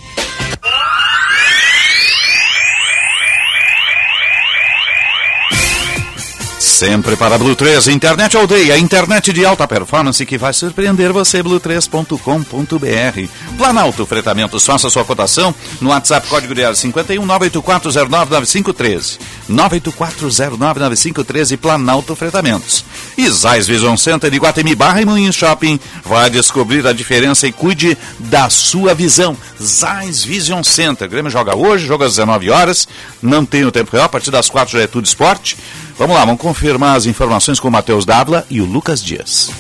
[6.79, 13.57] Sempre para Blue 3, internet aldeia, internet de alta performance que vai surpreender você, blue3.com.br.
[13.57, 19.19] Planalto Fretamentos, faça sua cotação no WhatsApp código de 51 984099513.
[19.51, 22.85] 984099513 Planalto Fretamentos.
[23.17, 27.53] E Zais Vision Center de Guatemi Barra e Moinhos Shopping vai descobrir a diferença e
[27.53, 29.37] cuide da sua visão.
[29.61, 31.09] Zais Vision Center.
[31.09, 32.87] O Grêmio joga hoje, joga às 19 horas,
[33.21, 35.57] não tem o tempo real, a partir das 4 já é tudo esporte.
[35.99, 39.51] Vamos lá, vamos confirmar as informações com o Matheus Dávila e o Lucas Dias.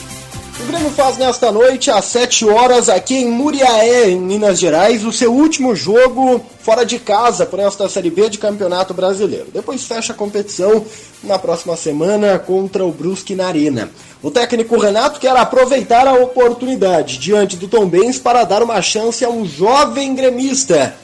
[0.60, 5.12] O Grêmio faz nesta noite, às 7 horas, aqui em Muriaé, em Minas Gerais, o
[5.12, 9.48] seu último jogo fora de casa por esta Série B de Campeonato Brasileiro.
[9.52, 10.84] Depois fecha a competição
[11.24, 13.90] na próxima semana contra o Brusque na Arena.
[14.22, 19.28] O técnico Renato quer aproveitar a oportunidade diante do Tombense para dar uma chance a
[19.28, 20.94] um jovem gremista,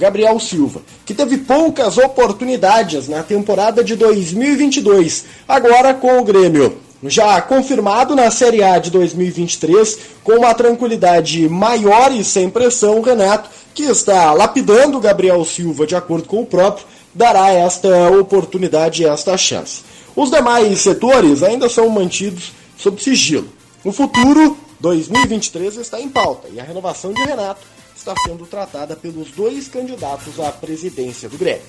[0.00, 7.40] Gabriel Silva, que teve poucas oportunidades na temporada de 2022, agora com o Grêmio já
[7.42, 13.82] confirmado na Série A de 2023, com uma tranquilidade maior e sem pressão, Renato, que
[13.84, 19.82] está lapidando Gabriel Silva de acordo com o próprio, dará esta oportunidade esta chance.
[20.16, 23.48] Os demais setores ainda são mantidos sob sigilo.
[23.84, 29.30] O futuro 2023 está em pauta e a renovação de Renato está sendo tratada pelos
[29.30, 31.62] dois candidatos à presidência do Grêmio.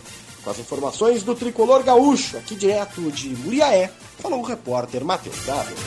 [0.43, 5.77] Com as informações do tricolor gaúcho, aqui direto de Muriaé, falou o repórter Matheus Dávila.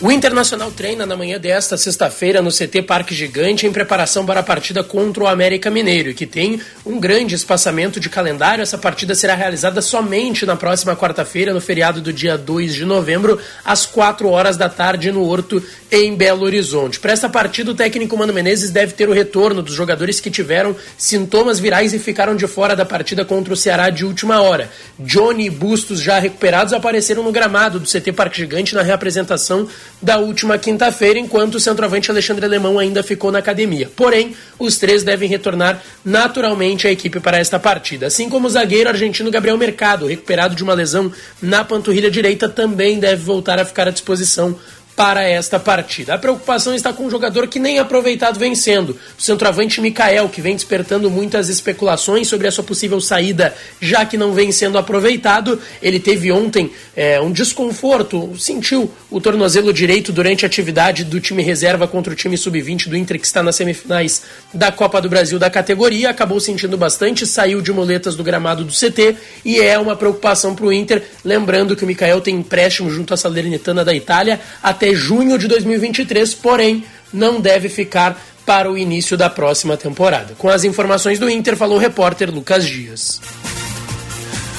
[0.00, 4.44] O Internacional treina na manhã desta sexta-feira no CT Parque Gigante em preparação para a
[4.44, 8.62] partida contra o América Mineiro, que tem um grande espaçamento de calendário.
[8.62, 13.40] Essa partida será realizada somente na próxima quarta-feira, no feriado do dia 2 de novembro,
[13.64, 15.60] às 4 horas da tarde, no Horto,
[15.90, 17.00] em Belo Horizonte.
[17.00, 20.76] Para esta partida, o técnico Mano Menezes deve ter o retorno dos jogadores que tiveram
[20.96, 24.70] sintomas virais e ficaram de fora da partida contra o Ceará de última hora.
[25.00, 29.66] Johnny e Bustos, já recuperados, apareceram no gramado do CT Parque Gigante na reapresentação
[30.00, 33.90] da última quinta-feira, enquanto o centroavante Alexandre Alemão ainda ficou na academia.
[33.94, 38.06] Porém, os três devem retornar naturalmente à equipe para esta partida.
[38.06, 41.12] Assim como o zagueiro argentino Gabriel Mercado, recuperado de uma lesão
[41.42, 44.56] na panturrilha direita, também deve voltar a ficar à disposição
[44.98, 46.14] para esta partida.
[46.14, 50.40] A preocupação está com um jogador que nem aproveitado vem sendo, o centroavante Mikael, que
[50.40, 55.60] vem despertando muitas especulações sobre a sua possível saída, já que não vem sendo aproveitado.
[55.80, 61.44] Ele teve ontem é, um desconforto, sentiu o tornozelo direito durante a atividade do time
[61.44, 65.38] reserva contra o time sub-20 do Inter, que está nas semifinais da Copa do Brasil
[65.38, 69.14] da categoria, acabou sentindo bastante, saiu de muletas do gramado do CT
[69.44, 73.16] e é uma preocupação para o Inter, lembrando que o Mikael tem empréstimo junto à
[73.16, 79.16] Salernitana da Itália até até junho de 2023, porém não deve ficar para o início
[79.16, 80.34] da próxima temporada.
[80.38, 83.20] Com as informações do Inter, falou o repórter Lucas Dias.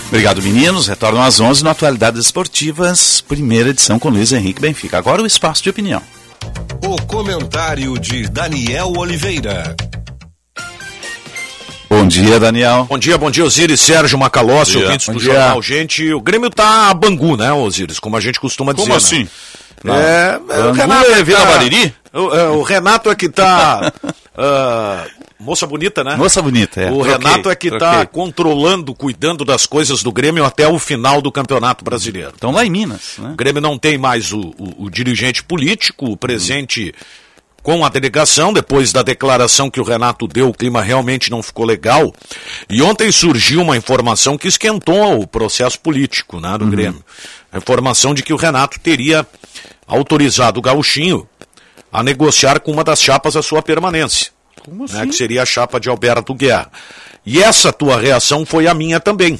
[0.07, 0.87] Obrigado, meninos.
[0.87, 4.97] Retornam às 11 no Atualidades Esportivas, primeira edição com Luiz Henrique Benfica.
[4.97, 6.01] Agora o espaço de opinião.
[6.83, 9.75] O comentário de Daniel Oliveira.
[11.89, 12.85] Bom dia, Daniel.
[12.87, 15.33] Bom dia, bom dia, Osiris, Sérgio Macalossi, ouvintes do dia.
[15.33, 15.61] Jornal.
[15.61, 17.99] Gente, o Grêmio tá a bangu, né, Osiris?
[17.99, 18.83] Como a gente costuma dizer.
[18.83, 19.23] Como assim?
[19.23, 19.29] Né?
[19.85, 21.95] É, Bangu o Renato é Vila tá- Bariri?
[22.13, 23.93] O, é, o Renato é que tá.
[24.37, 25.05] ah,
[25.39, 26.15] moça bonita, né?
[26.15, 26.91] Moça bonita, é.
[26.91, 28.05] O Troquei, Renato é que tá troquei.
[28.07, 32.29] controlando, cuidando das coisas do Grêmio até o final do Campeonato Brasileiro.
[32.29, 33.29] Estão lá em Minas, né?
[33.31, 36.93] O Grêmio não tem mais o, o- o dirigente político, o presente
[37.61, 41.65] com a delegação, depois da declaração que o Renato deu, o clima realmente não ficou
[41.65, 42.13] legal.
[42.69, 47.03] E ontem surgiu uma informação que esquentou o processo político né, do Grêmio.
[47.51, 49.25] A informação de que o Renato teria
[49.87, 51.27] autorizado o Gauchinho
[51.91, 54.31] a negociar com uma das chapas a sua permanência.
[54.63, 56.71] Como né, que seria a chapa de Alberto Guerra.
[57.25, 59.39] E essa tua reação foi a minha também.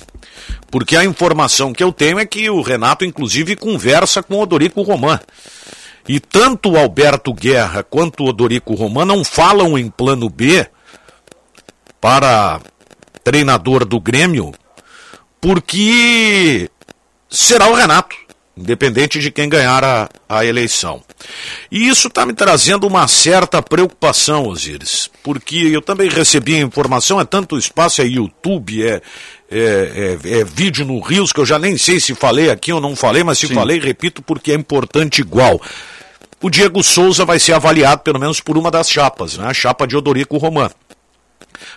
[0.72, 4.82] Porque a informação que eu tenho é que o Renato, inclusive, conversa com o Odorico
[4.82, 5.20] Roman.
[6.10, 10.66] E tanto o Alberto Guerra quanto o Odorico Roman não falam em plano B
[12.02, 12.60] para
[13.24, 14.52] treinador do Grêmio,
[15.40, 16.70] porque
[17.30, 18.16] será o Renato,
[18.58, 21.02] independente de quem ganhar a, a eleição.
[21.72, 27.20] E isso está me trazendo uma certa preocupação, Osiris, porque eu também recebi a informação,
[27.20, 29.02] é tanto espaço, é YouTube, é,
[29.52, 32.82] é, é- é vídeo no Rios, que eu já nem sei se falei aqui ou
[32.82, 35.62] não falei, mas se falei, repito, porque é importante igual.
[36.42, 39.46] O Diego Souza vai ser avaliado pelo menos por uma das chapas, né?
[39.48, 40.70] a chapa de Odorico Roman,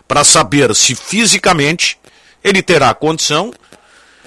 [0.07, 1.99] para saber se fisicamente
[2.45, 3.53] ele terá condição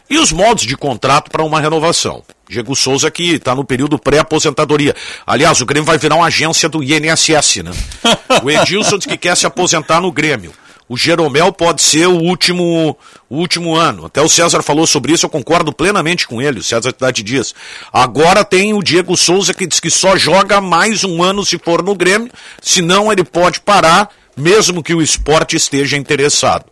[0.10, 2.24] e os modos de contrato para uma renovação.
[2.50, 4.96] Diego Souza que está no período pré-aposentadoria.
[5.26, 7.72] Aliás, o Grêmio vai virar uma agência do INSS, né?
[8.44, 10.54] O Edilson diz que quer se aposentar no Grêmio.
[10.88, 12.96] O Jeromel pode ser o último,
[13.28, 14.06] o último ano.
[14.06, 17.56] Até o César falou sobre isso, eu concordo plenamente com ele, o César Tati Dias.
[17.92, 21.82] Agora tem o Diego Souza que diz que só joga mais um ano se for
[21.82, 22.30] no Grêmio,
[22.62, 26.66] senão ele pode parar, mesmo que o esporte esteja interessado.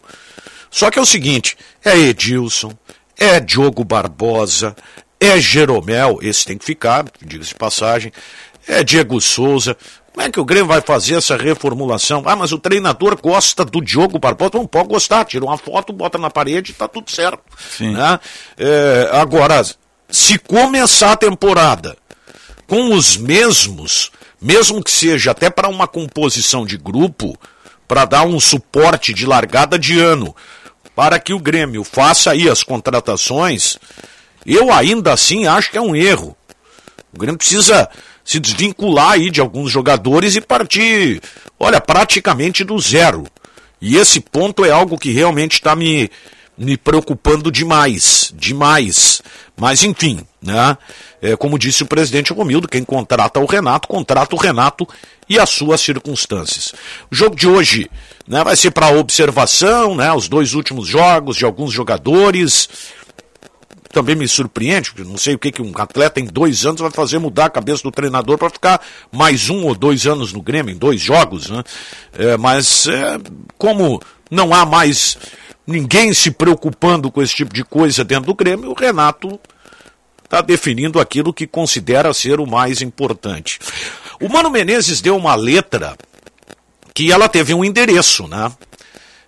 [0.69, 2.71] Só que é o seguinte, é Edilson,
[3.17, 4.75] é Diogo Barbosa,
[5.19, 8.11] é Jeromel, esse tem que ficar, diga-se de passagem,
[8.67, 9.75] é Diego Souza.
[10.13, 12.21] Como é que o Grêmio vai fazer essa reformulação?
[12.27, 14.51] Ah, mas o treinador gosta do Diogo Barbosa.
[14.53, 17.41] Não pode gostar, tira uma foto, bota na parede e tá tudo certo.
[17.75, 17.93] Sim.
[17.93, 18.19] né?
[18.55, 19.65] É, agora,
[20.07, 21.97] se começar a temporada
[22.67, 27.35] com os mesmos, mesmo que seja até para uma composição de grupo,
[27.87, 30.35] para dar um suporte de largada de ano,
[30.95, 33.79] para que o Grêmio faça aí as contratações,
[34.45, 36.37] eu ainda assim acho que é um erro.
[37.11, 37.89] O Grêmio precisa
[38.23, 41.21] se desvincular aí de alguns jogadores e partir,
[41.59, 43.25] olha, praticamente do zero.
[43.81, 46.09] E esse ponto é algo que realmente está me,
[46.57, 49.21] me preocupando demais, demais.
[49.57, 50.77] Mas enfim, né?
[51.21, 54.87] É, como disse o presidente Romildo, quem contrata o Renato, contrata o Renato
[55.29, 56.73] e as suas circunstâncias.
[57.09, 57.89] O jogo de hoje
[58.27, 60.11] né, vai ser para observação, né?
[60.13, 62.69] Os dois últimos jogos de alguns jogadores
[63.93, 66.89] também me surpreende, porque não sei o que, que um atleta em dois anos vai
[66.89, 70.73] fazer mudar a cabeça do treinador para ficar mais um ou dois anos no Grêmio,
[70.73, 71.63] em dois jogos, né?
[72.17, 73.19] É, mas é,
[73.57, 74.01] como
[74.31, 75.17] não há mais
[75.65, 79.39] ninguém se preocupando com esse tipo de coisa dentro do Grêmio, o Renato
[80.23, 83.59] está definindo aquilo que considera ser o mais importante.
[84.19, 85.95] O Mano Menezes deu uma letra
[86.95, 88.51] que ela teve um endereço, né?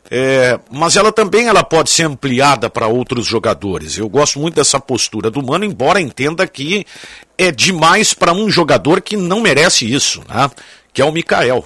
[0.10, 3.98] É, mas ela também ela pode ser ampliada para outros jogadores.
[3.98, 6.86] Eu gosto muito dessa postura do Mano, embora entenda que
[7.38, 10.49] é demais para um jogador que não merece isso, né?
[10.94, 11.65] que é o Mikael.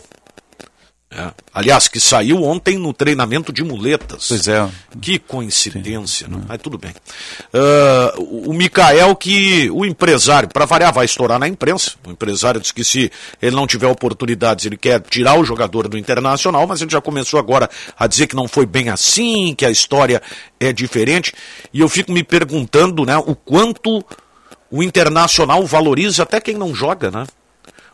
[1.12, 1.32] É.
[1.52, 4.28] Aliás, que saiu ontem no treinamento de muletas.
[4.28, 4.70] Pois é.
[5.02, 6.44] Que coincidência, Sim.
[6.48, 6.92] mas tudo bem.
[7.52, 11.94] Uh, o Mikael, que o empresário, para variar, vai estourar na imprensa.
[12.06, 13.12] O empresário disse que se
[13.42, 17.40] ele não tiver oportunidades, ele quer tirar o jogador do internacional, mas ele já começou
[17.40, 17.68] agora
[17.98, 20.22] a dizer que não foi bem assim, que a história
[20.60, 21.34] é diferente.
[21.74, 24.06] E eu fico me perguntando né, o quanto
[24.70, 27.26] o internacional valoriza até quem não joga, né?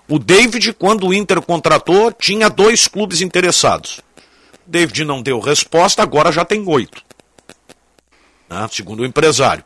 [0.07, 4.01] O David, quando o Inter contratou, tinha dois clubes interessados.
[4.65, 7.01] David não deu resposta, agora já tem oito.
[8.49, 8.67] Né?
[8.71, 9.63] Segundo o empresário.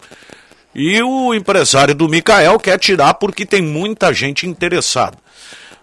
[0.74, 5.18] E o empresário do Mikael quer tirar porque tem muita gente interessada.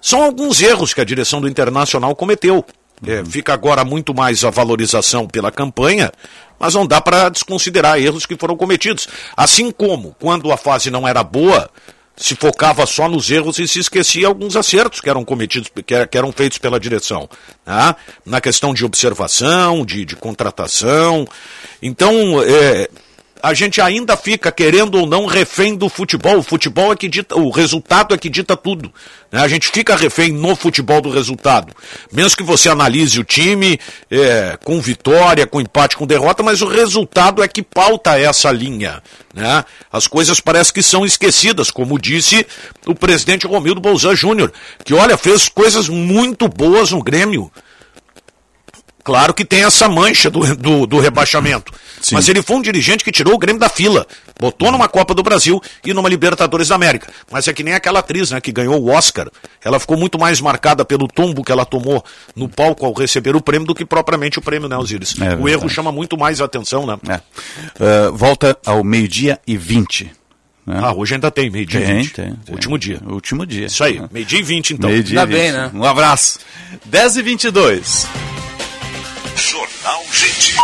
[0.00, 2.64] São alguns erros que a direção do Internacional cometeu.
[3.06, 6.10] É, fica agora muito mais a valorização pela campanha,
[6.58, 9.06] mas não dá para desconsiderar erros que foram cometidos.
[9.36, 11.68] Assim como, quando a fase não era boa,
[12.16, 16.32] se focava só nos erros e se esquecia alguns acertos que eram cometidos, que eram
[16.32, 17.28] feitos pela direção.
[17.64, 17.97] Tá?
[18.24, 21.26] Na questão de observação, de, de contratação.
[21.82, 22.88] Então, é,
[23.42, 26.38] a gente ainda fica, querendo ou não, refém do futebol.
[26.38, 28.92] O futebol é que dita, o resultado é que dita tudo.
[29.30, 29.40] Né?
[29.40, 31.72] A gente fica refém no futebol do resultado.
[32.12, 33.78] Mesmo que você analise o time
[34.10, 39.02] é, com vitória, com empate, com derrota, mas o resultado é que pauta essa linha.
[39.34, 39.64] Né?
[39.92, 42.46] As coisas parecem que são esquecidas, como disse
[42.86, 44.52] o presidente Romildo Bolzan Júnior,
[44.84, 47.50] que olha, fez coisas muito boas no Grêmio.
[49.06, 51.72] Claro que tem essa mancha do, do, do rebaixamento.
[52.02, 52.16] Sim.
[52.16, 54.04] Mas ele foi um dirigente que tirou o Grêmio da fila.
[54.36, 57.06] Botou numa Copa do Brasil e numa Libertadores da América.
[57.30, 59.30] Mas é que nem aquela atriz, né, que ganhou o Oscar.
[59.64, 62.04] Ela ficou muito mais marcada pelo tombo que ela tomou
[62.34, 65.14] no palco ao receber o prêmio do que propriamente o prêmio, né, Osiris?
[65.20, 66.98] É o erro chama muito mais atenção, né?
[67.08, 67.14] É.
[67.14, 70.10] Uh, volta ao meio-dia e vinte.
[70.66, 70.80] Né?
[70.82, 72.12] Ah, hoje ainda tem, meio-dia e vinte.
[72.12, 72.52] Tem, tem.
[72.52, 73.00] Último dia.
[73.06, 73.66] Último dia.
[73.66, 74.90] Isso aí, meio-dia e vinte, então.
[74.90, 75.70] Meio-dia ainda bem, né?
[75.72, 76.40] Um abraço.
[76.86, 78.08] 10 e 22
[79.36, 80.56] Jornal Gente.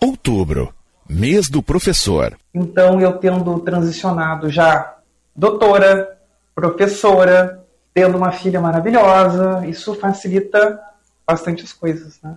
[0.00, 0.74] Outubro,
[1.08, 2.36] mês do professor.
[2.52, 4.96] Então, eu tendo transicionado já
[5.36, 6.18] doutora,
[6.52, 10.80] professora, tendo uma filha maravilhosa, isso facilita
[11.24, 12.36] bastante as coisas, né?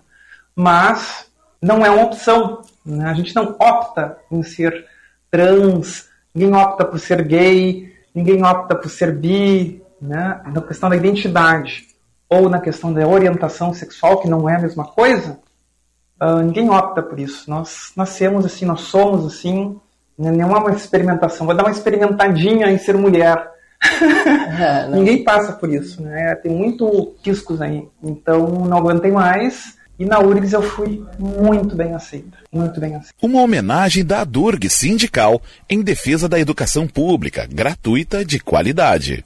[0.55, 1.25] Mas
[1.59, 3.05] não é uma opção, né?
[3.05, 4.85] A gente não opta em ser
[5.31, 10.41] trans, ninguém opta por ser gay, ninguém opta por ser bi, né?
[10.45, 11.90] Na questão da identidade
[12.31, 15.37] ou na questão da orientação sexual, que não é a mesma coisa,
[16.21, 17.49] uh, ninguém opta por isso.
[17.49, 19.77] Nós nascemos assim, nós somos assim,
[20.17, 20.31] né?
[20.31, 21.45] não é uma experimentação.
[21.45, 23.51] Vou dar uma experimentadinha em ser mulher.
[24.61, 26.35] É, ninguém passa por isso, né?
[26.35, 27.87] Tem muito riscos aí.
[28.03, 29.75] Então não aguentei mais.
[29.97, 33.15] E na URGS eu fui muito bem aceita, muito bem aceita.
[33.21, 39.25] Uma homenagem da Durg Sindical em defesa da educação pública, gratuita de qualidade.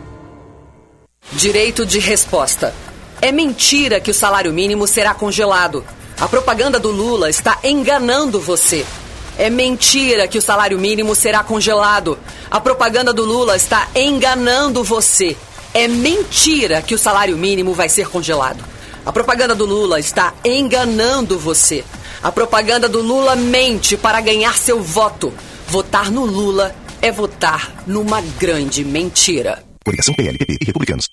[1.33, 2.73] Direito de resposta.
[3.21, 5.83] É mentira que o salário mínimo será congelado.
[6.19, 8.85] A propaganda do Lula está enganando você.
[9.37, 12.19] É mentira que o salário mínimo será congelado.
[12.49, 15.37] A propaganda do Lula está enganando você.
[15.73, 18.61] É mentira que o salário mínimo vai ser congelado.
[19.05, 21.85] A propaganda do Lula está enganando você.
[22.21, 25.33] A propaganda do Lula mente para ganhar seu voto.
[25.69, 29.70] Votar no Lula é votar numa grande mentira.
[29.91, 31.09] Coligação PLPP e Republicanos.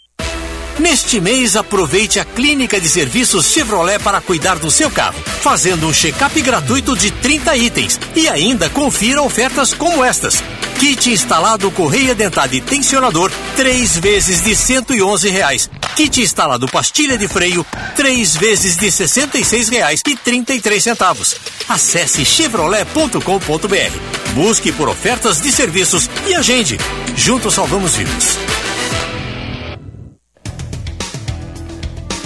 [0.79, 5.93] Neste mês, aproveite a clínica de serviços Chevrolet para cuidar do seu carro, fazendo um
[5.93, 8.01] check-up gratuito de 30 itens.
[8.15, 10.43] E ainda confira ofertas como estas.
[10.79, 15.69] Kit instalado correia dentada e tensionador, 3 vezes de 111 reais.
[15.97, 21.35] Kit instalado pastilha de freio, 3 vezes de 66 reais e 33 centavos.
[21.69, 24.35] Acesse chevrolet.com.br.
[24.35, 26.79] Busque por ofertas de serviços e agende.
[27.17, 28.39] Juntos salvamos vidas.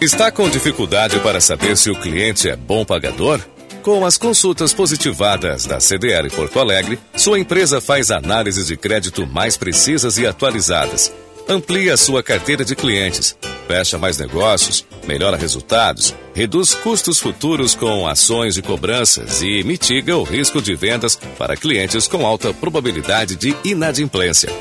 [0.00, 3.40] Está com dificuldade para saber se o cliente é bom pagador?
[3.82, 9.56] Com as consultas positivadas da CDL Porto Alegre, sua empresa faz análises de crédito mais
[9.56, 11.12] precisas e atualizadas.
[11.48, 18.54] Amplia sua carteira de clientes, fecha mais negócios, melhora resultados, reduz custos futuros com ações
[18.54, 24.52] de cobranças e mitiga o risco de vendas para clientes com alta probabilidade de inadimplência.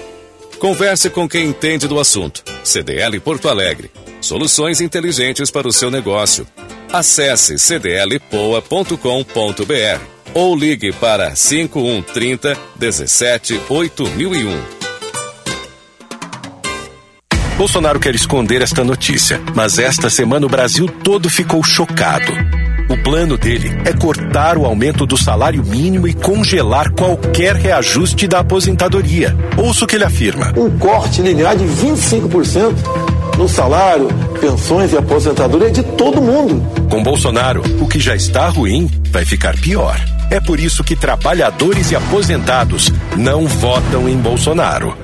[0.57, 2.43] Converse com quem entende do assunto.
[2.64, 3.91] CDL Porto Alegre.
[4.27, 6.45] Soluções inteligentes para o seu negócio.
[6.91, 8.97] Acesse cdlpoa.com.br
[10.33, 14.61] ou ligue para 5130 17 8001.
[17.57, 22.33] Bolsonaro quer esconder esta notícia, mas esta semana o Brasil todo ficou chocado.
[22.89, 28.39] O plano dele é cortar o aumento do salário mínimo e congelar qualquer reajuste da
[28.39, 29.33] aposentadoria.
[29.57, 30.51] Ouça o que ele afirma.
[30.57, 34.07] Um corte linear de 25% no salário,
[34.41, 36.61] pensões e aposentadoria de todo mundo.
[36.89, 39.97] Com Bolsonaro, o que já está ruim vai ficar pior.
[40.30, 44.97] É por isso que trabalhadores e aposentados não votam em Bolsonaro.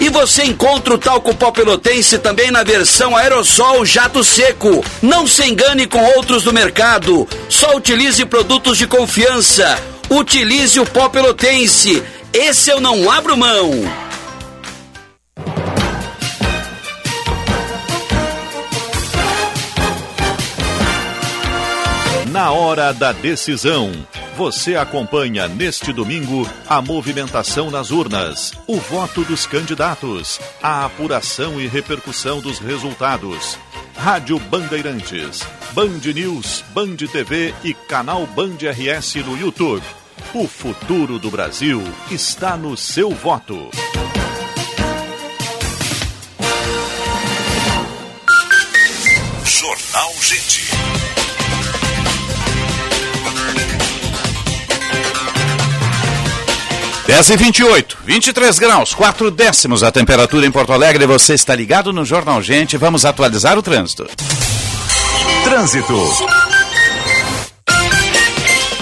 [0.00, 4.82] E você encontra o talco pó pelotense também na versão aerossol jato seco.
[5.02, 7.28] Não se engane com outros do mercado.
[7.50, 9.78] Só utilize produtos de confiança.
[10.08, 12.02] Utilize o pó pelotense.
[12.32, 13.70] Esse eu não abro mão.
[22.30, 23.92] Na hora da decisão,
[24.40, 31.66] você acompanha neste domingo a movimentação nas urnas, o voto dos candidatos, a apuração e
[31.66, 33.58] repercussão dos resultados.
[33.94, 39.84] Rádio Bandeirantes, Band News, Band TV e canal Band RS no YouTube.
[40.32, 43.68] O futuro do Brasil está no seu voto.
[49.44, 51.19] Jornal Gente.
[57.10, 61.06] 10 e 28, 23 graus, 4 décimos a temperatura em Porto Alegre.
[61.06, 62.76] Você está ligado no Jornal Gente.
[62.76, 64.06] Vamos atualizar o trânsito.
[65.42, 65.92] Trânsito.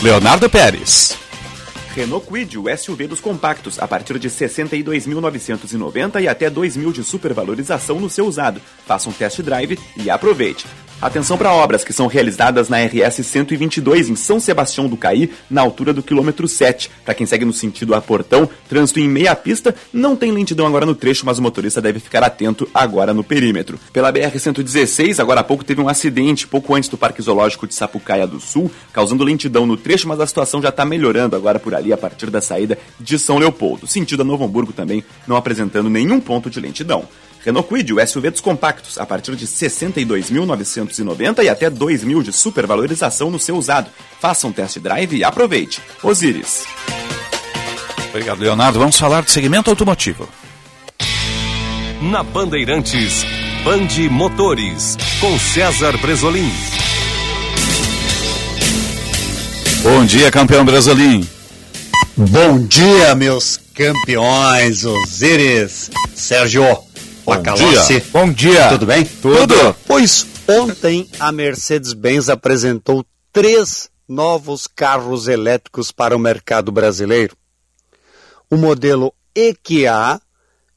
[0.03, 1.17] Leonardo Pérez.
[1.99, 7.99] Renault Kwid, o SUV dos compactos, a partir de 62.990 e até 2.000 de supervalorização
[7.99, 8.61] no seu usado.
[8.87, 10.65] Faça um test drive e aproveite.
[11.01, 15.61] Atenção para obras que são realizadas na RS 122 em São Sebastião do Caí, na
[15.61, 16.91] altura do quilômetro 7.
[17.05, 20.85] Para quem segue no sentido a Portão, trânsito em meia pista, não tem lentidão agora
[20.85, 23.79] no trecho, mas o motorista deve ficar atento agora no perímetro.
[23.93, 27.77] Pela BR 116, agora há pouco teve um acidente pouco antes do Parque Zoológico de
[27.77, 31.77] Sapucaia do Sul, causando lentidão no trecho, mas a situação já está melhorando agora por
[31.77, 33.87] ali a partir da saída de São Leopoldo.
[33.87, 37.09] Sentido a Novo Hamburgo também, não apresentando nenhum ponto de lentidão.
[37.45, 43.31] Renault Kwid, o SUV dos compactos, a partir de 62.990 e até 2.000 de supervalorização
[43.31, 43.91] no seu usado.
[44.21, 45.81] Faça um test drive e aproveite.
[46.03, 46.67] Osiris.
[48.11, 48.79] Obrigado, Leonardo.
[48.79, 50.29] Vamos falar de segmento automotivo.
[52.03, 53.25] Na Bandeirantes,
[53.65, 56.51] Bande Motores, com César Bresolim.
[59.83, 61.38] Bom dia, campeão Bresolim.
[62.19, 66.65] Bom dia, meus campeões, Osiris, Sérgio.
[67.25, 68.01] Macalossi.
[68.11, 68.71] Bom dia.
[68.71, 69.05] Tudo bem?
[69.05, 69.55] Tudo.
[69.87, 77.37] Pois ontem a Mercedes-Benz apresentou três novos carros elétricos para o mercado brasileiro.
[78.51, 80.21] O modelo EQA,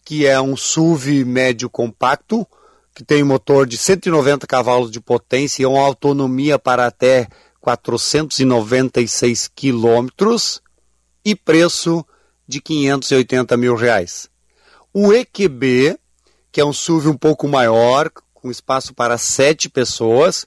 [0.05, 2.45] que é um SUV médio compacto,
[2.93, 7.27] que tem motor de 190 cavalos de potência e uma autonomia para até
[7.59, 10.61] 496 quilômetros
[11.23, 12.06] e preço
[12.48, 14.30] de 580 mil reais.
[14.93, 15.98] O EQB,
[16.52, 20.45] que é um SUV um pouco maior, com espaço para sete pessoas.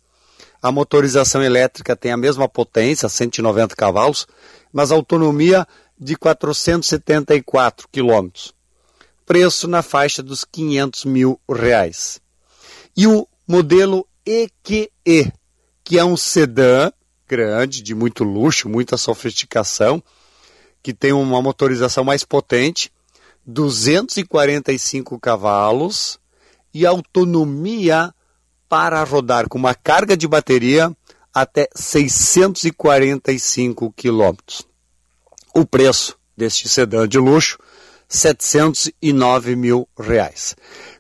[0.61, 4.27] A motorização elétrica tem a mesma potência, 190 cavalos,
[4.73, 5.67] mas autonomia
[5.99, 8.53] de 474 quilômetros.
[9.25, 12.21] Preço na faixa dos 500 mil reais.
[12.97, 15.33] E o modelo EQE,
[15.83, 16.91] que é um sedã
[17.27, 20.03] grande, de muito luxo, muita sofisticação,
[20.85, 22.93] que tem uma motorização mais potente,
[23.47, 26.19] 245 cavalos
[26.75, 28.13] e autonomia
[28.69, 30.95] para rodar com uma carga de bateria
[31.33, 34.67] até 645 quilômetros.
[35.55, 37.57] O preço deste sedã de luxo,
[38.07, 40.55] 709 mil reais.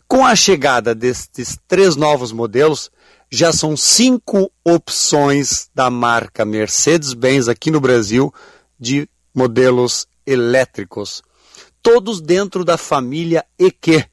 [0.09, 2.91] Com a chegada destes três novos modelos,
[3.31, 8.33] já são cinco opções da marca Mercedes-Benz aqui no Brasil
[8.81, 11.23] de modelos elétricos
[11.85, 14.07] todos dentro da família EQ.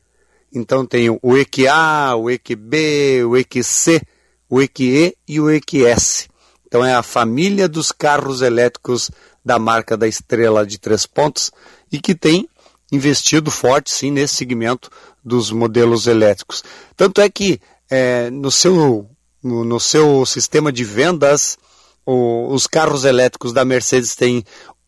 [0.53, 4.01] Então tem o EQA, o EQB, o EQC,
[4.49, 6.27] o EQE e o EQS.
[6.67, 9.09] Então é a família dos carros elétricos
[9.43, 11.49] da marca da Estrela de Três Pontos
[11.89, 12.47] e que tem
[12.91, 14.89] investido forte sim nesse segmento
[15.23, 16.61] dos modelos elétricos.
[16.97, 19.09] Tanto é que é, no, seu,
[19.41, 21.57] no, no, seu sistema de vendas,
[22.05, 24.43] o, os carros elétricos da Mercedes têm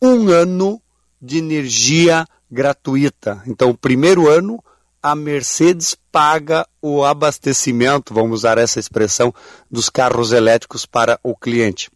[0.06, 0.80] um ano
[1.20, 3.42] de energia gratuita.
[3.46, 4.62] Então, o primeiro ano,
[5.02, 9.34] a Mercedes paga o abastecimento, vamos usar essa expressão,
[9.70, 11.90] dos carros elétricos para o cliente.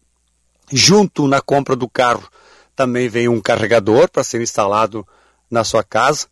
[0.71, 2.27] Junto na compra do carro
[2.75, 5.05] também vem um carregador para ser instalado
[5.49, 6.27] na sua casa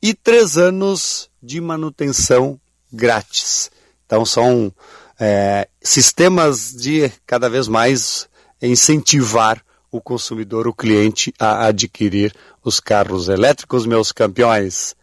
[0.00, 2.60] e três anos de manutenção
[2.92, 3.70] grátis.
[4.06, 4.72] Então são
[5.18, 8.28] é, sistemas de cada vez mais
[8.62, 12.34] incentivar o consumidor, o cliente, a adquirir
[12.64, 14.94] os carros elétricos, meus campeões.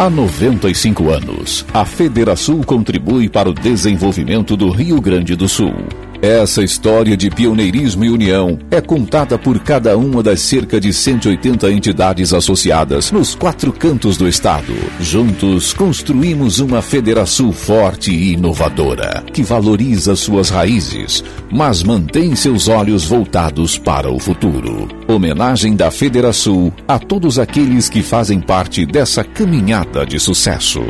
[0.00, 5.74] Há 95 anos, a Federação contribui para o desenvolvimento do Rio Grande do Sul.
[6.22, 11.70] Essa história de pioneirismo e união é contada por cada uma das cerca de 180
[11.70, 14.72] entidades associadas nos quatro cantos do estado.
[15.02, 21.22] Juntos construímos uma federação forte e inovadora, que valoriza suas raízes,
[21.52, 24.99] mas mantém seus olhos voltados para o futuro.
[25.10, 30.82] Homenagem da Federação a todos aqueles que fazem parte dessa caminhada de sucesso.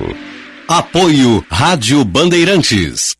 [0.68, 3.19] Apoio Rádio Bandeirantes.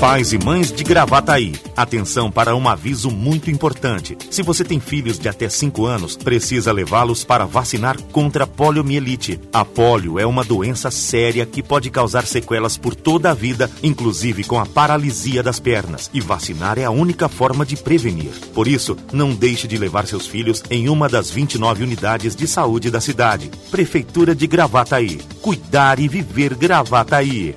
[0.00, 4.16] Pais e mães de Gravataí, atenção para um aviso muito importante.
[4.30, 9.40] Se você tem filhos de até 5 anos, precisa levá-los para vacinar contra a poliomielite.
[9.52, 14.44] A polio é uma doença séria que pode causar sequelas por toda a vida, inclusive
[14.44, 16.08] com a paralisia das pernas.
[16.14, 18.30] E vacinar é a única forma de prevenir.
[18.54, 22.88] Por isso, não deixe de levar seus filhos em uma das 29 unidades de saúde
[22.88, 23.50] da cidade.
[23.68, 25.18] Prefeitura de Gravataí.
[25.42, 27.56] Cuidar e viver Gravataí.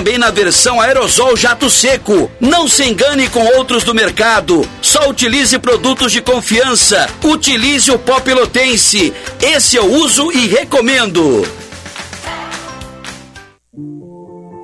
[0.17, 2.29] na versão aerosol jato seco.
[2.39, 4.67] Não se engane com outros do mercado.
[4.81, 7.09] Só utilize produtos de confiança.
[7.23, 9.13] Utilize o pó pelotense.
[9.41, 11.45] Esse eu uso e recomendo.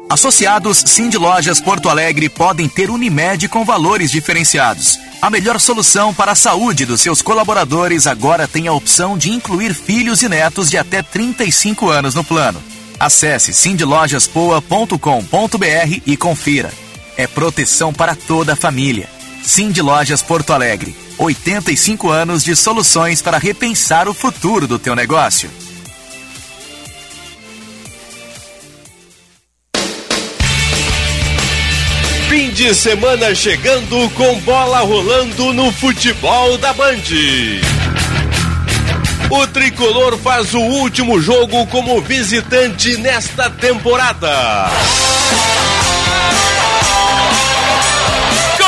[0.10, 4.98] Associados Cindy Lojas Porto Alegre podem ter Unimed com valores diferenciados.
[5.22, 9.74] A melhor solução para a saúde dos seus colaboradores agora tem a opção de incluir
[9.74, 12.62] filhos e netos de até 35 anos no plano.
[13.00, 16.72] Acesse cindylojaspoa.com.br e confira.
[17.16, 19.08] É proteção para toda a família.
[19.44, 20.96] Cindy Lojas Porto Alegre.
[21.18, 25.50] 85 anos de soluções para repensar o futuro do teu negócio.
[32.30, 37.77] Fim de semana chegando com bola rolando no futebol da Band.
[39.30, 44.72] O tricolor faz o último jogo como visitante nesta temporada.
[48.58, 48.68] Gol!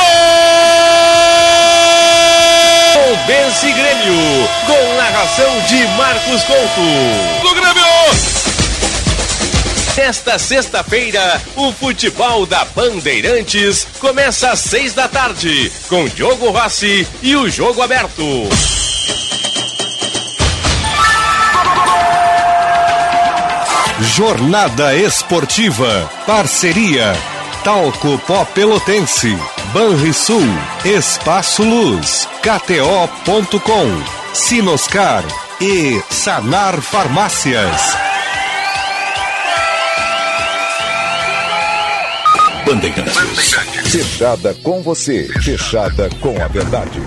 [3.26, 6.82] Bense Grêmio, com narração de Marcos Couto.
[7.42, 7.80] Do Grêmio!
[9.96, 17.36] Nesta sexta-feira, o futebol da Bandeirantes começa às seis da tarde, com Diogo Rossi e
[17.36, 18.50] o jogo aberto.
[24.16, 26.10] Jornada Esportiva.
[26.26, 27.14] Parceria.
[27.64, 29.38] Talco Pó Pelotense.
[29.72, 30.48] Banrisul.
[30.84, 32.28] Espaço Luz.
[32.42, 34.04] KTO.com.
[34.34, 35.24] Sinoscar.
[35.62, 37.96] E Sanar Farmácias.
[42.66, 43.54] Bandeirantes.
[43.92, 45.28] Fechada com você.
[45.42, 47.00] Fechada com a verdade.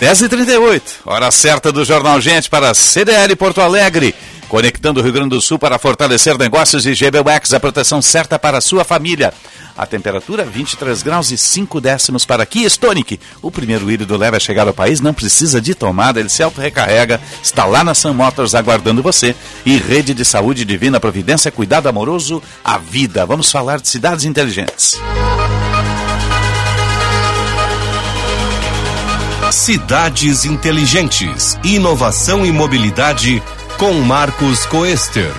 [0.00, 4.14] 10h38, hora certa do Jornal Gente para CDL Porto Alegre.
[4.48, 8.56] Conectando o Rio Grande do Sul para fortalecer negócios e GBUX, a proteção certa para
[8.56, 9.32] a sua família.
[9.76, 12.64] A temperatura 23 graus e 5 décimos para aqui.
[12.64, 16.42] Stonic, o primeiro híbrido leve a chegar ao país, não precisa de tomada, ele se
[16.42, 19.36] auto-recarrega, está lá na Sam Motors aguardando você.
[19.66, 23.26] E Rede de Saúde Divina Providência, cuidado amoroso, a vida.
[23.26, 24.98] Vamos falar de cidades inteligentes.
[24.98, 25.49] Música
[29.70, 31.56] Cidades Inteligentes.
[31.62, 33.40] Inovação e mobilidade
[33.78, 35.30] com Marcos Coester.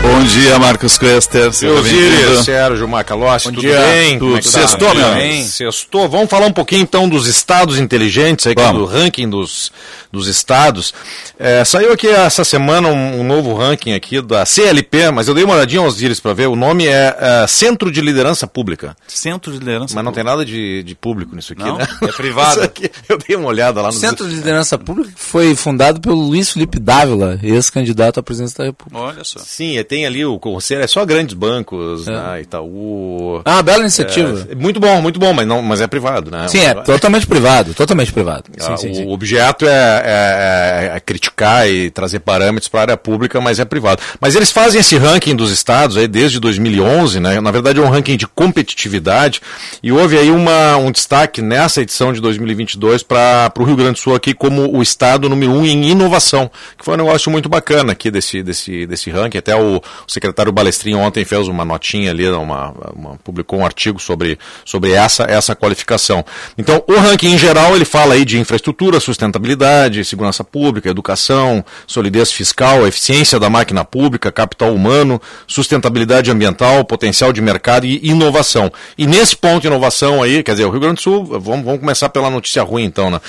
[0.00, 0.92] Bom dia, Marcos.
[0.92, 2.42] Seja Osíris, bem-vindo.
[2.42, 3.78] Sérgio Macalossi, Bom tudo dia.
[3.78, 4.18] bem?
[4.18, 4.28] Tudo.
[4.28, 4.60] Como é que tá?
[4.60, 5.30] Sextou, Tudo meu bem?
[5.32, 5.48] amigo?
[5.50, 6.08] Sextou.
[6.08, 9.70] Vamos falar um pouquinho então dos estados inteligentes, aí, é do ranking dos,
[10.16, 10.92] dos estados.
[11.38, 15.44] É, saiu aqui essa semana um, um novo ranking aqui da CLP, mas eu dei
[15.44, 16.46] uma olhadinha aos Osíris para ver.
[16.48, 18.96] O nome é, é Centro de Liderança Pública.
[19.06, 21.78] Centro de Liderança Mas não tem nada de, de público nisso aqui, Não?
[21.78, 21.86] né?
[22.02, 22.62] É privado.
[22.66, 26.50] Aqui, eu dei uma olhada lá no Centro de Liderança Pública foi fundado pelo Luiz
[26.50, 29.00] Felipe Dávila, ex-candidato à presidência da República.
[29.00, 29.38] Olha só.
[29.40, 33.42] Sim, é, tem ali o conselho, é só grandes bancos, né, Itaú.
[33.44, 34.46] Ah, bela iniciativa.
[34.50, 36.48] É, muito bom, muito bom, mas, não, mas é privado, né?
[36.48, 38.44] Sim, é totalmente privado, totalmente privado.
[38.58, 39.12] Sim, Ah, sim, o sim.
[39.12, 44.00] objeto é, é- é criticar e trazer parâmetros para a área pública, mas é privado.
[44.20, 47.40] Mas eles fazem esse ranking dos estados aí desde 2011, né?
[47.40, 49.40] Na verdade é um ranking de competitividade
[49.82, 53.98] e houve aí uma, um destaque nessa edição de 2022 para o Rio Grande do
[53.98, 57.92] Sul aqui como o estado número um em inovação, que foi um negócio muito bacana
[57.92, 59.38] aqui desse, desse, desse ranking.
[59.38, 64.00] Até o, o secretário Balestrinho ontem fez uma notinha ali, uma, uma- publicou um artigo
[64.00, 66.24] sobre, sobre essa, essa qualificação.
[66.58, 72.32] Então, o ranking em geral, ele fala aí de infraestrutura, sustentabilidade, segurança pública, educação, solidez
[72.32, 78.72] fiscal, eficiência da máquina pública, capital humano, sustentabilidade ambiental, potencial de mercado e inovação.
[78.96, 82.08] E nesse ponto inovação aí, quer dizer, o Rio Grande do Sul, vamos, vamos começar
[82.08, 83.20] pela notícia ruim então, né?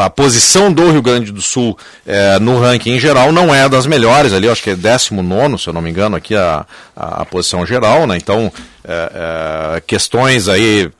[0.00, 1.76] A posição do Rio Grande do Sul
[2.06, 5.68] eh, no ranking em geral não é das melhores ali, acho que é 19 se
[5.68, 6.66] eu não me engano, aqui a,
[6.96, 8.16] a, a posição geral, né?
[8.16, 8.52] Então,
[8.84, 10.90] eh, eh, questões aí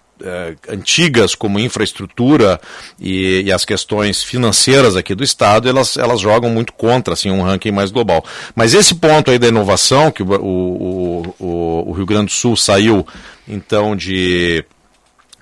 [0.69, 2.61] antigas como infraestrutura
[2.99, 7.43] e, e as questões financeiras aqui do estado elas, elas jogam muito contra assim um
[7.43, 8.24] ranking mais global.
[8.55, 12.57] Mas esse ponto aí da inovação que o, o, o, o Rio Grande do Sul
[12.57, 13.07] saiu
[13.47, 14.65] então de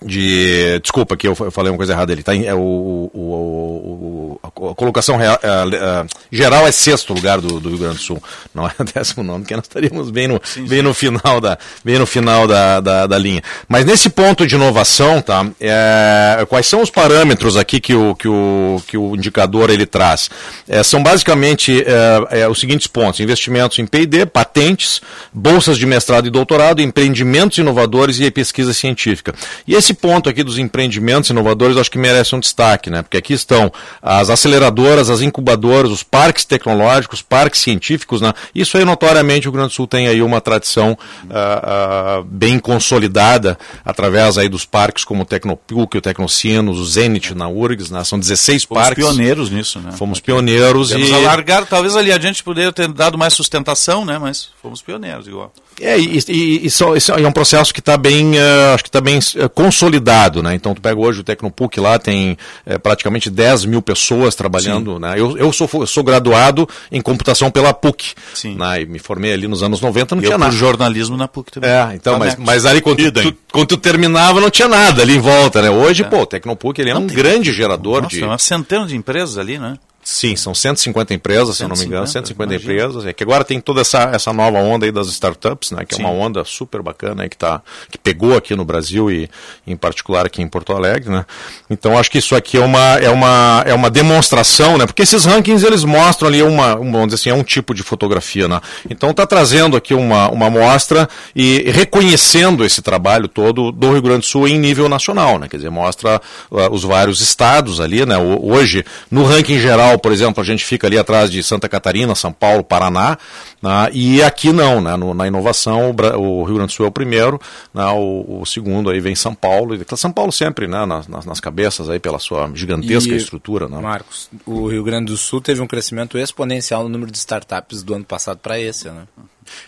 [0.05, 2.59] de desculpa que eu fa- eu falei uma coisa errada ele tá em, é o,
[2.59, 7.97] o, o- a colocação real- é, é, geral é sexto lugar do, do Rio Grande
[7.97, 8.23] do Sul
[8.55, 12.07] não é décimo nome porque nós estaríamos bem no bem no final da bem no
[12.07, 13.43] final da, da, da linha.
[13.69, 18.29] Mas nesse ponto de inovação tá é, quais são os parâmetros aqui que o que
[18.29, 20.31] o, que o indicador ele traz?
[20.69, 21.83] É, são basicamente
[22.31, 25.01] é, é, os seguintes pontos investimentos em P&D patentes
[25.33, 29.35] bolsas de mestrado e doutorado empreendimentos inovadores e pesquisa científica.
[29.67, 33.03] E esse ponto aqui dos empreendimentos inovadores acho que merece um destaque, né?
[33.03, 38.33] Porque aqui estão as aceleradoras, as incubadoras, os parques tecnológicos, parques científicos, né?
[38.55, 40.97] Isso aí notoriamente o Rio Grande do Sul tem aí uma tradição
[41.31, 47.35] ah, ah, bem consolidada através aí dos parques como o Tecnopuc, o Tecnocinos, o Zenit
[47.35, 48.05] na URGS, né?
[48.05, 49.05] São 16 Fomos parques.
[49.05, 49.93] pioneiros nisso, né?
[49.93, 54.19] Fomos pioneiros Temos e alargar, talvez ali a gente poderia ter dado mais sustentação, né?
[54.19, 55.53] Mas fomos pioneiros igual.
[55.81, 58.89] É, e, e, e só, isso é um processo que está bem, eh, acho que
[58.89, 60.55] está bem eh, consolidado, né?
[60.55, 65.15] Então tu pega hoje o Tecnopuc lá, tem eh, praticamente 10 mil pessoas trabalhando, né?
[65.19, 68.15] Eu, eu sou, eu sou graduado em computação pela PUC,
[68.57, 68.83] né?
[68.83, 70.53] E me formei ali nos anos 90, não Eu tinha nada.
[70.53, 71.69] jornalismo na PUC também.
[71.69, 72.43] É, então, mas, Conecto.
[72.43, 75.69] mas ali quando tu, quando tu terminava não tinha nada ali em volta, né?
[75.69, 78.21] Hoje, pô, o Tecnopuc ele é um grande gerador Nossa, de...
[78.21, 79.77] tem uma centena de empresas ali, né?
[80.09, 83.07] Sim, são 150 empresas, se eu não me engano, 150, 150 empresas.
[83.07, 85.85] É que agora tem toda essa, essa nova onda aí das startups, né?
[85.85, 86.05] Que Sim.
[86.05, 87.61] é uma onda super bacana aí que, tá,
[87.91, 89.29] que pegou aqui no Brasil e
[89.67, 91.27] em particular aqui em Porto Alegre, né?
[91.69, 94.87] Então acho que isso aqui é uma, é uma, é uma demonstração, né?
[94.87, 97.83] Porque esses rankings eles mostram ali uma, uma vamos dizer assim, é um tipo de
[97.83, 98.61] fotografia, né?
[98.89, 104.21] Então tá trazendo aqui uma, uma amostra e reconhecendo esse trabalho todo do Rio Grande
[104.21, 105.49] do Sul em nível nacional, né?
[105.49, 108.17] Quer dizer, mostra uh, os vários estados ali, né?
[108.17, 112.15] O- hoje, no ranking geral, por exemplo, a gente fica ali atrás de Santa Catarina,
[112.15, 113.19] São Paulo, Paraná,
[113.63, 113.89] né?
[113.93, 114.97] e aqui não, né?
[114.97, 117.41] No- na inovação, o, Rio Grande do Sul é o primeiro,
[117.75, 117.85] né?
[117.87, 120.85] o, o segundo aí vem São Paulo, e São Paulo sempre, né?
[120.87, 123.79] Nas, nas, nas cabeças aí pela sua gigantesca E, estrutura, né?
[123.81, 127.95] Marcos, o Rio Grande do Sul teve um crescimento exponencial no número de startups do
[127.95, 129.05] ano passado para esse, né?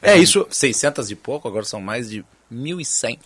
[0.03, 3.19] É, Eram isso- 600 e pouco, agora são mais de 1.100.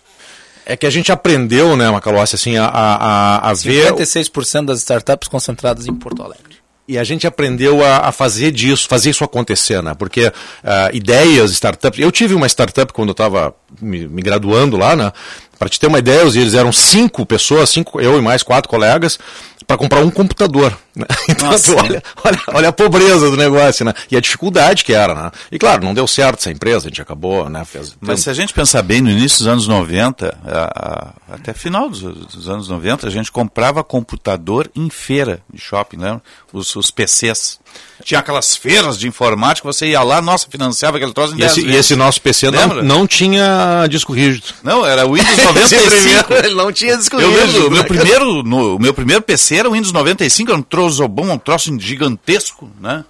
[0.65, 2.97] É que a gente aprendeu, né, Macalossi, assim, a, a,
[3.39, 3.93] a, a ver...
[3.95, 6.57] 56% das startups concentradas em Porto Alegre.
[6.87, 9.95] E a gente aprendeu a, a fazer disso, fazer isso acontecer, né?
[9.95, 10.33] Porque
[10.65, 12.01] ah, ideias, startups.
[12.01, 15.13] Eu tive uma startup quando eu estava me, me graduando lá, né?
[15.59, 19.17] Para te ter uma ideia, eles eram cinco pessoas, cinco, eu e mais quatro colegas,
[19.65, 20.77] para comprar um computador.
[21.29, 23.95] Então, Nossa, tu olha, olha, olha a pobreza do negócio, né?
[24.11, 25.31] E a dificuldade que era, né?
[25.51, 27.65] E claro, não deu certo essa empresa, a gente acabou, né?
[27.65, 31.55] Fez, Mas se a gente pensar bem, no início dos anos 90, a- a- até
[31.55, 36.23] final dos, dos anos 90, a gente comprava computador em feira de shopping, lembra?
[36.53, 37.59] Os, os PCs.
[38.05, 41.53] Tinha aquelas feiras de informática, você ia lá, nossa, financiava aquele troço em E 10
[41.53, 42.83] esse, e esse nosso PC não, Lembra?
[42.83, 44.49] não tinha disco rígido.
[44.63, 45.89] Não, era o Windows Esse 95.
[45.89, 48.93] primeiro, ele não tinha disco Eu rígido, lembro, o né, meu primeiro, no, o meu
[48.93, 53.05] primeiro PC era o Windows 95, era um troço bom, um troço gigantesco, né?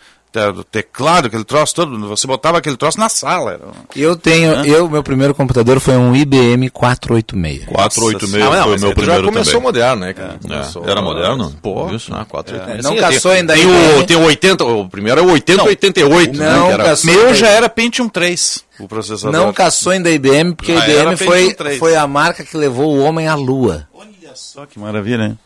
[0.71, 3.53] Teclado, aquele troço todo, você botava aquele troço na sala.
[3.53, 3.65] Era...
[3.95, 4.65] Eu tenho, Hã?
[4.65, 7.67] eu, meu primeiro computador foi um IBM 486.
[7.67, 9.63] 486 Ah, não, foi o meu aí primeiro já começou também.
[9.67, 10.39] moderno, né, cara?
[10.41, 11.55] Começou- Era moderno?
[11.61, 12.15] Pô, Isso.
[12.15, 12.79] ah, 486.
[12.79, 13.99] É, não Sim, caçou tem, ainda tem IBM?
[14.01, 16.51] o, tem o 80, o primeiro é o 80 88, né?
[16.51, 19.39] Não era- caçou Meu já era Pentium 3, o processador.
[19.39, 21.79] Não caçou ainda a IBM, porque a Ah, era IBM foi, Pentium 3.
[21.79, 23.87] foi a marca que levou o homem à lua.
[24.35, 25.37] Só que maravilha, né?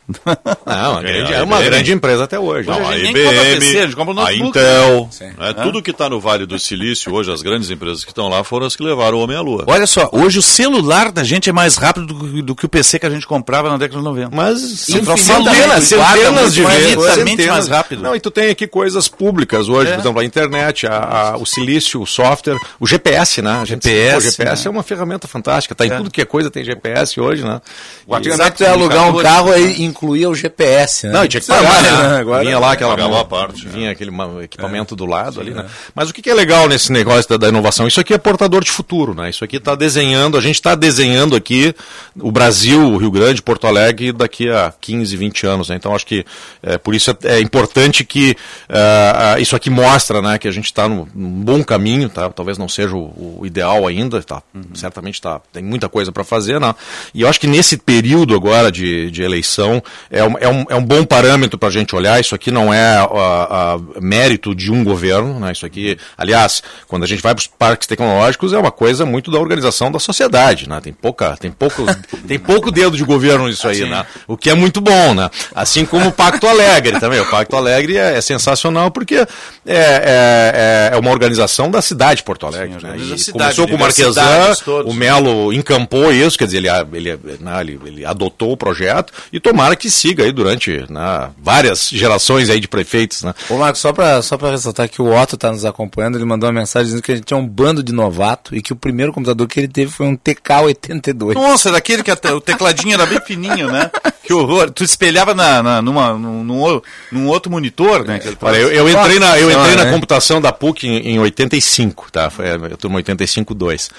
[0.66, 2.68] Não, a grande- a é uma grande empresa até hoje.
[2.68, 5.34] Não, Hoje a IBM, PC, a gente compra a Intel, né?
[5.38, 8.42] Né, tudo que está no Vale do Silício hoje, as grandes empresas que estão lá
[8.44, 9.64] foram as que levaram o homem à lua.
[9.66, 12.68] Olha só, hoje o celular da gente é mais rápido do, que- do que o
[12.68, 14.34] PC que a gente comprava na década de 90.
[14.34, 17.46] Mas Infinitamente, centenas, centenas de mais vezes.
[17.46, 18.02] mais rápido.
[18.02, 19.94] Não, e tu tem aqui coisas públicas hoje, É.
[19.94, 23.50] por exemplo, a internet, a- a- o silício, o software, o GPS, né?
[23.60, 24.68] A gente- GPS, o GPS né?
[24.68, 25.96] é uma ferramenta fantástica, tá em É.
[25.96, 27.60] tudo que é coisa tem GPS hoje, né?
[28.06, 31.12] O E- ia alugar um carro aí incluía o GPS, né?
[31.12, 32.18] Não, e tinha que pagar, né?
[32.18, 34.10] Agora, vinha lá aquela parte, vinha aquele
[34.42, 35.66] equipamento do lado ali, né?
[35.94, 37.86] Mas o que é legal nesse negócio da, da inovação?
[37.86, 39.30] Isso aqui é portador de futuro, né?
[39.30, 41.74] Isso aqui está desenhando, a gente está desenhando aqui
[42.18, 45.76] o Brasil, o Rio Grande, Porto Alegre daqui a 15, 20 anos, né?
[45.76, 46.24] Então acho que
[46.62, 48.36] é, por isso é, é importante que
[48.68, 52.28] ah, isso aqui mostra, né, que a gente está num, num bom caminho, tá?
[52.30, 54.42] Talvez não seja o, o ideal ainda, tá?
[54.74, 56.74] Certamente tá, tem muita coisa para fazer, né?
[57.14, 60.74] E eu acho que nesse período agora de, de eleição é um, é, um, é
[60.74, 62.20] um bom parâmetro para a gente olhar.
[62.20, 63.08] Isso aqui não é ah,
[63.50, 65.52] ah, mérito de um governo, né?
[65.52, 69.30] Isso aqui, aliás, quando a gente vai para os parques tecnológicos é uma coisa muito
[69.30, 70.80] da organização da sociedade, né?
[70.80, 71.84] Tem pouca, tem pouco,
[72.26, 74.04] tem pouco dedo de governo nisso aí, né?
[74.26, 75.30] O que é muito bom, né?
[75.54, 77.20] Assim como o Pacto Alegre também.
[77.20, 79.26] O Pacto Alegre é, é sensacional porque é,
[79.66, 82.70] é, é- é uma organização da cidade de Porto Alegre.
[82.70, 82.76] né?
[82.76, 84.92] organiza E a cidade, começou com o Marquesan, universidades todos.
[84.92, 89.38] o Melo encampou isso, quer dizer, ele, ele, né, ele, ele adotou o projeto e
[89.38, 93.32] tomara que siga aí durante né, várias gerações aí de prefeitos, né?
[93.48, 96.48] Ô Marcos, só pra, só pra ressaltar que o Otto tá nos acompanhando, ele mandou
[96.48, 99.12] uma mensagem dizendo que a gente é um bando de novato e que o primeiro
[99.12, 101.34] computador que ele teve foi um TK-82.
[101.34, 103.90] Nossa, daquele que até o tecladinho era bem fininho, né?
[104.22, 104.70] Que horror.
[104.70, 106.80] Tu espelhava na, na- numa, num,
[107.12, 108.20] num outro monitor, né?
[108.40, 109.92] Olha, eu, eu entrei na, eu entrei Ah, na né?
[109.92, 112.28] computação da PUC em, em 85, tá?
[112.30, 113.90] Foi a turma 85-2.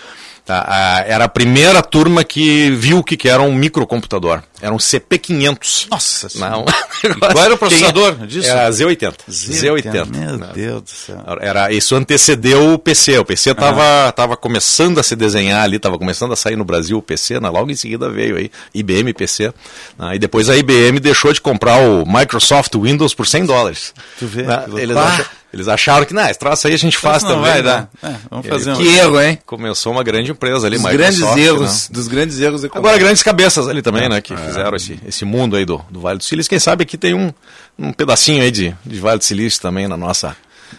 [0.48, 0.64] Tá?
[0.66, 4.42] Ah, era a primeira turma que viu o que, que era um microcomputador.
[4.62, 5.88] Era um CP500.
[5.92, 6.64] Nossa Não.
[7.20, 8.48] Qual era o processador disso?
[8.48, 9.16] Era Z80.
[9.30, 10.06] Z80, Z80.
[10.06, 10.50] meu né?
[10.54, 11.22] Deus do céu.
[11.42, 13.20] Era, isso antecedeu o PC.
[13.20, 16.98] O PC estava tava começando a se desenhar ali, estava começando a sair no Brasil
[16.98, 17.50] o PC, né?
[17.50, 19.54] logo em seguida veio aí IBM PC.
[20.00, 20.16] né?
[20.16, 23.94] E depois a IBM deixou de comprar o Microsoft Windows por 100 dólares.
[24.18, 24.44] Tu vê?
[24.44, 24.64] Né?
[24.78, 25.26] Eles, loucura.
[25.54, 27.46] Eles acharam que, não, esse troço aí a gente faz não também.
[27.46, 27.64] vai né?
[27.64, 27.90] dar.
[28.04, 29.40] É, vamos E fazer aí, um- Que erro, hein?
[29.46, 31.88] Começou uma grande empresa ali, Dos Microsoft, grandes erros, né?
[31.92, 34.20] dos grandes erros Agora, grandes cabeças ali também, né?
[34.22, 36.50] Que fizeram esse, esse mundo aí do, do Vale do Silício.
[36.50, 37.32] Quem sabe aqui tem um,
[37.80, 40.36] um pedacinho aí de, de Vale do Silício também na nossa,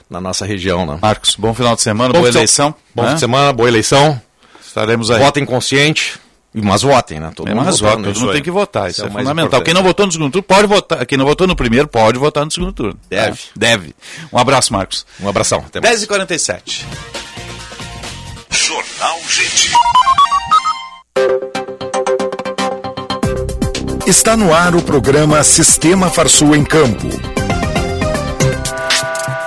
[0.09, 0.99] na nossa região, né?
[1.01, 2.75] Marcos, bom final de semana, Bom boa eleição.
[2.95, 3.09] Bom né?
[3.09, 4.21] fim de semana, boa eleição.
[4.67, 5.19] Estaremos aí.
[5.19, 6.19] Votem consciente,
[6.55, 7.31] mas votem, né?
[7.35, 8.35] Todo É, mundo mas votando, vota, todo isso mundo aí.
[8.37, 9.47] tem que votar, isso é é, mais fundamental.
[9.47, 9.65] importante.
[9.67, 12.45] Quem não votou no segundo turno pode votar, quem não votou no primeiro pode votar
[12.45, 12.99] no segundo turno.
[13.09, 13.37] Deve.
[13.37, 13.43] Tá?
[13.57, 13.95] Deve.
[14.33, 15.07] Um abraço, Marcos.
[15.21, 15.63] Um abração.
[15.67, 16.05] Até mais.
[16.07, 16.85] 10h47.
[18.51, 19.71] Jornal Gente.
[24.07, 27.09] Está no ar o programa Sistema Farsul em Campo.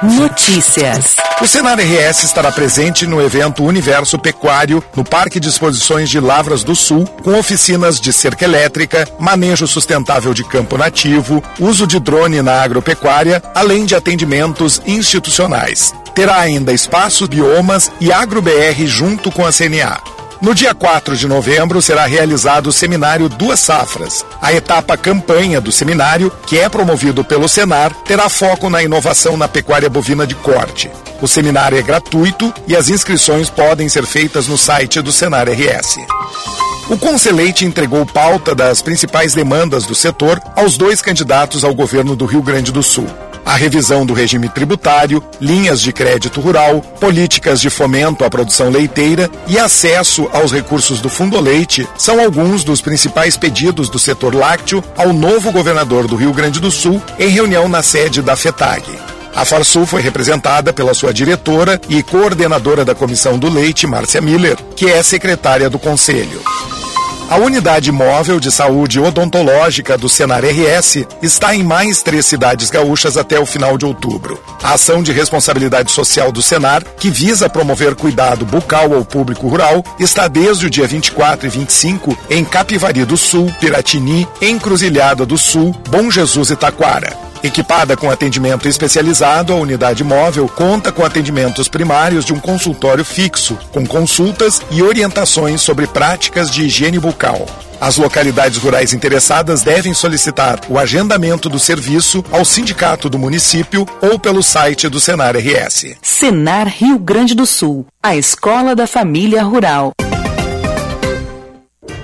[0.04, 1.16] Notícias.
[1.40, 6.64] O Senar RS estará presente no evento Universo Pecuário, no Parque de Exposições de Lavras
[6.64, 12.42] do Sul, com oficinas de cerca elétrica, manejo sustentável de campo nativo, uso de drone
[12.42, 15.94] na agropecuária, além de atendimentos institucionais.
[16.16, 20.21] Terá ainda espaços, biomas e AgroBR junto com a CNA.
[20.42, 24.26] No dia 4 de novembro será realizado o seminário Duas Safras.
[24.42, 29.48] A etapa campanha do seminário, que é promovido pelo Senar, terá foco na inovação na
[29.48, 30.90] pecuária bovina de corte.
[31.22, 35.98] O seminário é gratuito e as inscrições podem ser feitas no site do Senar RS.
[36.90, 42.26] O Conselheite entregou pauta das principais demandas do setor aos dois candidatos ao governo do
[42.26, 43.08] Rio Grande do Sul.
[43.46, 49.30] A revisão do regime tributário, linhas de crédito rural, políticas de fomento à produção leiteira
[49.48, 54.84] e acesso aos recursos do Fundo Leite são alguns dos principais pedidos do setor lácteo
[54.96, 58.84] ao novo governador do Rio Grande do Sul em reunião na sede da FETAG.
[59.34, 64.58] A Farsul foi representada pela sua diretora e coordenadora da Comissão do Leite, Márcia Miller,
[64.76, 66.42] que é secretária do Conselho.
[67.32, 73.16] A unidade móvel de saúde odontológica do Senar RS está em mais três cidades gaúchas
[73.16, 74.38] até o final de outubro.
[74.62, 79.82] A ação de responsabilidade social do Senar, que visa promover cuidado bucal ao público rural,
[79.98, 85.74] está desde o dia 24 e 25 em Capivari do Sul, Piratini, Encruzilhada do Sul,
[85.90, 87.31] Bom Jesus e Taquara.
[87.44, 93.58] Equipada com atendimento especializado, a unidade móvel conta com atendimentos primários de um consultório fixo,
[93.72, 97.48] com consultas e orientações sobre práticas de higiene bucal.
[97.80, 104.20] As localidades rurais interessadas devem solicitar o agendamento do serviço ao sindicato do município ou
[104.20, 105.96] pelo site do Senar RS.
[106.00, 109.94] Senar Rio Grande do Sul, a escola da família rural.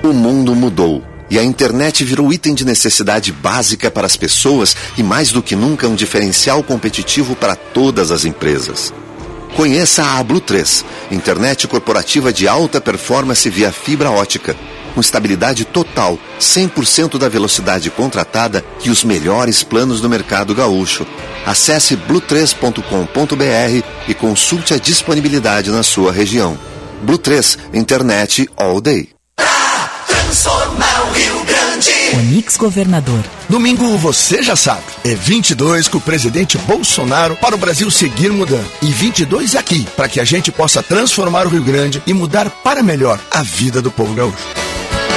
[0.01, 5.03] O mundo mudou e a internet virou item de necessidade básica para as pessoas e,
[5.03, 8.93] mais do que nunca, um diferencial competitivo para todas as empresas.
[9.55, 14.55] Conheça a Blue 3, internet corporativa de alta performance via fibra ótica,
[14.93, 21.05] com estabilidade total, 100% da velocidade contratada e os melhores planos do mercado gaúcho.
[21.45, 26.57] Acesse blue3.com.br e consulte a disponibilidade na sua região.
[27.03, 29.09] Blue 3, internet all day.
[30.07, 31.91] Transformar o Rio Grande.
[32.13, 33.23] Onix Governador.
[33.49, 34.83] Domingo você já sabe.
[35.03, 38.65] É 22 com o presidente Bolsonaro para o Brasil seguir mudando.
[38.81, 42.81] E 22 aqui, para que a gente possa transformar o Rio Grande e mudar para
[42.81, 44.37] melhor a vida do povo gaúcho.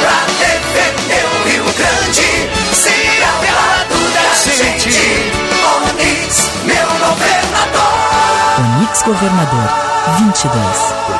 [0.01, 2.29] Pra defender o Rio Grande,
[2.75, 4.89] ser aliado da gente.
[5.89, 8.01] Onix, meu governador.
[8.79, 9.91] Onix Governador.
[10.19, 11.20] 22.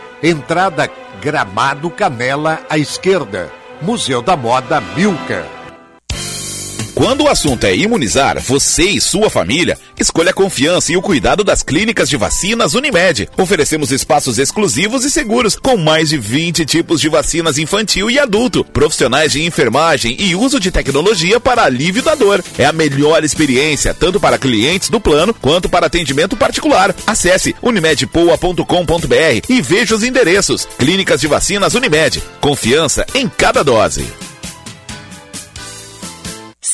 [0.23, 0.87] Entrada
[1.19, 3.51] Gramado Canela à esquerda.
[3.81, 5.60] Museu da Moda Milka.
[7.01, 11.43] Quando o assunto é imunizar, você e sua família, escolha a confiança e o cuidado
[11.43, 13.27] das clínicas de vacinas Unimed.
[13.39, 18.63] Oferecemos espaços exclusivos e seguros, com mais de 20 tipos de vacinas infantil e adulto,
[18.63, 22.43] profissionais de enfermagem e uso de tecnologia para alívio da dor.
[22.55, 26.95] É a melhor experiência, tanto para clientes do plano quanto para atendimento particular.
[27.07, 30.67] Acesse unimedpoa.com.br e veja os endereços.
[30.77, 32.21] Clínicas de vacinas Unimed.
[32.39, 34.05] Confiança em cada dose.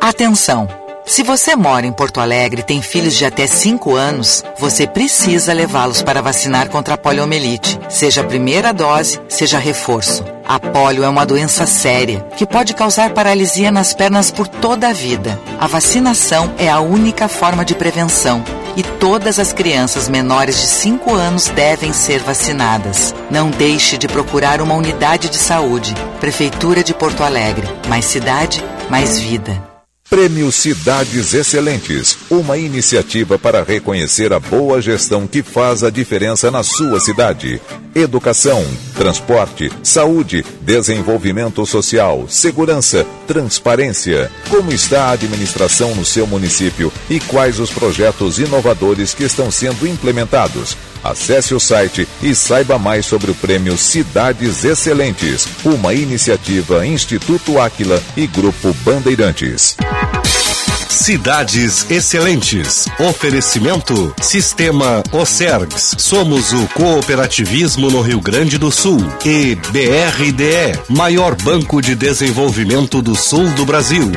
[0.00, 0.68] Atenção!
[1.04, 5.52] Se você mora em Porto Alegre e tem filhos de até 5 anos, você precisa
[5.52, 10.24] levá-los para vacinar contra a poliomielite, seja a primeira dose, seja reforço.
[10.46, 14.92] A polio é uma doença séria que pode causar paralisia nas pernas por toda a
[14.92, 15.40] vida.
[15.58, 18.44] A vacinação é a única forma de prevenção
[18.76, 23.14] e todas as crianças menores de 5 anos devem ser vacinadas.
[23.30, 25.94] Não deixe de procurar uma unidade de saúde.
[26.20, 27.66] Prefeitura de Porto Alegre.
[27.88, 29.67] Mais cidade, mais vida.
[30.10, 36.62] Prêmio Cidades Excelentes, uma iniciativa para reconhecer a boa gestão que faz a diferença na
[36.62, 37.60] sua cidade.
[37.94, 38.64] Educação,
[38.96, 44.32] transporte, saúde, desenvolvimento social, segurança, transparência.
[44.48, 49.86] Como está a administração no seu município e quais os projetos inovadores que estão sendo
[49.86, 50.74] implementados?
[51.02, 58.02] Acesse o site e saiba mais sobre o prêmio Cidades Excelentes, uma iniciativa Instituto Áquila
[58.16, 59.76] e Grupo Bandeirantes.
[60.88, 62.86] Cidades Excelentes.
[62.98, 65.94] Oferecimento Sistema Ocergs.
[65.96, 68.98] Somos o cooperativismo no Rio Grande do Sul.
[69.24, 74.10] E BRDE, maior banco de desenvolvimento do sul do Brasil.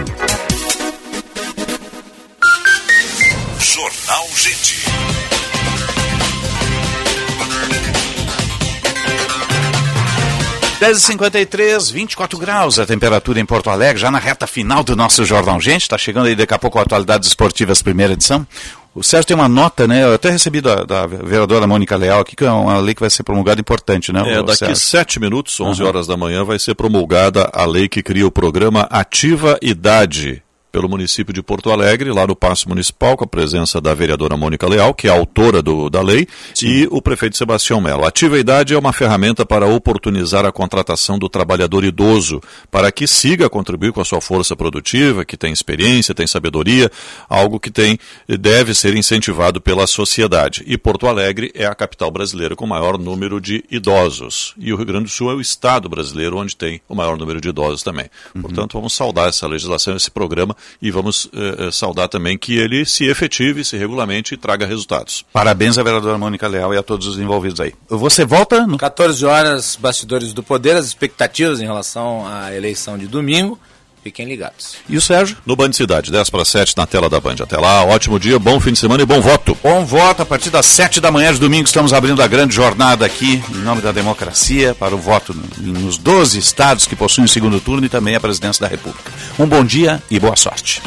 [10.82, 15.62] 10h53, 24 graus a temperatura em Porto Alegre, já na reta final do nosso Jornal
[15.62, 15.84] Gente.
[15.84, 18.48] Está chegando aí daqui a pouco a Atualidades Esportivas, primeira edição.
[18.96, 20.04] O Sérgio tem uma nota, né?
[20.04, 23.12] Eu até recebi da, da, vereadora Mônica Leal aqui, que é uma lei que vai
[23.12, 24.22] ser promulgada importante, né?
[24.28, 24.76] É, daqui Sérgio?
[24.76, 25.88] sete minutos, 11 uhum.
[25.88, 30.42] horas da manhã, vai ser promulgada a lei que cria o programa Ativa Idade
[30.72, 34.68] pelo município de Porto Alegre, lá no Paço Municipal, com a presença da vereadora Mônica
[34.68, 36.28] Leal, que é a autora do, da lei,
[36.62, 38.06] e o prefeito Sebastião Melo.
[38.06, 43.48] Ativa Idade é uma ferramenta para oportunizar a contratação do trabalhador idoso, para que siga
[43.48, 46.90] a contribuir com a sua força produtiva, que tem experiência, tem sabedoria,
[47.28, 50.64] algo que tem deve ser incentivado pela sociedade.
[50.66, 54.54] E Porto Alegre é a capital brasileira com o maior número de idosos.
[54.58, 57.42] E o Rio Grande do Sul é o estado brasileiro onde tem o maior número
[57.42, 58.10] de idosos também.
[58.42, 62.86] Portanto, vamos saudar essa legislação, esse programa, e vamos eh, eh, saudar também que ele
[62.86, 65.26] se efetive, se regulamente e traga resultados.
[65.32, 67.74] Parabéns à vereadora Mônica Leal e a todos os envolvidos aí.
[67.90, 73.08] Você volta no 14 horas, bastidores do poder, as expectativas em relação à eleição de
[73.08, 73.60] domingo.
[74.04, 74.78] Fiquem ligados.
[74.90, 75.38] E o Sérgio?
[75.46, 77.36] No Band Cidade, 10 para 7 na tela da Band.
[77.42, 79.56] Até lá, ótimo dia, bom fim de semana e bom voto.
[79.62, 83.06] Bom voto, a partir das 7 da manhã de domingo estamos abrindo a grande jornada
[83.06, 87.30] aqui, em nome da democracia, para o voto no- nos 12 estados que possuem o
[87.30, 89.12] segundo turno e também a presidência da República.
[89.38, 90.82] Um bom dia e boa sorte.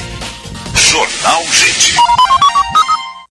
[0.75, 1.95] Jornal Gente.